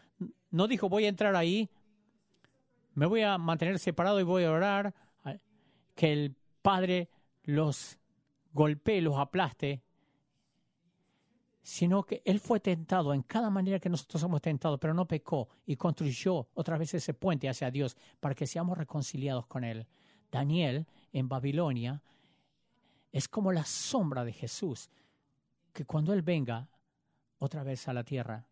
No 0.52 0.68
dijo 0.68 0.90
voy 0.90 1.06
a 1.06 1.10
entrar 1.10 1.38
ahí, 1.38 1.70
me 2.96 3.06
voy 3.06 3.22
a 3.22 3.38
mantener 3.38 3.80
separado 3.80 4.20
y 4.20 4.24
voy 4.24 4.44
a 4.44 4.52
orar 4.52 4.94
que 5.96 6.12
el 6.12 6.36
Padre 6.62 7.08
los 7.44 7.98
golpee, 8.52 9.00
los 9.00 9.18
aplaste, 9.18 9.85
sino 11.66 12.04
que 12.04 12.22
Él 12.26 12.40
fue 12.40 12.60
tentado 12.60 13.12
en 13.12 13.24
cada 13.24 13.50
manera 13.50 13.80
que 13.80 13.90
nosotros 13.90 14.22
somos 14.22 14.40
tentados, 14.40 14.80
pero 14.80 14.94
no 14.94 15.08
pecó 15.08 15.50
y 15.66 15.76
construyó 15.76 16.48
otra 16.54 16.78
vez 16.78 16.94
ese 16.94 17.16
puente 17.16 17.50
hacia 17.50 17.72
Dios 17.72 17.98
para 18.20 18.36
que 18.36 18.46
seamos 18.46 18.78
reconciliados 18.78 19.48
con 19.48 19.64
Él. 19.64 19.88
Daniel 20.32 20.86
en 21.12 21.28
Babilonia 21.28 22.04
es 23.12 23.28
como 23.28 23.52
la 23.52 23.66
sombra 23.66 24.24
de 24.24 24.32
Jesús, 24.32 24.92
que 25.74 25.86
cuando 25.86 26.14
Él 26.14 26.22
venga 26.22 26.70
otra 27.40 27.64
vez 27.64 27.88
a 27.88 27.94
la 27.94 28.04
tierra, 28.04 28.46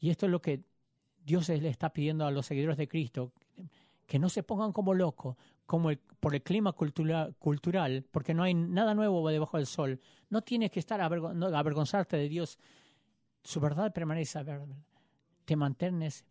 y 0.00 0.08
esto 0.08 0.24
es 0.24 0.32
lo 0.32 0.40
que 0.40 0.64
Dios 1.22 1.46
le 1.50 1.68
está 1.68 1.92
pidiendo 1.92 2.24
a 2.24 2.30
los 2.30 2.46
seguidores 2.46 2.78
de 2.78 2.88
Cristo, 2.88 3.32
que 4.06 4.18
no 4.18 4.30
se 4.30 4.42
pongan 4.42 4.72
como 4.72 4.94
locos, 4.94 5.36
como 5.68 5.90
por 6.18 6.34
el 6.34 6.42
clima 6.42 6.72
cultural, 6.72 8.06
porque 8.10 8.32
no 8.32 8.42
hay 8.42 8.54
nada 8.54 8.94
nuevo 8.94 9.28
debajo 9.28 9.58
del 9.58 9.66
sol. 9.66 10.00
No 10.30 10.40
tienes 10.40 10.70
que 10.70 10.80
estar 10.80 10.98
avergonzarte 11.02 12.16
de 12.16 12.26
Dios. 12.26 12.58
Su 13.42 13.60
verdad 13.60 13.92
permanece. 13.92 14.42
Te 15.44 15.56
mantienes 15.56 16.24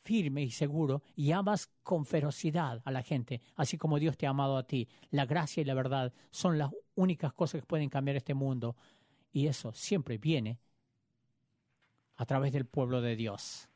firme 0.00 0.44
y 0.44 0.50
seguro 0.50 1.02
y 1.14 1.30
amas 1.32 1.68
con 1.82 2.06
ferocidad 2.06 2.80
a 2.82 2.90
la 2.90 3.02
gente, 3.02 3.42
así 3.56 3.76
como 3.76 3.98
Dios 3.98 4.16
te 4.16 4.26
ha 4.26 4.30
amado 4.30 4.56
a 4.56 4.66
ti. 4.66 4.88
La 5.10 5.26
gracia 5.26 5.60
y 5.60 5.64
la 5.64 5.74
verdad 5.74 6.14
son 6.30 6.56
las 6.56 6.70
únicas 6.94 7.34
cosas 7.34 7.60
que 7.60 7.66
pueden 7.66 7.90
cambiar 7.90 8.16
este 8.16 8.32
mundo 8.32 8.76
y 9.30 9.46
eso 9.46 9.74
siempre 9.74 10.16
viene 10.16 10.58
a 12.16 12.24
través 12.24 12.50
del 12.54 12.64
pueblo 12.64 13.02
de 13.02 13.14
Dios. 13.14 13.69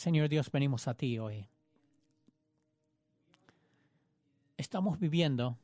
Señor 0.00 0.30
Dios, 0.30 0.50
venimos 0.50 0.88
a 0.88 0.94
ti 0.94 1.18
hoy. 1.18 1.46
Estamos 4.56 4.98
viviendo 4.98 5.58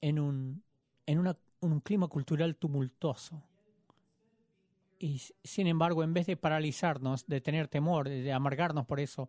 en 0.00 0.20
un, 0.20 0.62
en 1.04 1.34
un 1.60 1.80
clima 1.80 2.06
cultural 2.06 2.54
tumultuoso. 2.54 3.42
Y 5.00 5.20
sin 5.42 5.66
embargo, 5.66 6.04
en 6.04 6.14
vez 6.14 6.28
de 6.28 6.36
paralizarnos, 6.36 7.26
de 7.26 7.40
tener 7.40 7.66
temor, 7.66 8.08
de 8.08 8.32
amargarnos 8.32 8.86
por 8.86 9.00
eso, 9.00 9.28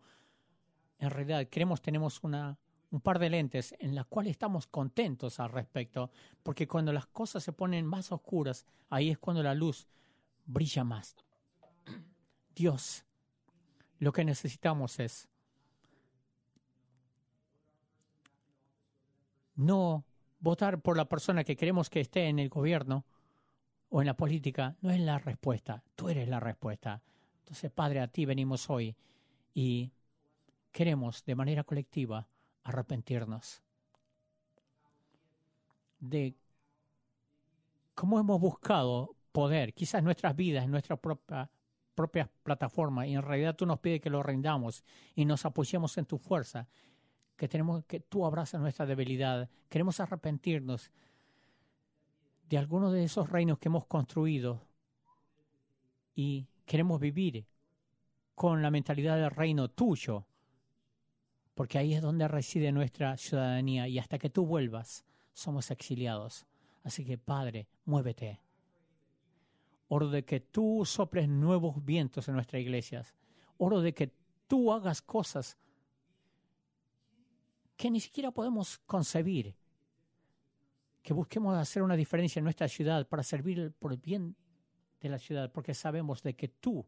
en 1.00 1.10
realidad 1.10 1.48
creemos 1.50 1.82
tenemos 1.82 2.22
una, 2.22 2.56
un 2.92 3.00
par 3.00 3.18
de 3.18 3.30
lentes 3.30 3.74
en 3.80 3.96
las 3.96 4.06
cuales 4.06 4.30
estamos 4.30 4.68
contentos 4.68 5.40
al 5.40 5.50
respecto, 5.50 6.12
porque 6.44 6.68
cuando 6.68 6.92
las 6.92 7.06
cosas 7.06 7.42
se 7.42 7.52
ponen 7.52 7.84
más 7.84 8.12
oscuras, 8.12 8.64
ahí 8.90 9.10
es 9.10 9.18
cuando 9.18 9.42
la 9.42 9.54
luz 9.54 9.88
brilla 10.46 10.84
más. 10.84 11.16
Dios 12.54 13.04
lo 14.00 14.12
que 14.12 14.24
necesitamos 14.24 14.98
es 14.98 15.28
no 19.54 20.04
votar 20.40 20.80
por 20.80 20.96
la 20.96 21.04
persona 21.04 21.44
que 21.44 21.54
queremos 21.54 21.90
que 21.90 22.00
esté 22.00 22.28
en 22.28 22.38
el 22.38 22.48
gobierno 22.48 23.04
o 23.90 24.00
en 24.00 24.06
la 24.06 24.16
política. 24.16 24.74
No 24.80 24.90
es 24.90 25.00
la 25.00 25.18
respuesta, 25.18 25.84
tú 25.94 26.08
eres 26.08 26.28
la 26.28 26.40
respuesta. 26.40 27.02
Entonces, 27.40 27.70
Padre, 27.70 28.00
a 28.00 28.08
ti 28.08 28.24
venimos 28.24 28.70
hoy 28.70 28.96
y 29.52 29.92
queremos 30.72 31.22
de 31.26 31.34
manera 31.34 31.62
colectiva 31.62 32.26
arrepentirnos 32.62 33.62
de 35.98 36.34
cómo 37.94 38.18
hemos 38.18 38.40
buscado 38.40 39.14
poder, 39.30 39.74
quizás 39.74 40.02
nuestras 40.02 40.34
vidas, 40.34 40.66
nuestra 40.68 40.96
propia 40.96 41.50
propias 42.00 42.30
plataformas 42.42 43.06
y 43.08 43.14
en 43.14 43.20
realidad 43.20 43.54
tú 43.54 43.66
nos 43.66 43.78
pides 43.78 44.00
que 44.00 44.08
lo 44.08 44.22
rendamos 44.22 44.82
y 45.14 45.26
nos 45.26 45.44
apoyemos 45.44 45.98
en 45.98 46.06
tu 46.06 46.16
fuerza, 46.16 46.66
que 47.36 47.46
tenemos 47.46 47.84
que 47.84 48.00
tú 48.00 48.24
abrazas 48.24 48.58
nuestra 48.58 48.86
debilidad. 48.86 49.50
Queremos 49.68 50.00
arrepentirnos 50.00 50.90
de 52.48 52.56
algunos 52.56 52.94
de 52.94 53.04
esos 53.04 53.28
reinos 53.28 53.58
que 53.58 53.68
hemos 53.68 53.84
construido 53.84 54.62
y 56.14 56.46
queremos 56.64 56.98
vivir 56.98 57.44
con 58.34 58.62
la 58.62 58.70
mentalidad 58.70 59.16
del 59.16 59.30
reino 59.30 59.68
tuyo, 59.68 60.24
porque 61.54 61.76
ahí 61.76 61.92
es 61.92 62.00
donde 62.00 62.28
reside 62.28 62.72
nuestra 62.72 63.18
ciudadanía 63.18 63.88
y 63.88 63.98
hasta 63.98 64.18
que 64.18 64.30
tú 64.30 64.46
vuelvas 64.46 65.04
somos 65.34 65.70
exiliados. 65.70 66.46
Así 66.82 67.04
que 67.04 67.18
Padre, 67.18 67.68
muévete 67.84 68.40
Oro 69.92 70.08
de 70.08 70.24
que 70.24 70.38
tú 70.38 70.84
soples 70.84 71.28
nuevos 71.28 71.84
vientos 71.84 72.28
en 72.28 72.34
nuestras 72.34 72.62
iglesias. 72.62 73.12
Oro 73.58 73.80
de 73.80 73.92
que 73.92 74.14
tú 74.46 74.72
hagas 74.72 75.02
cosas 75.02 75.58
que 77.76 77.90
ni 77.90 77.98
siquiera 77.98 78.30
podemos 78.30 78.78
concebir. 78.86 79.56
Que 81.02 81.12
busquemos 81.12 81.58
hacer 81.58 81.82
una 81.82 81.96
diferencia 81.96 82.38
en 82.38 82.44
nuestra 82.44 82.68
ciudad 82.68 83.08
para 83.08 83.24
servir 83.24 83.72
por 83.80 83.90
el 83.90 83.98
bien 83.98 84.36
de 85.00 85.08
la 85.08 85.18
ciudad, 85.18 85.50
porque 85.50 85.74
sabemos 85.74 86.22
de 86.22 86.36
que 86.36 86.46
tú 86.46 86.86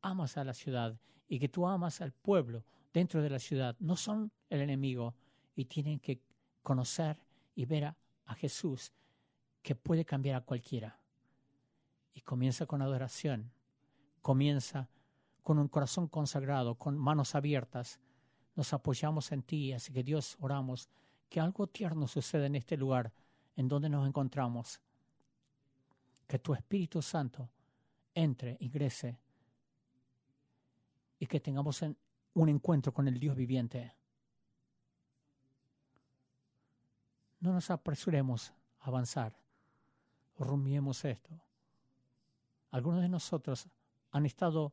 amas 0.00 0.36
a 0.36 0.44
la 0.44 0.54
ciudad 0.54 0.96
y 1.26 1.40
que 1.40 1.48
tú 1.48 1.66
amas 1.66 2.00
al 2.00 2.12
pueblo 2.12 2.64
dentro 2.92 3.20
de 3.20 3.30
la 3.30 3.40
ciudad. 3.40 3.74
No 3.80 3.96
son 3.96 4.30
el 4.48 4.60
enemigo 4.60 5.16
y 5.56 5.64
tienen 5.64 5.98
que 5.98 6.22
conocer 6.62 7.20
y 7.56 7.64
ver 7.64 7.86
a, 7.86 7.96
a 8.26 8.34
Jesús 8.36 8.92
que 9.60 9.74
puede 9.74 10.04
cambiar 10.04 10.36
a 10.36 10.44
cualquiera 10.44 11.00
y 12.18 12.20
comienza 12.22 12.66
con 12.66 12.82
adoración, 12.82 13.52
comienza 14.22 14.88
con 15.44 15.60
un 15.60 15.68
corazón 15.68 16.08
consagrado, 16.08 16.74
con 16.74 16.98
manos 16.98 17.36
abiertas. 17.36 18.00
Nos 18.56 18.72
apoyamos 18.72 19.30
en 19.30 19.44
ti, 19.44 19.72
así 19.72 19.92
que 19.92 20.02
Dios 20.02 20.36
oramos 20.40 20.88
que 21.28 21.38
algo 21.38 21.68
tierno 21.68 22.08
suceda 22.08 22.46
en 22.46 22.56
este 22.56 22.76
lugar 22.76 23.12
en 23.54 23.68
donde 23.68 23.88
nos 23.88 24.04
encontramos. 24.04 24.80
Que 26.26 26.40
tu 26.40 26.54
Espíritu 26.54 27.00
Santo 27.00 27.48
entre, 28.12 28.56
ingrese 28.58 29.16
y 31.20 31.26
que 31.26 31.38
tengamos 31.38 31.84
un 32.34 32.48
encuentro 32.48 32.92
con 32.92 33.06
el 33.06 33.20
Dios 33.20 33.36
viviente. 33.36 33.94
No 37.38 37.52
nos 37.52 37.70
apresuremos 37.70 38.52
a 38.80 38.88
avanzar, 38.88 39.38
rumiemos 40.36 41.04
esto 41.04 41.47
algunos 42.70 43.02
de 43.02 43.08
nosotros 43.08 43.68
han 44.10 44.26
estado, 44.26 44.72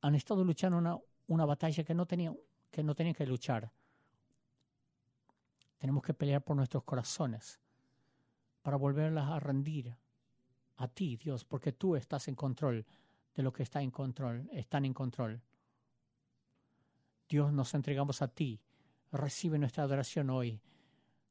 han 0.00 0.14
estado 0.14 0.44
luchando 0.44 1.04
una, 1.26 1.44
batalla 1.44 1.84
que 1.84 1.94
no, 1.94 2.06
tenían, 2.06 2.36
que 2.70 2.82
no 2.82 2.94
que 2.94 3.26
luchar. 3.26 3.72
Tenemos 5.78 6.02
que 6.02 6.14
pelear 6.14 6.42
por 6.42 6.56
nuestros 6.56 6.82
corazones 6.84 7.60
para 8.62 8.76
volverlas 8.76 9.28
a 9.30 9.40
rendir 9.40 9.96
a 10.76 10.88
ti, 10.88 11.16
Dios, 11.16 11.44
porque 11.44 11.72
tú 11.72 11.96
estás 11.96 12.28
en 12.28 12.34
control 12.34 12.84
de 13.34 13.42
lo 13.42 13.52
que 13.52 13.62
está 13.62 13.80
en 13.82 13.90
control, 13.90 14.48
están 14.52 14.84
en 14.84 14.94
control. 14.94 15.40
Dios, 17.28 17.52
nos 17.52 17.74
entregamos 17.74 18.22
a 18.22 18.28
ti. 18.28 18.60
Recibe 19.12 19.58
nuestra 19.58 19.84
adoración 19.84 20.30
hoy 20.30 20.60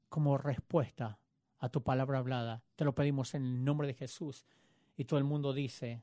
como 0.09 0.38
respuesta 0.38 1.20
a 1.59 1.70
tu 1.70 1.84
palabra 1.84 2.20
hablada. 2.20 2.63
Te 2.76 2.86
lo 2.86 2.93
pedimos 2.93 3.34
en 3.34 3.43
el 3.43 3.65
nombre 3.65 3.88
de 3.88 3.93
Jesús. 3.93 4.45
Y 4.97 5.05
todo 5.05 5.19
el 5.19 5.23
mundo 5.25 5.53
dice, 5.53 6.01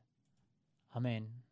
amén. 0.90 1.42